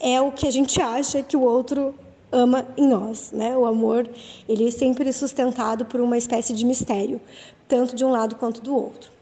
é 0.00 0.20
o 0.20 0.32
que 0.32 0.46
a 0.46 0.50
gente 0.50 0.80
acha 0.80 1.22
que 1.22 1.36
o 1.36 1.42
outro 1.42 1.94
ama 2.32 2.66
em 2.76 2.86
nós, 2.86 3.32
né? 3.32 3.56
O 3.56 3.64
amor, 3.64 4.08
ele 4.48 4.68
é 4.68 4.70
sempre 4.70 5.12
sustentado 5.12 5.84
por 5.84 6.00
uma 6.00 6.16
espécie 6.16 6.52
de 6.52 6.64
mistério, 6.64 7.20
tanto 7.66 7.94
de 7.94 8.04
um 8.04 8.10
lado 8.10 8.36
quanto 8.36 8.60
do 8.60 8.74
outro. 8.74 9.17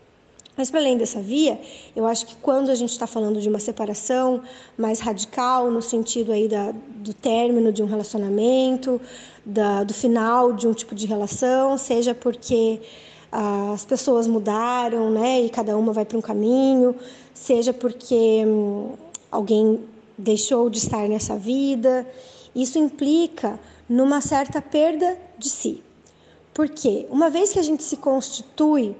Mas 0.56 0.70
para 0.70 0.80
além 0.80 0.96
dessa 0.96 1.20
via, 1.20 1.60
eu 1.94 2.06
acho 2.06 2.26
que 2.26 2.36
quando 2.36 2.70
a 2.70 2.74
gente 2.74 2.90
está 2.90 3.06
falando 3.06 3.40
de 3.40 3.48
uma 3.48 3.58
separação 3.58 4.42
mais 4.76 5.00
radical, 5.00 5.70
no 5.70 5.82
sentido 5.82 6.32
aí 6.32 6.48
da, 6.48 6.72
do 6.72 7.12
término 7.12 7.70
de 7.70 7.82
um 7.82 7.86
relacionamento, 7.86 9.00
da, 9.44 9.84
do 9.84 9.92
final 9.92 10.52
de 10.54 10.66
um 10.66 10.72
tipo 10.72 10.94
de 10.94 11.06
relação, 11.06 11.76
seja 11.76 12.14
porque 12.14 12.80
ah, 13.30 13.72
as 13.74 13.84
pessoas 13.84 14.26
mudaram, 14.26 15.10
né, 15.10 15.42
e 15.42 15.50
cada 15.50 15.76
uma 15.76 15.92
vai 15.92 16.06
para 16.06 16.16
um 16.16 16.22
caminho, 16.22 16.96
seja 17.34 17.72
porque 17.72 18.42
hum, 18.46 18.92
alguém 19.30 19.80
deixou 20.16 20.70
de 20.70 20.78
estar 20.78 21.06
nessa 21.06 21.36
vida, 21.36 22.06
isso 22.54 22.78
implica 22.78 23.60
numa 23.86 24.22
certa 24.22 24.62
perda 24.62 25.18
de 25.36 25.50
si. 25.50 25.82
Porque 26.54 27.06
uma 27.10 27.28
vez 27.28 27.52
que 27.52 27.58
a 27.58 27.62
gente 27.62 27.82
se 27.82 27.98
constitui 27.98 28.96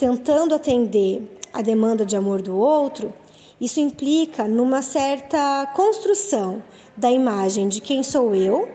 tentando 0.00 0.54
atender 0.54 1.38
a 1.52 1.60
demanda 1.60 2.06
de 2.06 2.16
amor 2.16 2.40
do 2.40 2.56
outro, 2.56 3.12
isso 3.60 3.80
implica 3.80 4.48
numa 4.48 4.80
certa 4.80 5.66
construção 5.76 6.62
da 6.96 7.10
imagem 7.10 7.68
de 7.68 7.82
quem 7.82 8.02
sou 8.02 8.34
eu, 8.34 8.66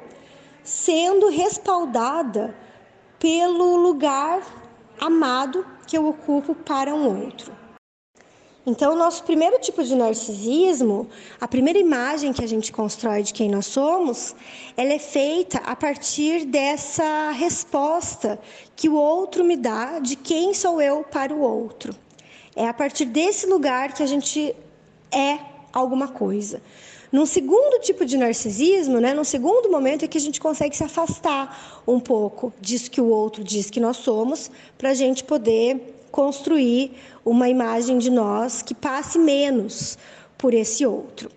sendo 0.63 1.27
respaldada 1.29 2.55
pelo 3.17 3.75
lugar 3.75 4.45
amado 5.01 5.65
que 5.87 5.97
eu 5.97 6.07
ocupo 6.07 6.53
para 6.53 6.93
um 6.93 7.23
outro. 7.23 7.51
Então, 8.67 8.93
o 8.93 8.95
nosso 8.95 9.23
primeiro 9.23 9.59
tipo 9.59 9.83
de 9.83 9.95
narcisismo, 9.95 11.07
a 11.39 11.47
primeira 11.47 11.77
imagem 11.77 12.33
que 12.33 12.43
a 12.43 12.47
gente 12.47 12.71
constrói 12.71 13.21
de 13.21 13.31
quem 13.31 13.47
nós 13.47 13.67
somos, 13.67 14.35
ela 14.75 14.91
é 14.91 14.97
feita 14.97 15.59
a 15.59 15.75
partir 15.75 16.45
dessa 16.45 17.29
resposta 17.29 18.39
que 18.75 18.89
o 18.89 18.95
outro 18.95 19.43
me 19.43 19.55
dá 19.55 19.99
de 19.99 20.15
quem 20.15 20.51
sou 20.55 20.81
eu 20.81 21.03
para 21.03 21.31
o 21.31 21.41
outro. 21.41 21.95
É 22.55 22.67
a 22.67 22.73
partir 22.73 23.05
desse 23.05 23.45
lugar 23.45 23.93
que 23.93 24.01
a 24.01 24.07
gente 24.07 24.55
é 25.11 25.37
alguma 25.71 26.07
coisa. 26.07 26.59
Num 27.11 27.27
segundo 27.27 27.79
tipo 27.81 28.03
de 28.03 28.17
narcisismo, 28.17 28.99
né, 28.99 29.13
num 29.13 29.23
segundo 29.23 29.69
momento, 29.69 30.03
é 30.03 30.07
que 30.07 30.17
a 30.17 30.21
gente 30.21 30.41
consegue 30.41 30.75
se 30.75 30.83
afastar 30.83 31.83
um 31.87 31.99
pouco 31.99 32.51
disso 32.59 32.89
que 32.89 32.99
o 32.99 33.09
outro 33.09 33.43
diz 33.43 33.69
que 33.69 33.79
nós 33.79 33.97
somos, 33.97 34.49
para 34.75 34.89
a 34.89 34.93
gente 34.95 35.23
poder 35.23 35.93
construir 36.11 36.93
uma 37.25 37.49
imagem 37.49 37.97
de 37.97 38.11
nós 38.11 38.61
que 38.61 38.75
passe 38.75 39.17
menos 39.17 39.97
por 40.37 40.53
esse 40.53 40.85
outro. 40.85 41.29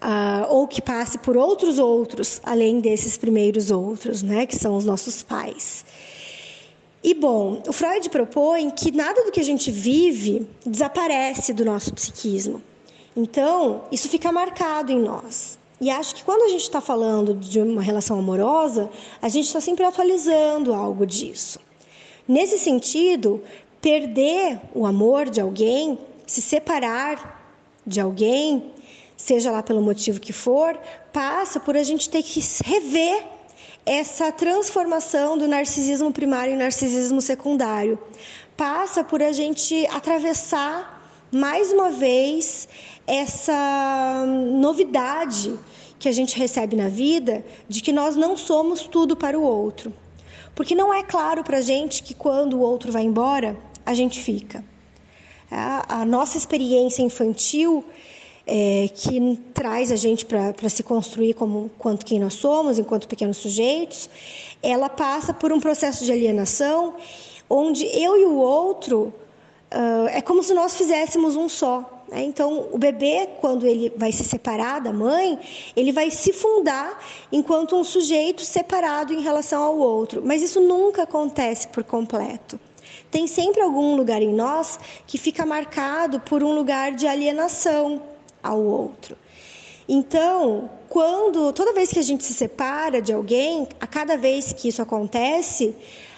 Ah, 0.00 0.46
ou 0.48 0.68
que 0.68 0.80
passe 0.80 1.18
por 1.18 1.36
outros 1.36 1.78
outros, 1.78 2.40
além 2.44 2.80
desses 2.80 3.16
primeiros 3.16 3.70
outros, 3.70 4.22
né, 4.22 4.46
que 4.46 4.56
são 4.56 4.76
os 4.76 4.84
nossos 4.84 5.22
pais. 5.22 5.84
E 7.02 7.14
bom, 7.14 7.62
o 7.66 7.72
Freud 7.72 8.08
propõe 8.10 8.70
que 8.70 8.90
nada 8.90 9.24
do 9.24 9.32
que 9.32 9.40
a 9.40 9.44
gente 9.44 9.70
vive 9.70 10.46
desaparece 10.64 11.54
do 11.54 11.64
nosso 11.64 11.94
psiquismo. 11.94 12.62
Então, 13.16 13.84
isso 13.90 14.08
fica 14.08 14.30
marcado 14.30 14.92
em 14.92 15.00
nós. 15.00 15.58
E 15.80 15.88
acho 15.90 16.14
que 16.14 16.24
quando 16.24 16.42
a 16.42 16.48
gente 16.48 16.62
está 16.62 16.80
falando 16.80 17.34
de 17.34 17.58
uma 17.58 17.80
relação 17.80 18.18
amorosa, 18.18 18.90
a 19.20 19.30
gente 19.30 19.46
está 19.46 19.62
sempre 19.62 19.84
atualizando 19.84 20.74
algo 20.74 21.06
disso. 21.06 21.58
Nesse 22.28 22.58
sentido, 22.58 23.42
perder 23.80 24.60
o 24.74 24.86
amor 24.86 25.28
de 25.30 25.40
alguém, 25.40 25.98
se 26.26 26.42
separar 26.42 27.58
de 27.86 28.00
alguém, 28.00 28.72
seja 29.16 29.50
lá 29.50 29.62
pelo 29.62 29.82
motivo 29.82 30.20
que 30.20 30.32
for, 30.32 30.78
passa 31.12 31.58
por 31.58 31.76
a 31.76 31.82
gente 31.82 32.08
ter 32.08 32.22
que 32.22 32.40
rever 32.64 33.24
essa 33.84 34.30
transformação 34.30 35.36
do 35.36 35.48
narcisismo 35.48 36.12
primário 36.12 36.54
em 36.54 36.56
narcisismo 36.56 37.20
secundário. 37.20 37.98
Passa 38.56 39.02
por 39.02 39.22
a 39.22 39.32
gente 39.32 39.86
atravessar 39.86 41.00
mais 41.32 41.72
uma 41.72 41.90
vez 41.90 42.68
essa 43.06 44.24
novidade 44.26 45.58
que 45.98 46.08
a 46.08 46.12
gente 46.12 46.38
recebe 46.38 46.76
na 46.76 46.88
vida 46.88 47.44
de 47.68 47.80
que 47.80 47.92
nós 47.92 48.16
não 48.16 48.36
somos 48.36 48.82
tudo 48.82 49.16
para 49.16 49.38
o 49.38 49.42
outro. 49.42 49.92
Porque 50.54 50.74
não 50.74 50.92
é 50.92 51.02
claro 51.02 51.42
para 51.42 51.58
a 51.58 51.62
gente 51.62 52.02
que 52.02 52.14
quando 52.14 52.54
o 52.54 52.60
outro 52.60 52.92
vai 52.92 53.02
embora, 53.02 53.56
a 53.90 53.94
gente 53.94 54.20
fica. 54.20 54.64
A, 55.50 56.02
a 56.02 56.04
nossa 56.04 56.38
experiência 56.38 57.02
infantil, 57.02 57.84
é, 58.46 58.88
que 58.94 59.38
traz 59.52 59.90
a 59.90 59.96
gente 59.96 60.24
para 60.24 60.68
se 60.68 60.82
construir 60.82 61.34
como 61.34 61.70
quanto 61.78 62.06
quem 62.06 62.20
nós 62.20 62.34
somos, 62.34 62.78
enquanto 62.78 63.08
pequenos 63.08 63.38
sujeitos, 63.38 64.08
ela 64.62 64.88
passa 64.88 65.34
por 65.34 65.52
um 65.52 65.60
processo 65.60 66.04
de 66.04 66.12
alienação, 66.12 66.94
onde 67.48 67.84
eu 67.86 68.16
e 68.16 68.24
o 68.24 68.36
outro 68.36 69.12
uh, 69.72 70.08
é 70.08 70.20
como 70.20 70.42
se 70.42 70.54
nós 70.54 70.76
fizéssemos 70.76 71.34
um 71.34 71.48
só. 71.48 72.04
Né? 72.08 72.22
Então, 72.22 72.68
o 72.72 72.78
bebê, 72.78 73.28
quando 73.40 73.66
ele 73.66 73.92
vai 73.96 74.12
se 74.12 74.24
separar 74.24 74.80
da 74.80 74.92
mãe, 74.92 75.38
ele 75.76 75.92
vai 75.92 76.10
se 76.10 76.32
fundar 76.32 77.02
enquanto 77.32 77.76
um 77.76 77.84
sujeito 77.84 78.42
separado 78.42 79.12
em 79.12 79.20
relação 79.20 79.62
ao 79.62 79.78
outro. 79.78 80.22
Mas 80.24 80.42
isso 80.42 80.60
nunca 80.60 81.02
acontece 81.04 81.66
por 81.68 81.82
completo. 81.82 82.58
Tem 83.10 83.26
sempre 83.26 83.60
algum 83.60 83.96
lugar 83.96 84.22
em 84.22 84.32
nós 84.32 84.78
que 85.06 85.18
fica 85.18 85.44
marcado 85.44 86.20
por 86.20 86.42
um 86.42 86.52
lugar 86.52 86.92
de 86.92 87.06
alienação 87.06 88.02
ao 88.42 88.60
outro. 88.60 89.16
Então, 89.88 90.70
quando 90.88 91.52
toda 91.52 91.72
vez 91.72 91.90
que 91.90 91.98
a 91.98 92.02
gente 92.02 92.24
se 92.24 92.32
separa 92.32 93.02
de 93.02 93.12
alguém, 93.12 93.66
a 93.80 93.86
cada 93.86 94.16
vez 94.16 94.52
que 94.52 94.68
isso 94.68 94.80
acontece, 94.80 95.74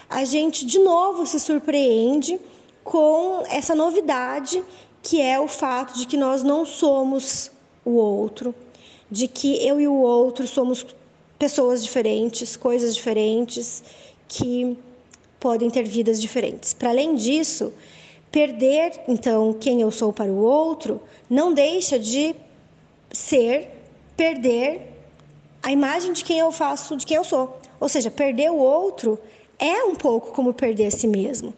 a 0.09 0.23
gente 0.23 0.65
de 0.65 0.77
novo 0.77 1.25
se 1.25 1.39
surpreende 1.39 2.39
com 2.83 3.43
essa 3.49 3.73
novidade 3.73 4.63
que 5.01 5.21
é 5.21 5.39
o 5.39 5.47
fato 5.47 5.97
de 5.97 6.05
que 6.05 6.15
nós 6.15 6.43
não 6.43 6.65
somos 6.65 7.51
o 7.83 7.91
outro, 7.91 8.55
de 9.11 9.27
que 9.27 9.65
eu 9.67 9.81
e 9.81 9.87
o 9.87 9.95
outro 9.95 10.47
somos 10.47 10.85
pessoas 11.37 11.83
diferentes, 11.83 12.55
coisas 12.55 12.95
diferentes, 12.95 13.83
que 14.29 14.77
podem 15.43 15.69
ter 15.69 15.83
vidas 15.83 16.21
diferentes. 16.21 16.73
Para 16.73 16.91
além 16.91 17.15
disso, 17.15 17.73
perder 18.31 19.01
então 19.09 19.51
quem 19.51 19.81
eu 19.81 19.91
sou 19.91 20.13
para 20.13 20.31
o 20.31 20.37
outro 20.41 21.01
não 21.29 21.53
deixa 21.53 21.99
de 21.99 22.33
ser 23.11 23.67
perder 24.15 24.69
a 25.61 25.69
imagem 25.69 26.13
de 26.13 26.23
quem 26.23 26.39
eu 26.39 26.49
faço, 26.49 26.95
de 26.95 27.05
quem 27.05 27.17
eu 27.17 27.25
sou. 27.25 27.59
Ou 27.77 27.89
seja, 27.89 28.09
perder 28.09 28.51
o 28.51 28.55
outro 28.55 29.19
é 29.59 29.83
um 29.83 29.95
pouco 29.95 30.31
como 30.31 30.53
perder 30.53 30.85
a 30.85 30.91
si 30.91 31.07
mesmo. 31.07 31.53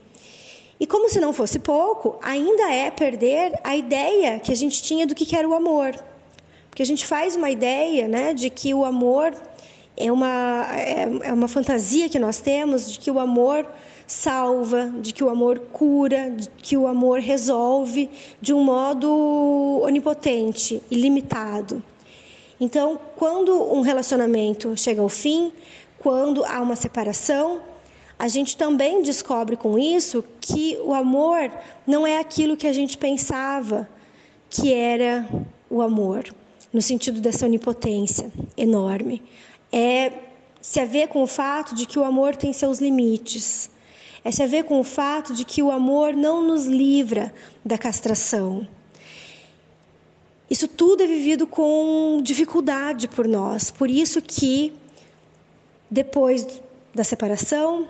E 0.79 0.87
como 0.87 1.07
se 1.07 1.19
não 1.19 1.31
fosse 1.31 1.59
pouco, 1.59 2.17
ainda 2.23 2.73
é 2.73 2.89
perder 2.89 3.53
a 3.63 3.75
ideia 3.75 4.39
que 4.39 4.51
a 4.51 4.55
gente 4.55 4.81
tinha 4.81 5.05
do 5.05 5.13
que 5.13 5.35
era 5.35 5.47
o 5.47 5.53
amor. 5.53 5.93
Porque 6.71 6.81
a 6.81 6.85
gente 6.91 7.05
faz 7.05 7.35
uma 7.35 7.51
ideia 7.51 8.07
né, 8.07 8.33
de 8.33 8.49
que 8.49 8.73
o 8.73 8.83
amor 8.83 9.31
é 9.97 10.11
uma, 10.11 10.67
é, 10.75 11.09
é 11.23 11.33
uma 11.33 11.47
fantasia 11.47 12.09
que 12.09 12.19
nós 12.19 12.39
temos 12.39 12.91
de 12.91 12.99
que 12.99 13.09
o 13.09 13.19
amor 13.19 13.65
salva, 14.07 14.91
de 15.01 15.13
que 15.13 15.23
o 15.23 15.29
amor 15.29 15.59
cura, 15.71 16.29
de 16.31 16.49
que 16.57 16.77
o 16.77 16.87
amor 16.87 17.19
resolve 17.19 18.09
de 18.41 18.53
um 18.53 18.63
modo 18.63 19.81
onipotente, 19.83 20.81
ilimitado. 20.91 21.81
Então, 22.59 22.99
quando 23.15 23.51
um 23.73 23.81
relacionamento 23.81 24.77
chega 24.77 25.01
ao 25.01 25.09
fim, 25.09 25.51
quando 25.97 26.45
há 26.45 26.61
uma 26.61 26.75
separação, 26.75 27.61
a 28.17 28.27
gente 28.27 28.55
também 28.55 29.01
descobre 29.01 29.57
com 29.57 29.77
isso 29.77 30.23
que 30.39 30.77
o 30.83 30.93
amor 30.93 31.51
não 31.85 32.07
é 32.07 32.17
aquilo 32.17 32.55
que 32.55 32.67
a 32.67 32.73
gente 32.73 32.97
pensava 32.97 33.89
que 34.49 34.73
era 34.73 35.27
o 35.69 35.81
amor, 35.81 36.23
no 36.71 36.81
sentido 36.81 37.19
dessa 37.19 37.45
onipotência 37.45 38.31
enorme. 38.55 39.21
É 39.77 40.13
se 40.61 40.79
a 40.79 40.85
ver 40.85 41.09
com 41.09 41.21
o 41.21 41.27
fato 41.27 41.75
de 41.75 41.85
que 41.85 41.99
o 41.99 42.05
amor 42.05 42.33
tem 42.37 42.53
seus 42.53 42.79
limites. 42.79 43.69
É 44.23 44.31
se 44.31 44.41
a 44.41 44.47
ver 44.47 44.63
com 44.63 44.79
o 44.79 44.85
fato 44.85 45.33
de 45.33 45.43
que 45.43 45.61
o 45.61 45.69
amor 45.69 46.13
não 46.13 46.41
nos 46.41 46.65
livra 46.65 47.33
da 47.63 47.77
castração. 47.77 48.65
Isso 50.49 50.65
tudo 50.65 51.03
é 51.03 51.07
vivido 51.07 51.45
com 51.45 52.21
dificuldade 52.23 53.09
por 53.09 53.27
nós. 53.27 53.69
Por 53.69 53.89
isso 53.89 54.21
que 54.21 54.71
depois 55.91 56.47
da 56.93 57.03
separação, 57.03 57.89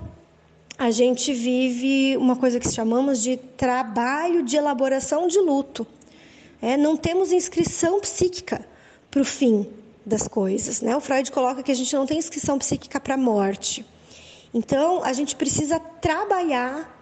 a 0.75 0.89
gente 0.89 1.33
vive 1.36 2.17
uma 2.17 2.36
coisa 2.36 2.59
que 2.59 2.69
chamamos 2.69 3.21
de 3.21 3.38
trabalho 3.38 4.41
de 4.41 4.57
elaboração 4.57 5.27
de 5.27 5.38
luto. 5.39 5.86
É, 6.59 6.75
não 6.75 6.97
temos 6.97 7.31
inscrição 7.31 8.01
psíquica 8.01 8.67
para 9.11 9.21
o 9.21 9.25
fim 9.25 9.67
das 10.05 10.27
coisas. 10.27 10.81
Né? 10.81 10.95
O 10.95 11.01
Freud 11.01 11.31
coloca 11.31 11.63
que 11.63 11.71
a 11.71 11.75
gente 11.75 11.93
não 11.95 12.05
tem 12.05 12.17
inscrição 12.17 12.57
psíquica 12.57 12.99
para 12.99 13.15
a 13.15 13.17
morte. 13.17 13.85
Então, 14.53 15.03
a 15.03 15.11
gente 15.11 15.35
precisa 15.35 15.79
trabalhar 15.79 16.93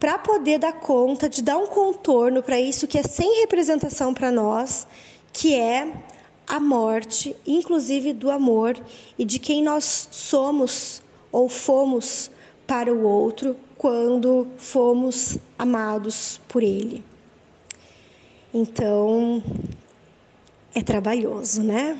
para 0.00 0.18
poder 0.18 0.58
dar 0.58 0.72
conta 0.72 1.28
de 1.28 1.42
dar 1.42 1.56
um 1.58 1.66
contorno 1.66 2.42
para 2.42 2.60
isso 2.60 2.88
que 2.88 2.98
é 2.98 3.02
sem 3.04 3.40
representação 3.40 4.12
para 4.12 4.32
nós, 4.32 4.86
que 5.32 5.54
é 5.54 5.92
a 6.46 6.58
morte, 6.58 7.36
inclusive 7.46 8.12
do 8.12 8.30
amor 8.30 8.76
e 9.16 9.24
de 9.24 9.38
quem 9.38 9.62
nós 9.62 10.08
somos 10.10 11.00
ou 11.30 11.48
fomos 11.48 12.30
para 12.66 12.92
o 12.92 13.06
outro 13.06 13.56
quando 13.78 14.48
fomos 14.56 15.38
amados 15.58 16.40
por 16.48 16.62
ele. 16.62 17.04
Então, 18.52 19.42
é 20.74 20.82
trabalhoso, 20.82 21.62
né? 21.62 21.98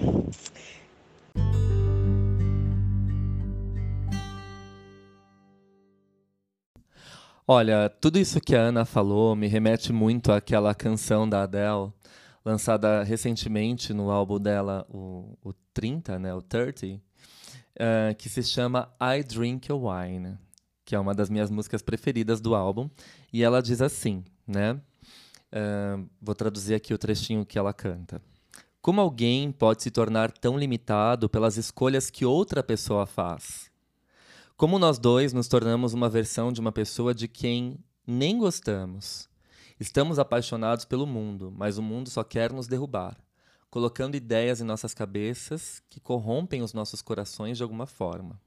Olha, 7.47 7.89
tudo 7.89 8.19
isso 8.19 8.41
que 8.41 8.55
a 8.55 8.61
Ana 8.61 8.85
falou 8.85 9.35
me 9.35 9.47
remete 9.49 9.93
muito 9.93 10.33
àquela 10.33 10.75
canção 10.75 11.29
da 11.29 11.43
Adele, 11.43 11.93
lançada 12.45 13.03
recentemente 13.03 13.93
no 13.93 14.11
álbum 14.11 14.39
dela, 14.41 14.87
o, 14.89 15.37
o 15.45 15.53
30, 15.75 16.19
né, 16.19 16.33
o 16.33 16.41
30, 16.41 16.87
uh, 16.87 17.01
eh, 17.75 18.15
que 18.15 18.29
se 18.29 18.43
chama 18.43 18.95
I 19.01 19.23
Drink 19.23 19.71
Your 19.71 19.83
Wine, 19.85 20.39
que 20.85 20.95
é 20.95 21.01
uma 21.01 21.15
das 21.15 21.29
minhas 21.29 21.51
músicas 21.51 21.83
preferidas 21.83 22.41
do 22.41 22.55
álbum. 22.55 22.89
E 23.33 23.43
ela 23.43 23.61
diz 23.61 23.83
assim, 23.83 24.25
né? 24.47 24.81
Uh, 25.53 26.09
vou 26.21 26.35
traduzir 26.35 26.75
aqui 26.75 26.95
o 26.95 26.99
trechinho 26.99 27.45
que 27.45 27.59
ela 27.59 27.73
canta. 27.73 28.23
Como 28.83 29.01
alguém 29.01 29.53
pode 29.53 29.81
se 29.81 29.93
tornar 29.93 30.33
tão 30.33 30.59
limitado 30.59 31.29
pelas 31.29 31.57
escolhas 31.57 32.11
que 32.11 32.27
outra 32.27 32.65
pessoa 32.65 33.07
faz? 33.07 33.71
Como 34.57 34.77
nós 34.77 34.99
dois 34.99 35.33
nos 35.33 35.47
tornamos 35.47 35.95
uma 35.95 36.09
versão 36.09 36.53
de 36.53 36.61
uma 36.61 36.73
pessoa 36.73 37.15
de 37.15 37.29
quem 37.29 37.79
nem 38.05 38.37
gostamos? 38.37 39.29
Estamos 39.79 40.19
apaixonados 40.19 40.85
pelo 40.85 41.07
mundo, 41.07 41.55
mas 41.57 41.79
o 41.79 41.83
mundo 41.83 42.11
só 42.11 42.25
quer 42.25 42.53
nos 42.53 42.67
derrubar, 42.67 43.17
colocando 43.71 44.17
ideias 44.17 44.61
em 44.61 44.65
nossas 44.65 44.93
cabeças 44.93 45.81
que 45.89 46.01
corrompem 46.01 46.61
os 46.61 46.73
nossos 46.73 47.01
corações 47.01 47.59
de 47.59 47.63
alguma 47.63 47.87
forma. 47.87 48.41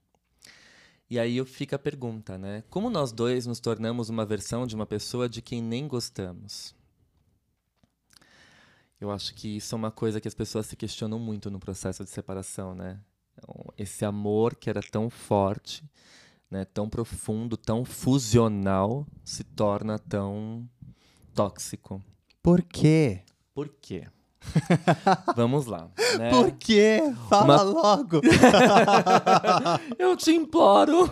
E 1.09 1.17
aí 1.17 1.45
fica 1.45 1.77
a 1.77 1.79
pergunta, 1.79 2.37
né? 2.37 2.61
Como 2.69 2.89
nós 2.89 3.13
dois 3.13 3.45
nos 3.45 3.61
tornamos 3.61 4.09
uma 4.09 4.25
versão 4.25 4.67
de 4.67 4.75
uma 4.75 4.85
pessoa 4.85 5.29
de 5.29 5.41
quem 5.41 5.61
nem 5.61 5.87
gostamos? 5.87 6.74
Eu 9.05 9.11
acho 9.11 9.35
que 9.35 9.57
isso 9.57 9.75
é 9.75 9.77
uma 9.77 9.91
coisa 9.91 10.19
que 10.19 10.27
as 10.27 10.33
pessoas 10.33 10.65
se 10.65 10.75
questionam 10.75 11.19
muito 11.19 11.51
no 11.51 11.59
processo 11.59 12.03
de 12.03 12.09
separação, 12.09 12.73
né? 12.73 12.99
Então, 13.37 13.71
esse 13.77 14.03
amor 14.03 14.55
que 14.55 14.67
era 14.67 14.81
tão 14.81 15.11
forte, 15.11 15.83
né, 16.49 16.65
tão 16.65 16.89
profundo, 16.89 17.55
tão 17.55 17.85
fusional, 17.85 19.05
se 19.23 19.43
torna 19.43 19.99
tão 19.99 20.67
tóxico. 21.35 22.01
Por 22.41 22.63
quê? 22.63 23.21
Por 23.53 23.69
quê? 23.79 24.07
Vamos 25.35 25.65
lá. 25.65 25.89
Né? 26.17 26.29
Por 26.29 26.51
quê? 26.51 27.01
Fala 27.29 27.63
Uma... 27.63 27.63
logo! 27.63 28.21
Eu 29.97 30.15
te 30.15 30.31
imploro! 30.31 31.11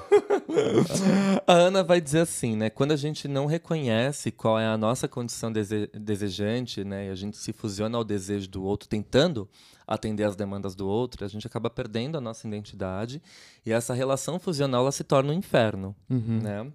a 1.47 1.53
Ana 1.53 1.83
vai 1.83 1.99
dizer 1.99 2.19
assim, 2.19 2.55
né? 2.55 2.69
Quando 2.69 2.91
a 2.91 2.95
gente 2.95 3.27
não 3.27 3.45
reconhece 3.45 4.31
qual 4.31 4.59
é 4.59 4.65
a 4.65 4.77
nossa 4.77 5.07
condição 5.07 5.51
dese 5.51 5.89
desejante, 5.93 6.83
né? 6.83 7.07
E 7.07 7.09
a 7.09 7.15
gente 7.15 7.37
se 7.37 7.51
fusiona 7.53 7.97
ao 7.97 8.03
desejo 8.03 8.49
do 8.49 8.63
outro, 8.63 8.87
tentando 8.87 9.49
atender 9.87 10.23
às 10.23 10.35
demandas 10.35 10.75
do 10.75 10.87
outro, 10.87 11.25
a 11.25 11.27
gente 11.27 11.45
acaba 11.45 11.69
perdendo 11.69 12.17
a 12.17 12.21
nossa 12.21 12.47
identidade. 12.47 13.21
E 13.65 13.71
essa 13.71 13.93
relação 13.93 14.39
fusional, 14.39 14.81
ela 14.81 14.91
se 14.91 15.03
torna 15.03 15.31
um 15.31 15.35
inferno, 15.35 15.95
uhum. 16.09 16.39
né? 16.41 16.71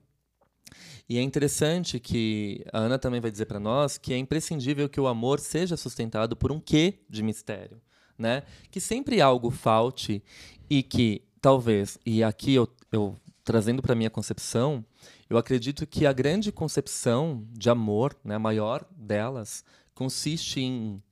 E 1.08 1.16
é 1.16 1.22
interessante 1.22 1.98
que 1.98 2.64
a 2.70 2.80
Ana 2.80 2.98
também 2.98 3.20
vai 3.20 3.30
dizer 3.30 3.46
para 3.46 3.58
nós 3.58 3.96
que 3.96 4.12
é 4.12 4.18
imprescindível 4.18 4.88
que 4.88 5.00
o 5.00 5.06
amor 5.06 5.40
seja 5.40 5.76
sustentado 5.76 6.36
por 6.36 6.52
um 6.52 6.60
quê 6.60 6.98
de 7.08 7.22
mistério, 7.22 7.80
né? 8.18 8.42
Que 8.70 8.78
sempre 8.78 9.20
algo 9.20 9.50
falte 9.50 10.22
e 10.68 10.82
que 10.82 11.22
talvez, 11.40 11.98
e 12.04 12.22
aqui 12.22 12.54
eu, 12.54 12.68
eu 12.92 13.16
trazendo 13.42 13.80
para 13.80 13.94
minha 13.94 14.10
concepção, 14.10 14.84
eu 15.30 15.38
acredito 15.38 15.86
que 15.86 16.04
a 16.04 16.12
grande 16.12 16.52
concepção 16.52 17.46
de 17.52 17.70
amor, 17.70 18.14
né, 18.22 18.34
a 18.34 18.38
maior 18.38 18.84
delas, 18.94 19.64
consiste 19.94 20.60
em 20.60 21.02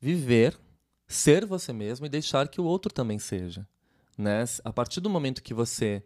viver, 0.00 0.58
ser 1.06 1.44
você 1.44 1.74
mesmo 1.74 2.06
e 2.06 2.08
deixar 2.08 2.48
que 2.48 2.60
o 2.60 2.64
outro 2.64 2.90
também 2.90 3.18
seja, 3.18 3.68
né? 4.16 4.44
A 4.64 4.72
partir 4.72 5.00
do 5.00 5.10
momento 5.10 5.42
que 5.42 5.52
você 5.52 6.02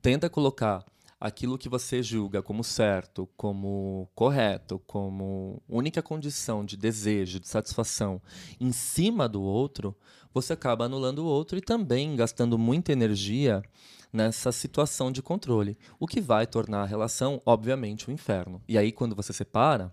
tenta 0.00 0.30
colocar 0.30 0.82
aquilo 1.24 1.56
que 1.56 1.70
você 1.70 2.02
julga 2.02 2.42
como 2.42 2.62
certo, 2.62 3.26
como 3.34 4.10
correto, 4.14 4.78
como 4.86 5.62
única 5.66 6.02
condição 6.02 6.62
de 6.62 6.76
desejo, 6.76 7.40
de 7.40 7.48
satisfação 7.48 8.20
em 8.60 8.70
cima 8.72 9.26
do 9.26 9.40
outro, 9.40 9.96
você 10.34 10.52
acaba 10.52 10.84
anulando 10.84 11.20
o 11.20 11.24
outro 11.24 11.56
e 11.56 11.62
também 11.62 12.14
gastando 12.14 12.58
muita 12.58 12.92
energia 12.92 13.62
nessa 14.12 14.52
situação 14.52 15.10
de 15.10 15.22
controle, 15.22 15.78
o 15.98 16.06
que 16.06 16.20
vai 16.20 16.46
tornar 16.46 16.82
a 16.82 16.86
relação, 16.86 17.40
obviamente, 17.46 18.10
um 18.10 18.12
inferno. 18.12 18.60
E 18.68 18.76
aí, 18.76 18.92
quando 18.92 19.16
você 19.16 19.32
separa, 19.32 19.90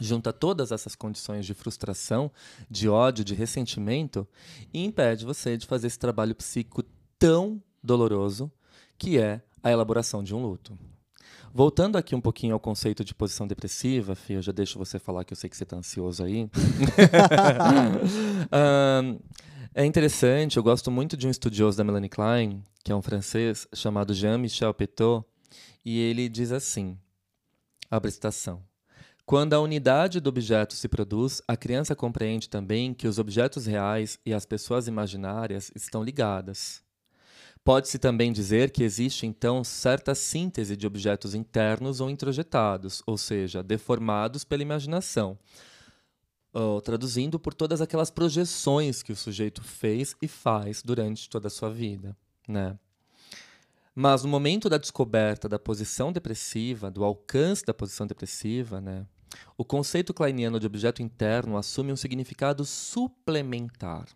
junta 0.00 0.32
todas 0.32 0.72
essas 0.72 0.96
condições 0.96 1.44
de 1.44 1.52
frustração, 1.52 2.32
de 2.70 2.88
ódio, 2.88 3.22
de 3.22 3.34
ressentimento 3.34 4.26
e 4.72 4.82
impede 4.82 5.26
você 5.26 5.58
de 5.58 5.66
fazer 5.66 5.88
esse 5.88 5.98
trabalho 5.98 6.34
psíquico 6.34 6.82
tão 7.18 7.62
doloroso 7.82 8.50
que 8.96 9.18
é 9.18 9.42
a 9.64 9.72
elaboração 9.72 10.22
de 10.22 10.34
um 10.34 10.42
luto. 10.42 10.78
Voltando 11.52 11.96
aqui 11.96 12.14
um 12.14 12.20
pouquinho 12.20 12.52
ao 12.52 12.60
conceito 12.60 13.02
de 13.02 13.14
posição 13.14 13.46
depressiva, 13.46 14.14
Fia, 14.14 14.36
eu 14.36 14.42
já 14.42 14.52
deixo 14.52 14.78
você 14.78 14.98
falar 14.98 15.24
que 15.24 15.32
eu 15.32 15.36
sei 15.36 15.48
que 15.48 15.56
você 15.56 15.62
está 15.62 15.76
ansioso 15.76 16.22
aí. 16.22 16.44
um, 18.52 19.18
é 19.74 19.86
interessante, 19.86 20.58
eu 20.58 20.62
gosto 20.62 20.90
muito 20.90 21.16
de 21.16 21.26
um 21.26 21.30
estudioso 21.30 21.78
da 21.78 21.84
Melanie 21.84 22.10
Klein, 22.10 22.62
que 22.84 22.92
é 22.92 22.94
um 22.94 23.00
francês, 23.00 23.66
chamado 23.72 24.12
Jean-Michel 24.12 24.74
Petot, 24.74 25.24
e 25.84 25.98
ele 25.98 26.28
diz 26.28 26.52
assim, 26.52 26.98
abre 27.90 28.10
citação, 28.10 28.62
Quando 29.24 29.54
a 29.54 29.60
unidade 29.60 30.20
do 30.20 30.28
objeto 30.28 30.74
se 30.74 30.88
produz, 30.88 31.40
a 31.48 31.56
criança 31.56 31.96
compreende 31.96 32.48
também 32.48 32.92
que 32.92 33.08
os 33.08 33.18
objetos 33.18 33.64
reais 33.64 34.18
e 34.26 34.34
as 34.34 34.44
pessoas 34.44 34.88
imaginárias 34.88 35.72
estão 35.74 36.02
ligadas. 36.02 36.84
Pode-se 37.64 37.98
também 37.98 38.30
dizer 38.30 38.70
que 38.70 38.84
existe 38.84 39.26
então 39.26 39.64
certa 39.64 40.14
síntese 40.14 40.76
de 40.76 40.86
objetos 40.86 41.34
internos 41.34 41.98
ou 41.98 42.10
introjetados, 42.10 43.02
ou 43.06 43.16
seja, 43.16 43.62
deformados 43.62 44.44
pela 44.44 44.62
imaginação, 44.62 45.38
traduzindo 46.84 47.40
por 47.40 47.54
todas 47.54 47.80
aquelas 47.80 48.10
projeções 48.10 49.02
que 49.02 49.12
o 49.12 49.16
sujeito 49.16 49.62
fez 49.62 50.14
e 50.20 50.28
faz 50.28 50.82
durante 50.82 51.28
toda 51.28 51.48
a 51.48 51.50
sua 51.50 51.70
vida, 51.70 52.14
né? 52.46 52.78
Mas 53.94 54.24
no 54.24 54.28
momento 54.28 54.68
da 54.68 54.76
descoberta 54.76 55.48
da 55.48 55.58
posição 55.58 56.12
depressiva, 56.12 56.90
do 56.90 57.02
alcance 57.02 57.64
da 57.64 57.72
posição 57.72 58.06
depressiva, 58.06 58.80
né, 58.80 59.06
o 59.56 59.64
conceito 59.64 60.12
kleiniano 60.12 60.60
de 60.60 60.66
objeto 60.66 61.00
interno 61.00 61.56
assume 61.56 61.92
um 61.92 61.96
significado 61.96 62.64
suplementar. 62.64 64.06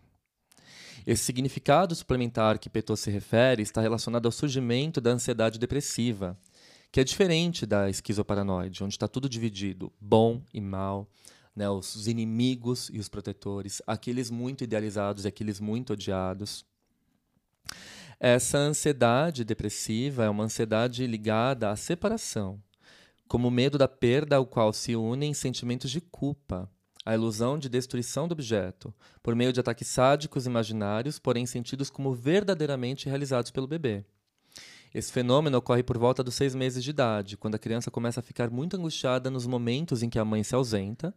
Esse 1.05 1.23
significado 1.23 1.95
suplementar 1.95 2.59
que 2.59 2.69
Petot 2.69 2.99
se 2.99 3.09
refere 3.09 3.61
está 3.61 3.81
relacionado 3.81 4.25
ao 4.25 4.31
surgimento 4.31 4.99
da 4.99 5.11
ansiedade 5.11 5.57
depressiva, 5.57 6.37
que 6.91 6.99
é 6.99 7.03
diferente 7.03 7.65
da 7.65 7.89
esquizoparanoide, 7.89 8.83
onde 8.83 8.93
está 8.93 9.07
tudo 9.07 9.29
dividido, 9.29 9.91
bom 9.99 10.41
e 10.53 10.59
mal, 10.59 11.07
né, 11.55 11.69
os 11.69 12.07
inimigos 12.07 12.89
e 12.91 12.99
os 12.99 13.09
protetores, 13.09 13.81
aqueles 13.85 14.29
muito 14.29 14.63
idealizados 14.63 15.25
e 15.25 15.27
aqueles 15.27 15.59
muito 15.59 15.93
odiados. 15.93 16.65
Essa 18.19 18.57
ansiedade 18.57 19.43
depressiva 19.43 20.25
é 20.25 20.29
uma 20.29 20.43
ansiedade 20.43 21.05
ligada 21.07 21.69
à 21.69 21.75
separação, 21.75 22.61
como 23.27 23.47
o 23.47 23.51
medo 23.51 23.77
da 23.77 23.87
perda 23.87 24.35
ao 24.35 24.45
qual 24.45 24.73
se 24.73 24.95
unem 24.95 25.33
sentimentos 25.33 25.91
de 25.91 26.01
culpa, 26.01 26.69
a 27.09 27.15
ilusão 27.15 27.57
de 27.57 27.67
destruição 27.67 28.27
do 28.27 28.33
objeto, 28.33 28.93
por 29.23 29.33
meio 29.33 29.51
de 29.51 29.59
ataques 29.59 29.87
sádicos 29.87 30.45
imaginários, 30.45 31.17
porém 31.17 31.43
sentidos 31.43 31.89
como 31.89 32.13
verdadeiramente 32.13 33.09
realizados 33.09 33.49
pelo 33.49 33.65
bebê. 33.65 34.05
Esse 34.93 35.11
fenômeno 35.11 35.57
ocorre 35.57 35.81
por 35.81 35.97
volta 35.97 36.23
dos 36.23 36.35
seis 36.35 36.53
meses 36.53 36.83
de 36.83 36.91
idade, 36.91 37.35
quando 37.35 37.55
a 37.55 37.59
criança 37.59 37.89
começa 37.89 38.19
a 38.19 38.23
ficar 38.23 38.51
muito 38.51 38.77
angustiada 38.77 39.31
nos 39.31 39.47
momentos 39.47 40.03
em 40.03 40.09
que 40.09 40.19
a 40.19 40.25
mãe 40.25 40.43
se 40.43 40.53
ausenta 40.53 41.11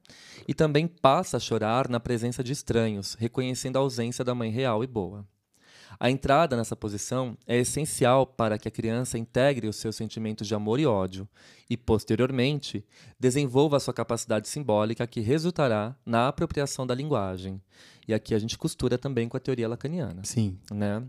e 0.49 0.55
também 0.55 0.86
passa 0.86 1.36
a 1.36 1.40
chorar 1.40 1.90
na 1.90 2.01
presença 2.01 2.43
de 2.43 2.53
estranhos, 2.53 3.14
reconhecendo 3.18 3.76
a 3.76 3.80
ausência 3.80 4.24
da 4.24 4.34
mãe 4.34 4.51
real 4.51 4.82
e 4.82 4.86
boa. 4.86 5.26
A 6.03 6.11
entrada 6.11 6.57
nessa 6.57 6.74
posição 6.74 7.38
é 7.46 7.59
essencial 7.59 8.26
para 8.26 8.59
que 8.59 8.66
a 8.66 8.72
criança 8.72 9.16
integre 9.16 9.68
os 9.68 9.76
seus 9.76 9.94
sentimentos 9.94 10.48
de 10.48 10.53
amor 10.53 10.80
e 10.80 10.84
ódio 10.84 11.28
e, 11.70 11.76
posteriormente, 11.76 12.84
desenvolva 13.20 13.76
a 13.76 13.80
sua 13.80 13.94
capacidade 13.94 14.48
simbólica 14.48 15.07
que 15.07 15.20
resultará 15.20 15.94
na 16.05 16.26
apropriação 16.26 16.84
da 16.84 16.92
linguagem. 16.92 17.62
E 18.09 18.12
aqui 18.12 18.34
a 18.34 18.38
gente 18.40 18.59
costura 18.59 18.98
também 18.98 19.28
com 19.28 19.36
a 19.36 19.40
teoria 19.40 19.68
lacaniana. 19.68 20.24
Sim. 20.24 20.59
Né? 20.72 21.05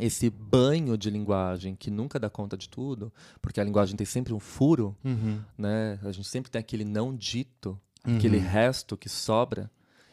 Esse 0.00 0.28
banho 0.28 0.98
de 0.98 1.08
linguagem 1.08 1.76
que 1.76 1.88
nunca 1.88 2.18
dá 2.18 2.28
conta 2.28 2.56
de 2.56 2.68
tudo, 2.68 3.12
porque 3.40 3.60
a 3.60 3.64
linguagem 3.64 3.94
tem 3.94 4.04
sempre 4.04 4.34
um 4.34 4.40
furo, 4.40 4.96
uhum. 5.04 5.40
né? 5.56 6.00
A 6.02 6.10
gente 6.10 6.26
sempre 6.26 6.50
tem 6.50 6.58
aquele 6.58 6.84
não 6.84 7.14
dito, 7.14 7.80
uhum. 8.04 8.16
aquele 8.16 8.38
resto 8.38 8.96
que 8.96 9.08
sobra, 9.08 9.70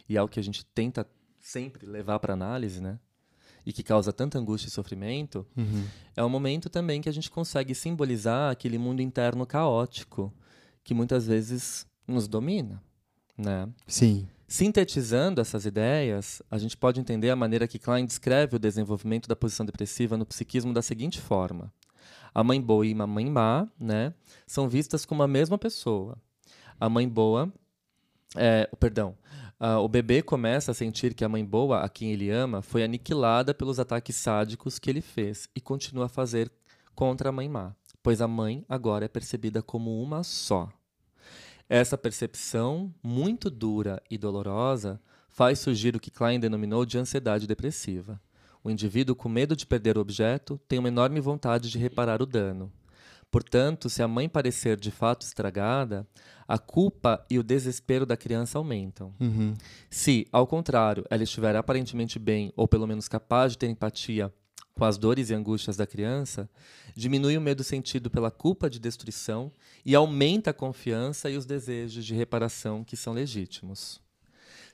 e 0.07 0.15
é 0.17 0.21
o 0.21 0.27
que 0.27 0.39
a 0.39 0.43
gente 0.43 0.63
tenta 0.63 1.03
sempre 1.39 1.87
levar 1.87 2.19
para 2.19 2.33
análise, 2.33 2.79
né? 2.79 2.99
E 3.65 3.71
que 3.71 3.83
causa 3.83 4.11
tanta 4.11 4.37
angústia 4.37 4.67
e 4.67 4.71
sofrimento, 4.71 5.45
uhum. 5.55 5.85
é 6.15 6.23
um 6.23 6.29
momento 6.29 6.69
também 6.69 7.01
que 7.01 7.09
a 7.09 7.13
gente 7.13 7.29
consegue 7.29 7.73
simbolizar 7.73 8.51
aquele 8.51 8.77
mundo 8.77 9.01
interno 9.01 9.45
caótico 9.45 10.33
que 10.83 10.93
muitas 10.93 11.27
vezes 11.27 11.87
nos 12.07 12.27
domina, 12.27 12.81
né? 13.37 13.69
Sim. 13.87 14.27
Sintetizando 14.47 15.41
essas 15.41 15.65
ideias, 15.65 16.41
a 16.51 16.57
gente 16.57 16.77
pode 16.77 16.99
entender 16.99 17.29
a 17.29 17.35
maneira 17.35 17.67
que 17.67 17.79
Klein 17.79 18.05
descreve 18.05 18.55
o 18.55 18.59
desenvolvimento 18.59 19.27
da 19.27 19.35
posição 19.35 19.65
depressiva 19.65 20.17
no 20.17 20.25
psiquismo 20.25 20.73
da 20.73 20.81
seguinte 20.81 21.19
forma: 21.19 21.73
a 22.33 22.43
mãe 22.43 22.61
boa 22.61 22.85
e 22.85 22.93
a 22.93 23.07
mãe 23.07 23.29
má, 23.29 23.67
né, 23.79 24.13
são 24.45 24.67
vistas 24.67 25.05
como 25.05 25.23
a 25.23 25.27
mesma 25.27 25.57
pessoa. 25.57 26.17
A 26.79 26.89
mãe 26.89 27.07
boa, 27.07 27.51
é, 28.35 28.69
perdão, 28.79 29.15
Uh, 29.59 29.77
o 29.79 29.87
bebê 29.87 30.21
começa 30.21 30.71
a 30.71 30.73
sentir 30.73 31.13
que 31.13 31.23
a 31.23 31.29
mãe 31.29 31.45
boa, 31.45 31.81
a 31.81 31.89
quem 31.89 32.11
ele 32.11 32.29
ama, 32.29 32.61
foi 32.61 32.83
aniquilada 32.83 33.53
pelos 33.53 33.79
ataques 33.79 34.15
sádicos 34.15 34.77
que 34.77 34.89
ele 34.89 35.01
fez 35.01 35.47
e 35.55 35.61
continua 35.61 36.05
a 36.05 36.09
fazer 36.09 36.51
contra 36.93 37.29
a 37.29 37.31
mãe 37.31 37.47
má, 37.47 37.73
pois 38.01 38.21
a 38.21 38.27
mãe 38.27 38.65
agora 38.67 39.05
é 39.05 39.07
percebida 39.07 39.61
como 39.61 40.01
uma 40.01 40.23
só. 40.23 40.69
Essa 41.69 41.97
percepção, 41.97 42.93
muito 43.01 43.49
dura 43.49 44.01
e 44.09 44.17
dolorosa, 44.17 44.99
faz 45.29 45.59
surgir 45.59 45.95
o 45.95 45.99
que 45.99 46.11
Klein 46.11 46.39
denominou 46.39 46.85
de 46.85 46.97
ansiedade 46.97 47.47
depressiva. 47.47 48.21
O 48.63 48.69
indivíduo, 48.69 49.15
com 49.15 49.27
medo 49.27 49.55
de 49.55 49.65
perder 49.65 49.97
o 49.97 50.01
objeto, 50.01 50.59
tem 50.67 50.77
uma 50.77 50.87
enorme 50.87 51.19
vontade 51.19 51.69
de 51.69 51.77
reparar 51.77 52.21
o 52.21 52.25
dano. 52.25 52.71
Portanto, 53.33 53.89
se 53.89 54.03
a 54.03 54.07
mãe 54.07 54.29
parecer 54.29 54.79
de 54.79 54.91
fato 54.91 55.23
estragada, 55.23 56.07
a 56.47 56.59
culpa 56.59 57.25
e 57.31 57.39
o 57.39 57.43
desespero 57.43 58.05
da 58.05 58.15
criança 58.15 58.59
aumentam. 58.59 59.11
Uhum. 59.19 59.55
Se, 59.89 60.27
ao 60.31 60.45
contrário, 60.45 61.03
ela 61.09 61.23
estiver 61.23 61.55
aparentemente 61.55 62.19
bem, 62.19 62.53
ou 62.55 62.67
pelo 62.67 62.85
menos 62.85 63.07
capaz 63.07 63.53
de 63.53 63.57
ter 63.57 63.69
empatia 63.69 64.31
com 64.75 64.85
as 64.85 64.99
dores 64.99 65.31
e 65.31 65.33
angústias 65.33 65.75
da 65.75 65.87
criança, 65.87 66.47
diminui 66.95 67.35
o 67.35 67.41
medo 67.41 67.63
sentido 67.63 68.07
pela 68.07 68.29
culpa 68.29 68.69
de 68.69 68.79
destruição 68.79 69.51
e 69.83 69.95
aumenta 69.95 70.51
a 70.51 70.53
confiança 70.53 71.27
e 71.27 71.35
os 71.35 71.47
desejos 71.47 72.05
de 72.05 72.13
reparação 72.13 72.83
que 72.83 72.95
são 72.95 73.13
legítimos. 73.13 73.99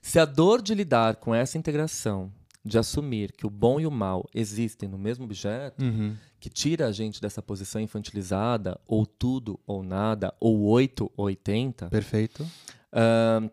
Se 0.01 0.19
a 0.19 0.25
dor 0.25 0.61
de 0.61 0.75
lidar 0.75 1.15
com 1.15 1.33
essa 1.33 1.57
integração 1.57 2.29
de 2.65 2.77
assumir 2.77 3.31
que 3.31 3.47
o 3.47 3.49
bom 3.49 3.79
e 3.79 3.87
o 3.87 3.91
mal 3.91 4.27
existem 4.33 4.89
no 4.89 4.97
mesmo 4.97 5.23
objeto, 5.23 5.81
uhum. 5.81 6.13
Que 6.39 6.49
tira 6.49 6.87
a 6.87 6.91
gente 6.91 7.21
dessa 7.21 7.41
posição 7.41 7.81
infantilizada, 7.81 8.79
ou 8.87 9.05
tudo 9.05 9.59
ou 9.67 9.83
nada, 9.83 10.33
ou 10.39 10.61
8 10.61 11.11
ou 11.15 11.25
80. 11.25 11.89
Perfeito. 11.89 12.43
Uh, 12.93 13.49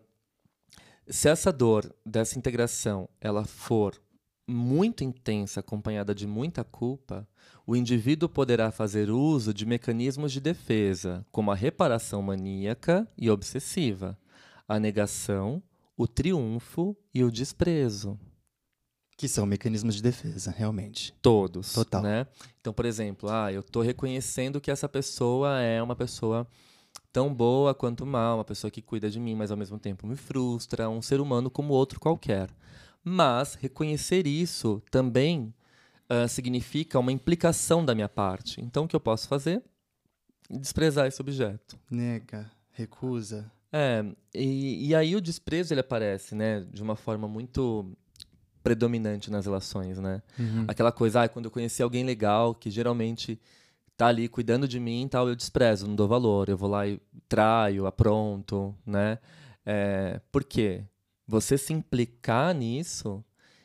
se 1.07 1.29
essa 1.29 1.51
dor 1.51 1.93
dessa 2.05 2.37
integração 2.37 3.07
ela 3.21 3.45
for 3.45 3.99
muito 4.47 5.03
intensa, 5.03 5.59
acompanhada 5.59 6.15
de 6.15 6.25
muita 6.25 6.63
culpa, 6.63 7.27
o 7.65 7.75
indivíduo 7.75 8.29
poderá 8.29 8.71
fazer 8.71 9.09
uso 9.09 9.53
de 9.53 9.65
mecanismos 9.65 10.31
de 10.31 10.39
defesa, 10.39 11.25
como 11.31 11.51
a 11.51 11.55
reparação 11.55 12.21
maníaca 12.21 13.05
e 13.17 13.29
obsessiva, 13.29 14.17
a 14.67 14.79
negação, 14.79 15.61
o 15.97 16.07
triunfo 16.07 16.95
e 17.13 17.23
o 17.23 17.31
desprezo. 17.31 18.17
Que 19.17 19.27
são 19.27 19.47
mecanismos 19.47 19.95
de 19.95 20.03
defesa, 20.03 20.51
realmente. 20.51 21.13
Todos. 21.21 21.73
Total. 21.73 22.03
Né? 22.03 22.27
Então, 22.61 22.71
por 22.71 22.85
exemplo, 22.85 23.29
ah, 23.29 23.51
eu 23.51 23.61
estou 23.61 23.81
reconhecendo 23.81 24.61
que 24.61 24.69
essa 24.69 24.87
pessoa 24.87 25.59
é 25.59 25.81
uma 25.81 25.95
pessoa 25.95 26.47
tão 27.11 27.33
boa 27.33 27.73
quanto 27.73 28.05
mal, 28.05 28.37
uma 28.37 28.45
pessoa 28.45 28.69
que 28.69 28.79
cuida 28.79 29.09
de 29.09 29.19
mim, 29.19 29.33
mas 29.33 29.49
ao 29.49 29.57
mesmo 29.57 29.79
tempo 29.79 30.05
me 30.05 30.15
frustra, 30.15 30.87
um 30.87 31.01
ser 31.01 31.19
humano 31.19 31.49
como 31.49 31.73
outro 31.73 31.99
qualquer. 31.99 32.47
Mas 33.03 33.55
reconhecer 33.55 34.27
isso 34.27 34.83
também 34.91 35.51
uh, 36.09 36.27
significa 36.27 36.99
uma 36.99 37.11
implicação 37.11 37.83
da 37.83 37.95
minha 37.95 38.09
parte. 38.09 38.61
Então, 38.61 38.83
o 38.83 38.87
que 38.87 38.95
eu 38.95 38.99
posso 38.99 39.27
fazer? 39.27 39.63
Desprezar 40.49 41.07
esse 41.07 41.19
objeto. 41.19 41.77
Nega, 41.89 42.51
recusa. 42.71 43.51
É, 43.71 44.05
e, 44.33 44.87
e 44.87 44.95
aí 44.95 45.15
o 45.15 45.21
desprezo 45.21 45.73
ele 45.73 45.81
aparece, 45.81 46.35
né, 46.35 46.61
de 46.71 46.81
uma 46.81 46.95
forma 46.95 47.27
muito 47.27 47.97
predominante 48.67 49.31
nas 49.31 49.45
relações, 49.45 49.97
né? 49.97 50.21
Uhum. 50.37 50.65
Aquela 50.67 50.91
coisa, 50.91 51.23
ah, 51.23 51.29
quando 51.29 51.45
eu 51.45 51.51
conheci 51.51 51.81
alguém 51.81 52.03
legal, 52.03 52.53
que 52.53 52.69
geralmente 52.69 53.39
tá 53.95 54.07
ali 54.07 54.27
cuidando 54.27 54.67
de 54.67 54.79
mim 54.79 55.05
e 55.05 55.09
tal, 55.09 55.29
eu 55.29 55.35
desprezo, 55.35 55.87
não 55.87 55.95
dou 55.95 56.07
valor, 56.07 56.49
eu 56.49 56.57
vou 56.57 56.69
lá 56.69 56.85
e 56.85 56.99
traio, 57.29 57.85
apronto, 57.85 58.75
né? 58.85 59.19
É, 59.65 60.19
por 60.31 60.43
quê? 60.43 60.83
Você 61.27 61.57
se 61.57 61.73
implicar 61.73 62.53
nisso 62.53 63.23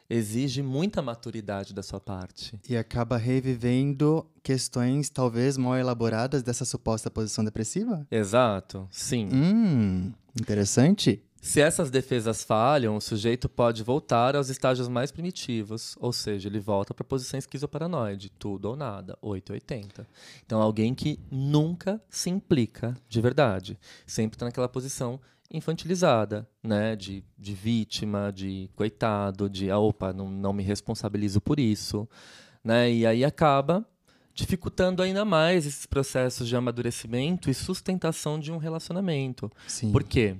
exige 0.08 0.62
muita 0.62 1.00
maturidade 1.00 1.72
da 1.72 1.82
sua 1.82 1.98
parte. 1.98 2.58
E 2.68 2.76
acaba 2.76 3.16
revivendo 3.16 4.26
questões 4.42 5.08
talvez 5.08 5.56
mal 5.56 5.76
elaboradas 5.76 6.42
dessa 6.42 6.64
suposta 6.64 7.10
posição 7.10 7.44
depressiva? 7.44 8.06
Exato, 8.10 8.86
sim. 8.90 9.28
Hum, 9.32 10.12
interessante. 10.38 11.22
Se 11.44 11.60
essas 11.60 11.90
defesas 11.90 12.44
falham, 12.44 12.94
o 12.94 13.00
sujeito 13.00 13.48
pode 13.48 13.82
voltar 13.82 14.36
aos 14.36 14.48
estágios 14.48 14.86
mais 14.86 15.10
primitivos, 15.10 15.96
ou 15.98 16.12
seja, 16.12 16.48
ele 16.48 16.60
volta 16.60 16.94
para 16.94 17.02
a 17.02 17.04
posição 17.04 17.36
esquizoparanoide, 17.36 18.30
tudo 18.30 18.66
ou 18.66 18.76
nada, 18.76 19.18
880. 19.20 20.06
Então, 20.46 20.62
alguém 20.62 20.94
que 20.94 21.18
nunca 21.28 22.00
se 22.08 22.30
implica 22.30 22.96
de 23.08 23.20
verdade, 23.20 23.76
sempre 24.06 24.36
está 24.36 24.46
naquela 24.46 24.68
posição 24.68 25.18
infantilizada, 25.50 26.48
né, 26.62 26.94
de, 26.94 27.24
de 27.36 27.54
vítima, 27.54 28.32
de 28.32 28.70
coitado, 28.76 29.50
de, 29.50 29.68
ah, 29.68 29.80
opa, 29.80 30.12
não, 30.12 30.30
não 30.30 30.52
me 30.52 30.62
responsabilizo 30.62 31.40
por 31.40 31.58
isso, 31.58 32.08
né, 32.62 32.88
e 32.90 33.04
aí 33.04 33.24
acaba 33.24 33.84
dificultando 34.32 35.02
ainda 35.02 35.24
mais 35.24 35.66
esses 35.66 35.86
processos 35.86 36.48
de 36.48 36.54
amadurecimento 36.54 37.50
e 37.50 37.54
sustentação 37.54 38.38
de 38.38 38.52
um 38.52 38.58
relacionamento. 38.58 39.50
Sim. 39.66 39.90
Por 39.90 40.04
quê? 40.04 40.36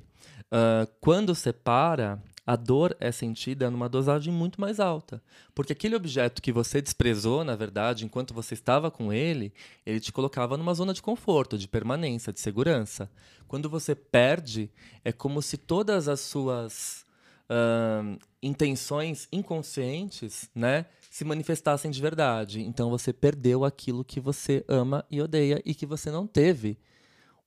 Uh, 0.53 0.87
quando 1.01 1.35
separa, 1.35 2.23
a 2.47 2.57
dor 2.57 2.95
é 3.01 3.11
sentida 3.11 3.71
numa 3.71 3.89
dosagem 3.89 4.31
muito 4.31 4.61
mais 4.61 4.79
alta. 4.79 5.23
Porque 5.55 5.73
aquele 5.73 5.97
objeto 5.97 6.43
que 6.43 6.53
você 6.53 6.83
desprezou, 6.83 7.43
na 7.43 7.57
verdade, 7.57 8.05
enquanto 8.05 8.35
você 8.35 8.53
estava 8.53 8.91
com 8.91 9.11
ele, 9.13 9.53
ele 9.87 9.99
te 9.99 10.13
colocava 10.13 10.59
numa 10.59 10.75
zona 10.75 10.93
de 10.93 11.01
conforto, 11.01 11.57
de 11.57 11.67
permanência, 11.67 12.33
de 12.33 12.41
segurança. 12.41 13.11
Quando 13.49 13.71
você 13.71 13.95
perde, 13.95 14.71
é 15.03 15.11
como 15.11 15.41
se 15.41 15.57
todas 15.57 16.07
as 16.07 16.21
suas 16.21 17.07
uh, 17.49 18.19
intenções 18.43 19.29
inconscientes 19.33 20.51
né, 20.55 20.87
se 21.11 21.25
manifestassem 21.25 21.91
de 21.91 22.01
verdade. 22.01 22.61
Então 22.61 22.91
você 22.91 23.13
perdeu 23.13 23.65
aquilo 23.65 24.05
que 24.05 24.21
você 24.21 24.65
ama 24.69 25.05
e 25.11 25.23
odeia 25.23 25.63
e 25.65 25.75
que 25.75 25.87
você 25.87 26.11
não 26.11 26.27
teve 26.27 26.77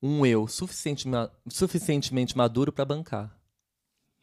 um 0.05 0.25
eu 0.25 0.47
suficiente, 0.47 1.07
suficientemente 1.49 2.37
maduro 2.37 2.71
para 2.71 2.85
bancar. 2.85 3.35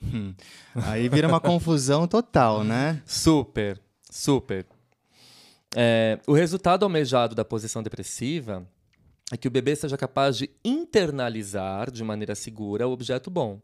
Hum. 0.02 0.34
Aí 0.74 1.08
vira 1.08 1.28
uma 1.28 1.40
confusão 1.40 2.06
total, 2.06 2.62
né? 2.62 3.02
Super, 3.04 3.80
super. 4.10 4.66
É, 5.74 6.20
o 6.26 6.32
resultado 6.32 6.84
almejado 6.84 7.34
da 7.34 7.44
posição 7.44 7.82
depressiva 7.82 8.66
é 9.32 9.36
que 9.36 9.48
o 9.48 9.50
bebê 9.50 9.74
seja 9.74 9.96
capaz 9.96 10.36
de 10.36 10.50
internalizar 10.64 11.90
de 11.90 12.04
maneira 12.04 12.34
segura 12.34 12.86
o 12.86 12.92
objeto 12.92 13.30
bom, 13.30 13.60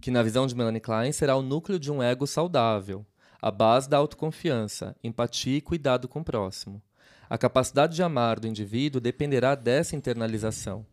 que 0.00 0.10
na 0.10 0.22
visão 0.22 0.46
de 0.46 0.54
Melanie 0.54 0.80
Klein 0.80 1.12
será 1.12 1.34
o 1.36 1.42
núcleo 1.42 1.78
de 1.78 1.90
um 1.90 2.02
ego 2.02 2.26
saudável, 2.26 3.04
a 3.40 3.50
base 3.50 3.88
da 3.88 3.96
autoconfiança, 3.96 4.94
empatia 5.02 5.56
e 5.56 5.60
cuidado 5.60 6.06
com 6.06 6.20
o 6.20 6.24
próximo. 6.24 6.82
A 7.28 7.38
capacidade 7.38 7.96
de 7.96 8.02
amar 8.02 8.38
do 8.38 8.46
indivíduo 8.46 9.00
dependerá 9.00 9.54
dessa 9.54 9.96
internalização, 9.96 10.86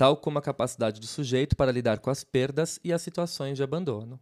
tal 0.00 0.16
como 0.16 0.38
a 0.38 0.42
capacidade 0.42 0.98
do 0.98 1.06
sujeito 1.06 1.54
para 1.54 1.70
lidar 1.70 1.98
com 1.98 2.08
as 2.08 2.24
perdas 2.24 2.80
e 2.82 2.90
as 2.90 3.02
situações 3.02 3.58
de 3.58 3.62
abandono. 3.62 4.18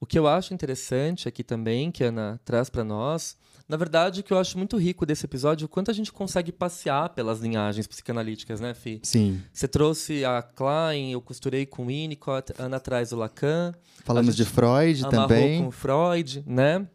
O 0.00 0.06
que 0.06 0.18
eu 0.18 0.26
acho 0.26 0.54
interessante 0.54 1.28
aqui 1.28 1.44
também, 1.44 1.90
que 1.90 2.02
a 2.02 2.08
Ana 2.08 2.40
traz 2.42 2.70
para 2.70 2.82
nós, 2.82 3.36
na 3.68 3.76
verdade, 3.76 4.20
o 4.20 4.24
que 4.24 4.32
eu 4.32 4.38
acho 4.38 4.56
muito 4.56 4.78
rico 4.78 5.04
desse 5.04 5.26
episódio, 5.26 5.66
o 5.66 5.68
quanto 5.68 5.90
a 5.90 5.94
gente 5.94 6.10
consegue 6.10 6.50
passear 6.50 7.10
pelas 7.10 7.38
linhagens 7.38 7.86
psicanalíticas, 7.86 8.60
né, 8.60 8.72
Fi? 8.72 8.98
Sim. 9.02 9.42
Você 9.52 9.68
trouxe 9.68 10.24
a 10.24 10.40
Klein, 10.40 11.12
eu 11.12 11.20
costurei 11.20 11.66
com 11.66 11.84
Winnicott, 11.84 12.54
Ana 12.58 12.80
traz 12.80 13.12
o 13.12 13.16
Lacan. 13.16 13.74
Falamos 14.06 14.34
de 14.34 14.46
Freud 14.46 15.02
também. 15.10 15.64
com 15.64 15.70
Freud, 15.70 16.42
né? 16.46 16.88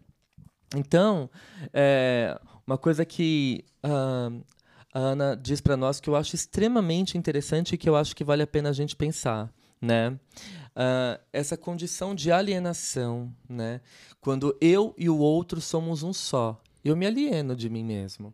Então, 0.75 1.29
é, 1.71 2.41
uma 2.65 2.79
coisa 2.79 3.05
que 3.05 3.63
uh, 3.85 4.43
a 4.93 4.99
Ana 4.99 5.35
diz 5.35 5.59
para 5.59 5.75
nós 5.75 5.99
que 5.99 6.09
eu 6.09 6.15
acho 6.15 6.35
extremamente 6.35 7.17
interessante 7.17 7.73
e 7.73 7.77
que 7.77 7.89
eu 7.89 7.95
acho 7.95 8.15
que 8.15 8.23
vale 8.23 8.43
a 8.43 8.47
pena 8.47 8.69
a 8.69 8.73
gente 8.73 8.95
pensar, 8.95 9.51
né? 9.81 10.17
uh, 10.73 11.19
essa 11.31 11.55
condição 11.57 12.13
de 12.13 12.31
alienação, 12.31 13.33
né? 13.47 13.81
Quando 14.19 14.55
eu 14.59 14.93
e 14.97 15.09
o 15.09 15.17
outro 15.17 15.61
somos 15.61 16.03
um 16.03 16.13
só, 16.13 16.61
eu 16.83 16.95
me 16.95 17.05
alieno 17.05 17.55
de 17.55 17.69
mim 17.69 17.83
mesmo. 17.83 18.33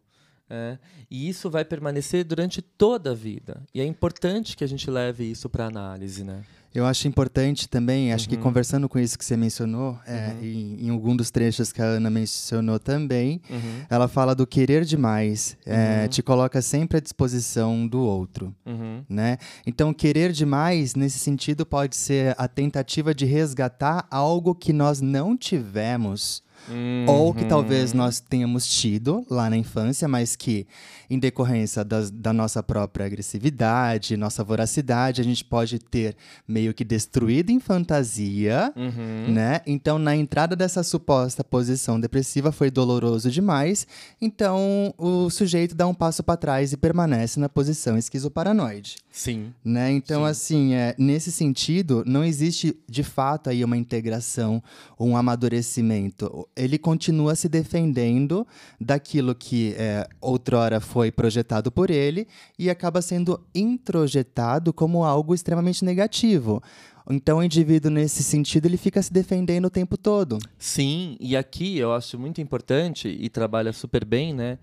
É, 0.52 0.80
e 1.12 1.30
isso 1.30 1.48
vai 1.48 1.64
permanecer 1.64 2.24
durante 2.24 2.60
toda 2.60 3.12
a 3.12 3.14
vida. 3.14 3.62
E 3.72 3.80
é 3.80 3.86
importante 3.86 4.58
que 4.58 4.64
a 4.64 4.68
gente 4.68 4.90
leve 4.90 5.24
isso 5.30 5.48
para 5.48 5.68
análise, 5.68 6.24
né? 6.24 6.44
Eu 6.74 6.86
acho 6.86 7.08
importante 7.08 7.68
também, 7.68 8.14
acho 8.14 8.26
uhum. 8.26 8.36
que 8.36 8.38
conversando 8.38 8.88
com 8.88 9.00
isso 9.00 9.18
que 9.18 9.26
você 9.26 9.36
mencionou, 9.36 9.98
é, 10.06 10.34
uhum. 10.34 10.44
em, 10.44 10.86
em, 10.86 10.90
algum 10.90 11.16
dos 11.16 11.32
trechos 11.32 11.72
que 11.72 11.82
a 11.82 11.86
Ana 11.86 12.10
mencionou 12.10 12.80
também, 12.80 13.42
uhum. 13.50 13.82
ela 13.90 14.08
fala 14.08 14.36
do 14.36 14.46
querer 14.46 14.86
demais, 14.86 15.58
é, 15.66 16.04
uhum. 16.04 16.08
te 16.08 16.22
coloca 16.22 16.62
sempre 16.62 16.98
à 16.98 17.02
disposição 17.02 17.88
do 17.88 18.00
outro, 18.00 18.56
uhum. 18.66 19.04
né? 19.10 19.38
Então, 19.66 19.94
querer 19.94 20.32
demais, 20.32 20.94
nesse 20.94 21.18
sentido, 21.18 21.66
pode 21.66 21.96
ser 21.96 22.36
a 22.38 22.48
tentativa 22.48 23.14
de 23.16 23.26
resgatar 23.26 24.06
algo 24.12 24.54
que 24.54 24.72
nós 24.72 25.02
não 25.02 25.36
tivemos 25.36 26.44
Uhum. 26.70 27.06
Ou 27.08 27.34
que 27.34 27.46
talvez 27.46 27.94
nós 27.94 28.20
tenhamos 28.20 28.68
tido 28.68 29.26
lá 29.30 29.50
na 29.50 29.58
infância, 29.58 30.08
mas 30.08 30.36
que, 30.36 30.68
em 31.10 31.18
decorrência 31.18 31.84
das, 31.84 32.12
da 32.12 32.32
nossa 32.32 32.62
própria 32.62 33.06
agressividade, 33.06 34.16
nossa 34.16 34.44
voracidade, 34.44 35.22
a 35.22 35.24
gente 35.24 35.44
pode 35.44 35.80
ter 35.80 36.16
meio 36.48 36.74
que 36.74 36.84
destruído 36.84 37.50
em 37.52 37.60
fantasia, 37.60 38.72
uhum. 38.76 39.34
né? 39.34 39.62
Então, 39.66 39.98
na 39.98 40.16
entrada 40.16 40.56
dessa 40.56 40.84
suposta 40.84 41.44
posição 41.44 42.00
depressiva 42.00 42.52
foi 42.52 42.70
doloroso 42.70 43.32
demais, 43.32 43.88
então 44.22 44.94
o 44.98 45.30
sujeito 45.30 45.74
dá 45.76 45.88
um 45.88 45.94
passo 45.94 46.24
para 46.24 46.38
trás 46.38 46.72
e 46.74 46.78
permanece 46.78 47.40
na 47.40 47.50
posição 47.50 47.98
esquizoparanoide. 47.98 48.98
Sim. 49.12 49.54
Né? 49.66 49.92
Então, 49.92 50.22
Sim. 50.22 50.30
assim, 50.30 50.74
é, 50.74 50.96
nesse 50.98 51.32
sentido, 51.32 52.04
não 52.06 52.24
existe 52.24 52.78
de 52.88 53.04
fato 53.04 53.50
aí 53.50 53.64
uma 53.64 53.76
integração, 53.76 54.64
um 55.00 55.18
amadurecimento 55.18 56.48
ele 56.60 56.78
continua 56.78 57.36
se 57.36 57.48
defendendo 57.48 58.46
daquilo 58.80 59.34
que 59.34 59.74
é, 59.78 60.08
outrora 60.20 60.80
foi 60.80 61.12
projetado 61.12 61.72
por 61.72 61.90
ele 61.90 62.28
e 62.58 62.70
acaba 62.70 63.02
sendo 63.02 63.40
introjetado 63.56 64.74
como 64.74 65.04
algo 65.04 65.34
extremamente 65.34 65.86
negativo. 65.86 66.62
Então, 67.10 67.40
o 67.40 67.44
indivíduo, 67.44 67.90
nesse 67.90 68.22
sentido, 68.22 68.68
ele 68.68 68.78
fica 68.78 69.02
se 69.02 69.12
defendendo 69.12 69.66
o 69.66 69.70
tempo 69.70 69.98
todo. 69.98 70.38
Sim, 70.60 71.18
e 71.20 71.36
aqui 71.36 71.78
eu 71.80 71.92
acho 71.92 72.20
muito 72.20 72.40
importante, 72.40 73.08
e 73.08 73.30
trabalha 73.30 73.74
super 73.74 74.06
bem, 74.06 74.32
né? 74.32 74.60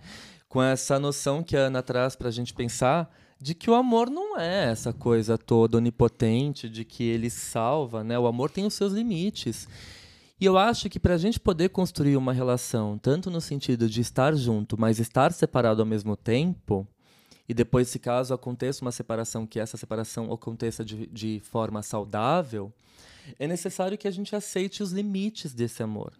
Com 0.48 0.62
essa 0.62 0.96
noção 0.96 1.42
que 1.42 1.56
a 1.56 1.62
Ana 1.62 1.82
traz 1.82 2.14
para 2.14 2.28
a 2.28 2.30
gente 2.30 2.54
pensar 2.54 3.12
de 3.40 3.52
que 3.52 3.68
o 3.68 3.74
amor 3.74 4.08
não 4.08 4.38
é 4.38 4.70
essa 4.70 4.92
coisa 4.92 5.36
toda 5.36 5.76
onipotente, 5.76 6.68
de 6.68 6.84
que 6.84 7.02
ele 7.02 7.28
salva, 7.30 8.04
né? 8.04 8.16
O 8.16 8.28
amor 8.28 8.48
tem 8.50 8.64
os 8.64 8.74
seus 8.74 8.92
limites. 8.92 9.68
E 10.38 10.44
eu 10.44 10.58
acho 10.58 10.90
que 10.90 11.00
para 11.00 11.14
a 11.14 11.18
gente 11.18 11.40
poder 11.40 11.70
construir 11.70 12.16
uma 12.16 12.32
relação, 12.32 12.98
tanto 12.98 13.30
no 13.30 13.40
sentido 13.40 13.88
de 13.88 14.02
estar 14.02 14.34
junto, 14.34 14.78
mas 14.78 14.98
estar 14.98 15.32
separado 15.32 15.80
ao 15.80 15.86
mesmo 15.86 16.14
tempo, 16.14 16.86
e 17.48 17.54
depois, 17.54 17.88
se 17.88 17.98
caso 17.98 18.34
aconteça 18.34 18.84
uma 18.84 18.92
separação, 18.92 19.46
que 19.46 19.60
essa 19.60 19.76
separação 19.76 20.32
aconteça 20.32 20.84
de, 20.84 21.06
de 21.06 21.40
forma 21.44 21.82
saudável, 21.82 22.72
é 23.38 23.46
necessário 23.46 23.96
que 23.96 24.08
a 24.08 24.10
gente 24.10 24.34
aceite 24.34 24.82
os 24.82 24.92
limites 24.92 25.54
desse 25.54 25.82
amor. 25.82 26.12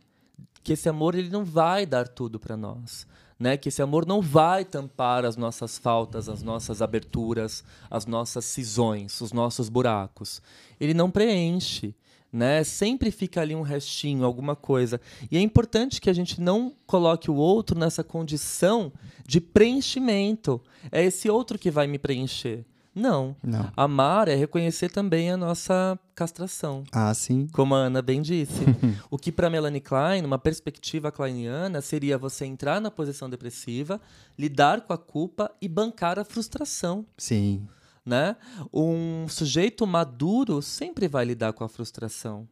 Que 0.62 0.73
esse 0.73 0.89
amor 0.89 1.14
ele 1.14 1.29
não 1.29 1.45
vai 1.45 1.85
dar 1.85 2.09
tudo 2.09 2.39
para 2.39 2.57
nós. 2.57 3.07
Né? 3.39 3.57
Que 3.57 3.69
esse 3.69 3.83
amor 3.83 4.07
não 4.07 4.23
vai 4.23 4.64
tampar 4.64 5.25
as 5.25 5.37
nossas 5.37 5.77
faltas, 5.77 6.29
as 6.29 6.43
nossas 6.43 6.81
aberturas, 6.81 7.62
as 7.91 8.07
nossas 8.07 8.45
cisões, 8.45 9.21
os 9.21 9.33
nossos 9.33 9.69
buracos. 9.69 10.41
Ele 10.81 10.95
não 10.95 11.11
preenche 11.11 11.95
né? 12.37 12.62
Sempre 12.62 13.11
fica 13.11 13.41
ali 13.41 13.55
um 13.55 13.62
restinho, 13.62 14.24
alguma 14.24 14.55
coisa. 14.55 15.01
E 15.30 15.37
é 15.37 15.41
importante 15.41 16.01
que 16.01 16.11
a 16.11 16.12
gente 16.12 16.41
não 16.41 16.72
coloque 16.87 17.30
o 17.30 17.34
outro 17.34 17.78
nessa 17.78 18.05
condição 18.05 18.93
de 19.26 19.41
preenchimento. 19.41 20.61
É 20.93 21.03
esse 21.03 21.30
outro 21.30 21.59
que 21.59 21.70
vai 21.70 21.87
me 21.87 21.99
preencher. 21.99 22.64
Não. 22.95 23.37
Não. 23.43 23.70
Amar 23.76 24.28
é 24.28 24.34
reconhecer 24.34 24.91
também 24.91 25.30
a 25.30 25.37
nossa 25.37 25.99
castração. 26.14 26.84
Ah, 26.93 27.12
sim. 27.12 27.47
Como 27.53 27.74
a 27.74 27.78
Ana 27.78 28.01
bem 28.01 28.22
disse. 28.22 28.64
o 29.11 29.18
que 29.18 29.32
para 29.32 29.51
Melanie 29.51 29.80
Klein, 29.80 30.24
uma 30.24 30.39
perspectiva 30.39 31.11
kleiniana, 31.11 31.80
seria 31.80 32.16
você 32.16 32.45
entrar 32.45 32.80
na 32.80 32.91
posição 32.91 33.28
depressiva, 33.28 34.01
lidar 34.39 34.82
com 34.82 34.93
a 34.93 34.99
culpa 34.99 35.51
e 35.61 35.68
bancar 35.68 36.18
a 36.18 36.24
frustração. 36.24 37.05
Sim 37.16 37.66
né? 38.07 38.37
Um 38.73 39.29
sujeito 39.29 39.85
maduro 39.87 40.63
sempre 40.63 41.09
vai 41.09 41.25
lidar 41.25 41.53
com 41.53 41.65
a 41.65 41.69
frustração, 41.69 42.49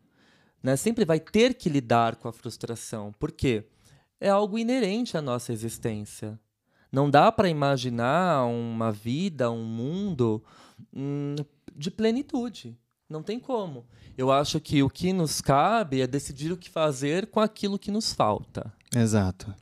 né? 0.61 0.77
Sempre 0.77 1.05
vai 1.05 1.21
ter 1.21 1.55
que 1.55 1.69
lidar 1.69 2.17
com 2.17 2.27
a 2.27 2.33
frustração. 2.33 3.15
Por 3.19 3.31
quê? 3.31 3.65
É 4.21 4.29
algo 4.29 4.59
inerente 4.59 5.17
à 5.17 5.23
nossa 5.23 5.53
existência. 5.53 6.39
Não 6.91 7.09
dá 7.09 7.31
para 7.31 7.49
imaginar 7.49 8.45
uma 8.47 8.91
vida, 8.91 9.51
um 9.51 9.65
mundo 9.65 10.43
hum, 10.93 11.35
de 11.75 11.91
plenitude. 11.91 12.77
Não 13.09 13.23
tem 13.23 13.39
como. 13.39 13.87
Eu 14.17 14.31
acho 14.31 14.61
que 14.61 14.83
o 14.83 14.89
que 14.89 15.13
nos 15.13 15.41
cabe 15.41 16.01
é 16.01 16.07
decidir 16.07 16.53
o 16.53 16.57
que 16.57 16.71
fazer 16.71 17.27
com 17.27 17.41
aquilo 17.41 17.79
que 17.79 17.91
nos 17.91 18.13
falta. 18.13 18.73
Exato. 18.95 19.53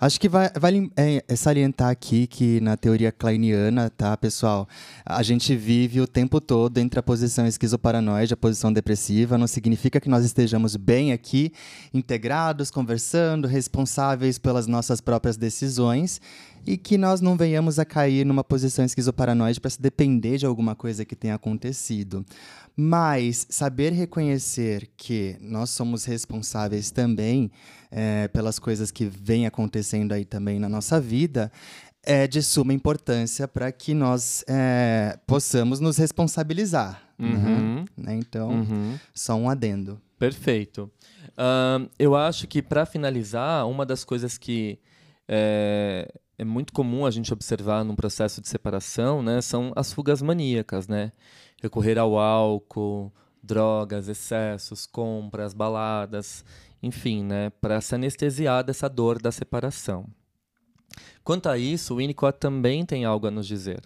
Acho 0.00 0.20
que 0.20 0.28
vai, 0.28 0.50
vale 0.58 0.90
é, 0.96 1.22
é 1.26 1.36
salientar 1.36 1.90
aqui 1.90 2.26
que 2.26 2.60
na 2.60 2.76
teoria 2.76 3.10
kleiniana, 3.10 3.90
tá, 3.90 4.16
pessoal, 4.16 4.68
a 5.04 5.22
gente 5.22 5.54
vive 5.56 6.00
o 6.00 6.06
tempo 6.06 6.40
todo 6.40 6.78
entre 6.78 7.00
a 7.00 7.02
posição 7.02 7.46
esquizoparanoide 7.46 8.32
e 8.32 8.34
a 8.34 8.36
posição 8.36 8.72
depressiva. 8.72 9.36
Não 9.36 9.46
significa 9.46 10.00
que 10.00 10.08
nós 10.08 10.24
estejamos 10.24 10.76
bem 10.76 11.12
aqui, 11.12 11.52
integrados, 11.92 12.70
conversando, 12.70 13.48
responsáveis 13.48 14.38
pelas 14.38 14.66
nossas 14.66 15.00
próprias 15.00 15.36
decisões 15.36 16.20
e 16.68 16.76
que 16.76 16.98
nós 16.98 17.22
não 17.22 17.34
venhamos 17.34 17.78
a 17.78 17.84
cair 17.86 18.26
numa 18.26 18.44
posição 18.44 18.84
esquizoparanoide 18.84 19.58
para 19.58 19.70
se 19.70 19.80
depender 19.80 20.36
de 20.36 20.44
alguma 20.44 20.74
coisa 20.74 21.02
que 21.02 21.16
tenha 21.16 21.34
acontecido. 21.34 22.22
Mas 22.76 23.46
saber 23.48 23.90
reconhecer 23.94 24.90
que 24.94 25.34
nós 25.40 25.70
somos 25.70 26.04
responsáveis 26.04 26.90
também 26.90 27.50
é, 27.90 28.28
pelas 28.28 28.58
coisas 28.58 28.90
que 28.90 29.06
vêm 29.06 29.46
acontecendo 29.46 30.12
aí 30.12 30.26
também 30.26 30.58
na 30.58 30.68
nossa 30.68 31.00
vida 31.00 31.50
é 32.04 32.26
de 32.26 32.42
suma 32.42 32.74
importância 32.74 33.48
para 33.48 33.72
que 33.72 33.94
nós 33.94 34.44
é, 34.46 35.18
possamos 35.26 35.80
nos 35.80 35.96
responsabilizar. 35.96 37.02
Né? 37.18 37.28
Uhum. 37.30 37.84
Né? 37.96 38.14
Então, 38.14 38.50
Uhum. 38.50 38.98
só 39.14 39.34
um 39.36 39.48
adendo. 39.48 39.98
Perfeito. 40.18 40.90
Ahn, 41.34 41.86
eu 41.98 42.14
acho 42.14 42.46
que, 42.46 42.60
para 42.60 42.84
finalizar, 42.84 43.66
uma 43.66 43.86
das 43.86 44.04
coisas 44.04 44.36
que 44.36 44.78
é, 45.26 46.08
é 46.38 46.44
muito 46.44 46.72
comum 46.72 47.04
a 47.04 47.10
gente 47.10 47.32
observar 47.32 47.84
num 47.84 47.96
processo 47.96 48.40
de 48.40 48.48
separação 48.48 49.22
né, 49.22 49.42
são 49.42 49.72
as 49.74 49.92
fugas 49.92 50.22
maníacas. 50.22 50.86
Né? 50.86 51.10
Recorrer 51.60 51.98
ao 51.98 52.16
álcool, 52.16 53.12
drogas, 53.42 54.06
excessos, 54.06 54.86
compras, 54.86 55.52
baladas, 55.52 56.44
enfim, 56.80 57.24
né, 57.24 57.50
para 57.60 57.80
se 57.80 57.96
anestesiar 57.96 58.62
dessa 58.62 58.88
dor 58.88 59.20
da 59.20 59.32
separação. 59.32 60.06
Quanto 61.24 61.48
a 61.48 61.58
isso, 61.58 61.94
o 61.94 61.96
Winnicott 61.96 62.38
também 62.38 62.86
tem 62.86 63.04
algo 63.04 63.26
a 63.26 63.30
nos 63.30 63.46
dizer. 63.46 63.82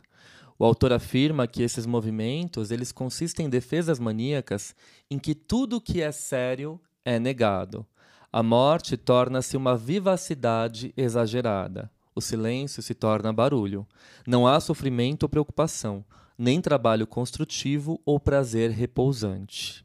O 0.58 0.64
autor 0.64 0.92
afirma 0.92 1.46
que 1.46 1.62
esses 1.62 1.86
movimentos 1.86 2.70
eles 2.70 2.92
consistem 2.92 3.46
em 3.46 3.50
defesas 3.50 3.98
maníacas 3.98 4.76
em 5.10 5.18
que 5.18 5.34
tudo 5.34 5.80
que 5.80 6.02
é 6.02 6.12
sério 6.12 6.78
é 7.04 7.18
negado. 7.18 7.84
A 8.30 8.42
morte 8.42 8.96
torna-se 8.96 9.56
uma 9.56 9.76
vivacidade 9.76 10.92
exagerada. 10.96 11.90
O 12.14 12.20
silêncio 12.20 12.82
se 12.82 12.94
torna 12.94 13.32
barulho. 13.32 13.86
Não 14.26 14.46
há 14.46 14.60
sofrimento 14.60 15.22
ou 15.24 15.28
preocupação, 15.28 16.04
nem 16.36 16.60
trabalho 16.60 17.06
construtivo 17.06 18.00
ou 18.04 18.20
prazer 18.20 18.70
repousante. 18.70 19.84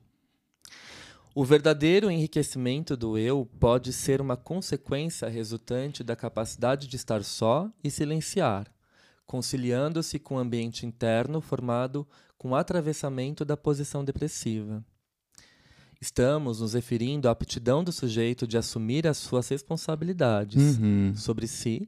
O 1.34 1.46
verdadeiro 1.46 2.10
enriquecimento 2.10 2.98
do 2.98 3.18
eu 3.18 3.48
pode 3.60 3.94
ser 3.94 4.20
uma 4.20 4.36
consequência 4.36 5.30
resultante 5.30 6.04
da 6.04 6.16
capacidade 6.16 6.88
de 6.88 6.96
estar 6.96 7.24
só 7.24 7.70
e 7.84 7.92
silenciar, 7.92 8.66
conciliando-se 9.26 10.18
com 10.18 10.36
o 10.36 10.40
ambiente 10.40 10.86
interno 10.86 11.40
formado 11.40 12.08
com 12.38 12.50
o 12.52 12.56
atravessamento 12.56 13.46
da 13.46 13.56
posição 13.56 14.04
depressiva. 14.04 14.84
Estamos 16.02 16.60
nos 16.60 16.74
referindo 16.74 17.28
à 17.28 17.32
aptidão 17.32 17.84
do 17.84 17.92
sujeito 17.92 18.46
de 18.48 18.58
assumir 18.58 19.08
as 19.08 19.18
suas 19.18 19.48
responsabilidades 19.48 20.78
Uhum. 20.78 21.14
sobre 21.16 21.48
si 21.48 21.88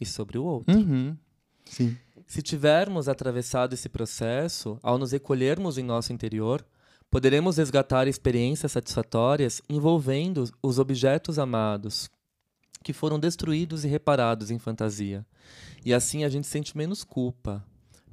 e 0.00 0.06
sobre 0.06 0.38
o 0.38 0.44
outro. 0.44 0.76
Uhum. 0.76 1.16
Sim. 1.64 1.96
Se 2.26 2.42
tivermos 2.42 3.08
atravessado 3.08 3.74
esse 3.74 3.88
processo, 3.88 4.78
ao 4.82 4.98
nos 4.98 5.12
recolhermos 5.12 5.78
em 5.78 5.82
nosso 5.82 6.12
interior, 6.12 6.64
poderemos 7.10 7.56
resgatar 7.56 8.08
experiências 8.08 8.72
satisfatórias 8.72 9.62
envolvendo 9.68 10.44
os 10.62 10.78
objetos 10.78 11.38
amados 11.38 12.10
que 12.82 12.92
foram 12.92 13.18
destruídos 13.18 13.84
e 13.84 13.88
reparados 13.88 14.50
em 14.50 14.58
fantasia. 14.58 15.26
E 15.84 15.92
assim 15.92 16.24
a 16.24 16.28
gente 16.28 16.46
sente 16.46 16.76
menos 16.76 17.02
culpa 17.02 17.64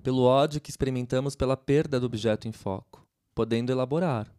pelo 0.01 0.23
ódio 0.23 0.59
que 0.59 0.69
experimentamos 0.69 1.35
pela 1.35 1.55
perda 1.55 1.99
do 1.99 2.05
objeto 2.05 2.47
em 2.47 2.51
foco, 2.51 3.05
podendo 3.33 3.71
elaborar 3.71 4.31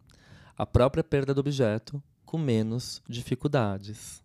a 0.57 0.65
própria 0.65 1.03
perda 1.03 1.33
do 1.33 1.39
objeto 1.39 2.01
com 2.25 2.37
menos 2.37 3.01
dificuldades. 3.07 4.24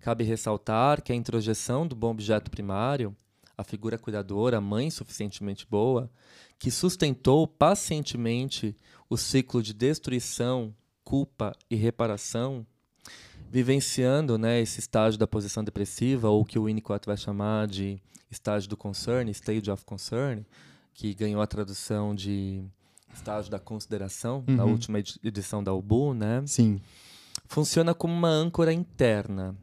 Cabe 0.00 0.24
ressaltar 0.24 1.02
que 1.02 1.12
a 1.12 1.14
introjeção 1.14 1.86
do 1.86 1.94
bom 1.96 2.10
objeto 2.10 2.50
primário 2.50 3.14
a 3.56 3.64
figura 3.64 3.98
cuidadora, 3.98 4.58
a 4.58 4.60
mãe 4.60 4.88
suficientemente 4.88 5.66
boa, 5.68 6.08
que 6.60 6.70
sustentou 6.70 7.44
pacientemente 7.44 8.76
o 9.10 9.16
ciclo 9.16 9.60
de 9.60 9.74
destruição, 9.74 10.72
culpa 11.02 11.52
e 11.68 11.74
reparação, 11.74 12.64
vivenciando 13.50 14.38
né, 14.38 14.60
esse 14.60 14.78
estágio 14.78 15.18
da 15.18 15.26
posição 15.26 15.64
depressiva, 15.64 16.28
ou 16.28 16.44
que 16.44 16.56
o 16.58 16.64
Winnicott 16.66 17.04
vai 17.06 17.16
chamar 17.16 17.66
de 17.66 17.98
estágio 18.30 18.68
do 18.68 18.76
concern, 18.76 19.28
stage 19.32 19.68
of 19.70 19.84
concern, 19.84 20.44
que 20.94 21.12
ganhou 21.14 21.40
a 21.42 21.46
tradução 21.46 22.14
de 22.14 22.62
estágio 23.12 23.50
da 23.50 23.58
consideração, 23.58 24.44
na 24.46 24.64
Uhum. 24.64 24.70
última 24.72 25.00
edi- 25.00 25.18
edição 25.24 25.64
da 25.64 25.72
UBU, 25.74 26.14
né? 26.14 26.42
Sim. 26.46 26.80
funciona 27.50 27.94
como 27.94 28.12
uma 28.12 28.28
âncora 28.28 28.72
interna, 28.72 29.56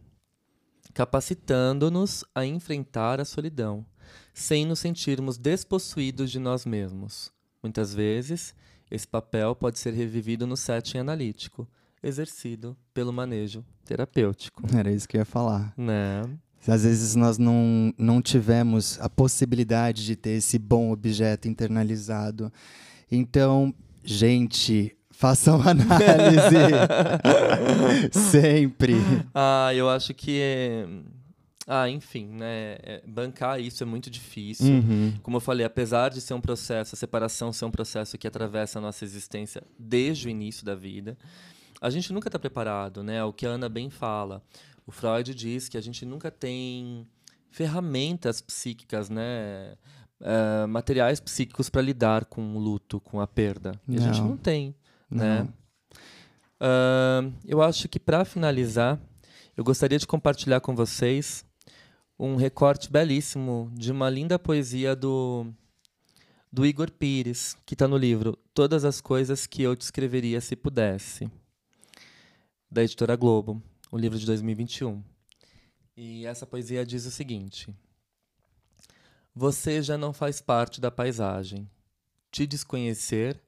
capacitando-nos 0.96 2.24
a 2.34 2.46
enfrentar 2.46 3.20
a 3.20 3.26
solidão, 3.26 3.86
sem 4.34 4.66
nos 4.66 4.80
sentirmos 4.80 5.38
despossuídos 5.38 6.32
de 6.32 6.40
nós 6.40 6.66
mesmos. 6.66 7.32
Muitas 7.62 7.94
vezes, 7.94 8.56
esse 8.90 9.06
papel 9.06 9.54
pode 9.54 9.78
ser 9.78 9.94
revivido 9.94 10.48
no 10.48 10.56
setting 10.56 11.00
analítico, 11.00 11.68
exercido 12.02 12.78
pelo 12.94 13.12
manejo 13.12 13.64
terapêutico. 13.84 14.64
Era 14.74 14.90
isso 14.90 15.08
que 15.08 15.18
eu 15.18 15.20
ia 15.20 15.26
falar. 15.26 15.74
Né? 15.78 16.22
Às 16.66 16.84
vezes 16.84 17.14
nós 17.14 17.38
não, 17.38 17.94
não 17.98 18.22
tivemos 18.22 18.98
a 19.02 19.10
possibilidade 19.10 20.06
de 20.06 20.16
ter 20.16 20.38
esse 20.38 20.58
bom 20.58 20.92
objeto 20.92 21.50
internalizado. 21.50 22.52
Então, 23.12 23.76
gente, 24.02 24.95
façam 25.18 25.62
análise. 25.62 26.56
Sempre. 28.32 28.96
Ah, 29.34 29.72
eu 29.74 29.90
acho 29.90 30.14
que 30.14 30.40
é... 30.42 30.88
Ah, 31.68 31.90
enfim, 31.90 32.28
né? 32.28 32.78
é- 32.84 33.04
Bancar 33.08 33.60
isso 33.60 33.82
é 33.82 33.86
muito 33.86 34.10
difícil. 34.10 34.68
Uhum. 34.68 35.14
Como 35.24 35.38
eu 35.38 35.42
falei, 35.42 35.66
apesar 35.66 36.10
de 36.10 36.22
ser 36.22 36.36
um 36.36 36.42
processo, 36.42 36.94
a 36.94 36.98
separação 36.98 37.52
ser 37.52 37.66
um 37.66 37.72
processo 37.72 38.18
que 38.18 38.28
atravessa 38.28 38.78
a 38.78 38.82
nossa 38.82 39.04
existência 39.04 39.64
desde 39.80 40.28
o 40.28 40.30
início 40.30 40.64
da 40.64 40.76
vida, 40.76 41.18
a 41.82 41.90
gente 41.90 42.14
nunca 42.14 42.28
está 42.28 42.38
preparado, 42.38 43.04
né? 43.04 43.24
O 43.24 43.34
que 43.34 43.48
a 43.48 43.50
Ana 43.50 43.68
bem 43.68 43.90
fala. 43.90 44.44
O 44.86 44.92
Freud 44.92 45.34
diz 45.34 45.68
que 45.68 45.78
a 45.78 45.82
gente 45.82 46.06
nunca 46.06 46.30
tem 46.30 47.08
ferramentas 47.50 48.42
psíquicas, 48.42 49.10
né? 49.10 49.74
Eh, 50.22 50.66
materiais 50.68 51.20
psíquicos 51.20 51.70
para 51.70 51.82
lidar 51.82 52.26
com 52.26 52.56
o 52.56 52.60
luto, 52.60 53.00
com 53.02 53.20
a 53.20 53.28
perda. 53.28 53.74
E 53.88 53.98
a 53.98 54.00
gente 54.00 54.22
não 54.22 54.38
tem, 54.38 54.74
né? 55.16 55.48
Ahn, 56.60 57.32
eu 57.46 57.62
acho 57.62 57.88
que 57.88 58.00
para 58.00 58.26
finalizar, 58.26 59.00
eu 59.56 59.64
gostaria 59.64 59.98
de 59.98 60.08
compartilhar 60.08 60.60
com 60.60 60.76
vocês 60.76 61.46
um 62.18 62.36
recorte 62.36 62.92
belíssimo 62.92 63.72
de 63.74 63.92
uma 63.92 64.10
linda 64.10 64.40
poesia 64.40 64.96
do, 64.96 65.48
do 66.52 66.66
Igor 66.66 66.92
Pires, 66.92 67.58
que 67.66 67.76
está 67.76 67.88
no 67.88 67.98
livro 67.98 68.38
Todas 68.54 68.86
as 68.86 69.02
Coisas 69.02 69.46
que 69.46 69.62
Eu 69.62 69.76
Te 69.76 69.82
Escreveria 69.82 70.40
Se 70.40 70.56
Pudesse, 70.56 71.30
da 72.70 72.84
editora 72.84 73.16
Globo, 73.16 73.62
o 73.92 73.98
livro 73.98 74.18
de 74.18 74.26
2021. 74.26 75.04
E 75.96 76.26
essa 76.26 76.46
poesia 76.46 76.86
diz 76.86 77.06
o 77.06 77.12
seguinte: 77.12 77.74
Você 79.34 79.82
já 79.82 79.98
não 79.98 80.12
faz 80.12 80.42
parte 80.42 80.82
da 80.82 80.92
paisagem. 80.92 81.70
Te 82.32 82.46
desconhecer 82.46 83.42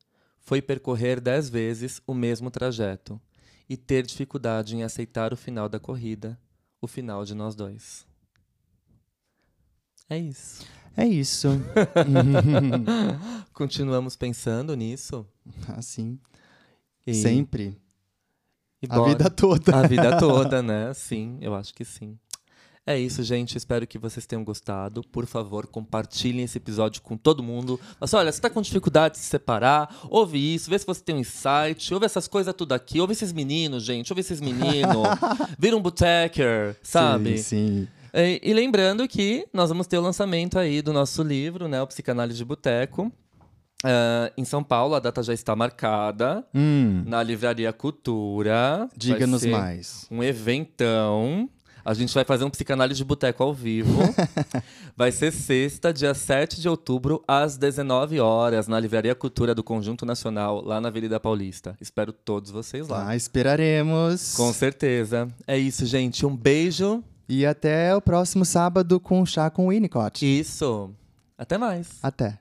foi 0.48 0.62
percorrer 0.62 1.20
dez 1.20 1.50
vezes 1.50 2.02
o 2.08 2.14
mesmo 2.14 2.50
trajeto 2.50 3.20
e 3.68 3.76
ter 3.76 4.06
dificuldade 4.08 4.78
em 4.78 4.82
aceitar 4.82 5.34
o 5.34 5.36
final 5.36 5.68
da 5.68 5.78
corrida, 5.78 6.40
o 6.82 6.88
final 6.88 7.26
de 7.26 7.36
nós 7.36 7.54
dois. 7.54 8.08
É 10.10 10.18
isso. 10.18 10.66
É 10.96 11.06
isso. 11.06 11.50
Continuamos 13.52 14.16
pensando 14.16 14.74
nisso. 14.74 15.28
assim. 15.78 16.18
E, 17.06 17.14
Sempre. 17.14 17.78
e 18.82 18.88
A 18.90 18.96
bora. 18.96 19.10
vida 19.10 19.30
toda. 19.30 19.76
A 19.78 19.86
vida 19.86 20.18
toda, 20.18 20.64
né? 20.64 20.94
Sim, 20.94 21.38
eu 21.42 21.54
acho 21.56 21.74
que 21.74 21.84
sim. 21.84 22.18
É 22.88 22.98
isso, 22.98 23.22
gente. 23.22 23.58
Espero 23.58 23.86
que 23.86 23.98
vocês 23.98 24.26
tenham 24.26 24.46
gostado. 24.46 25.02
Por 25.12 25.26
favor, 25.26 25.68
compartilhem 25.68 26.46
esse 26.46 26.58
episódio 26.58 27.02
com 27.02 27.18
todo 27.18 27.44
mundo. 27.44 27.78
Mas 28.00 28.14
olha, 28.14 28.32
você 28.32 28.40
tá 28.40 28.50
com 28.50 28.62
dificuldade 28.62 29.16
de 29.16 29.20
se 29.20 29.26
separar, 29.26 29.94
ouve 30.10 30.56
isso, 30.56 30.70
vê 30.70 30.80
se 30.80 30.86
você 30.86 31.04
tem 31.04 31.16
um 31.16 31.20
insight, 31.20 31.94
ouve 31.94 32.06
essas 32.06 32.30
coisas 32.30 32.54
tudo 32.54 32.72
aqui, 32.72 33.02
ouve 33.02 33.12
esses 33.12 33.34
meninos, 33.34 33.84
gente, 33.84 34.10
ouve 34.14 34.22
esses 34.22 34.40
meninos. 34.40 35.06
Vira 35.60 35.76
um 35.76 35.82
botecker, 35.82 36.78
sabe? 36.82 37.38
Sim, 37.40 37.44
sim. 37.44 37.88
E, 38.14 38.40
e 38.42 38.54
lembrando 38.54 39.06
que 39.06 39.46
nós 39.52 39.68
vamos 39.68 39.86
ter 39.86 39.98
o 39.98 40.02
lançamento 40.02 40.58
aí 40.58 40.82
do 40.82 40.94
nosso 40.94 41.22
livro, 41.22 41.68
né? 41.68 41.82
O 41.82 41.88
Psicanálise 41.88 42.38
de 42.38 42.46
Boteco. 42.46 43.12
Ah, 43.84 44.32
em 44.38 44.44
São 44.46 44.64
Paulo, 44.64 44.96
a 44.96 45.00
data 45.00 45.22
já 45.22 45.34
está 45.34 45.56
marcada. 45.56 46.44
Hum, 46.56 47.04
Na 47.06 47.22
Livraria 47.22 47.72
Cultura. 47.74 48.90
Diga-nos 48.96 49.46
mais. 49.46 50.08
Um 50.10 50.24
eventão. 50.24 51.50
A 51.88 51.94
gente 51.94 52.14
vai 52.14 52.26
fazer 52.26 52.44
um 52.44 52.50
psicanálise 52.50 52.98
de 52.98 53.06
boteco 53.06 53.42
ao 53.42 53.54
vivo. 53.54 53.98
vai 54.94 55.10
ser 55.10 55.32
sexta, 55.32 55.94
dia 55.94 56.14
7 56.14 56.60
de 56.60 56.68
outubro, 56.68 57.24
às 57.26 57.56
19 57.56 58.20
horas, 58.20 58.68
na 58.68 58.78
Livraria 58.78 59.16
Cultura 59.16 59.56
do 59.56 59.64
Conjunto 59.64 60.06
Nacional, 60.06 60.62
lá 60.62 60.82
na 60.82 60.90
Avenida 60.90 61.18
Paulista. 61.18 61.78
Espero 61.80 62.12
todos 62.12 62.52
vocês 62.52 62.90
lá. 62.90 63.06
Lá 63.06 63.16
esperaremos. 63.16 64.34
Com 64.36 64.52
certeza. 64.52 65.30
É 65.48 65.58
isso, 65.58 65.86
gente. 65.86 66.26
Um 66.26 66.36
beijo. 66.36 67.02
E 67.30 67.46
até 67.46 67.96
o 67.96 68.02
próximo 68.02 68.44
sábado 68.44 69.00
com 69.00 69.26
chá 69.26 69.50
com 69.50 69.68
o 69.68 69.70
Winnicott. 69.70 70.26
Isso. 70.26 70.92
Até 71.38 71.58
mais. 71.58 71.88
Até. 72.04 72.38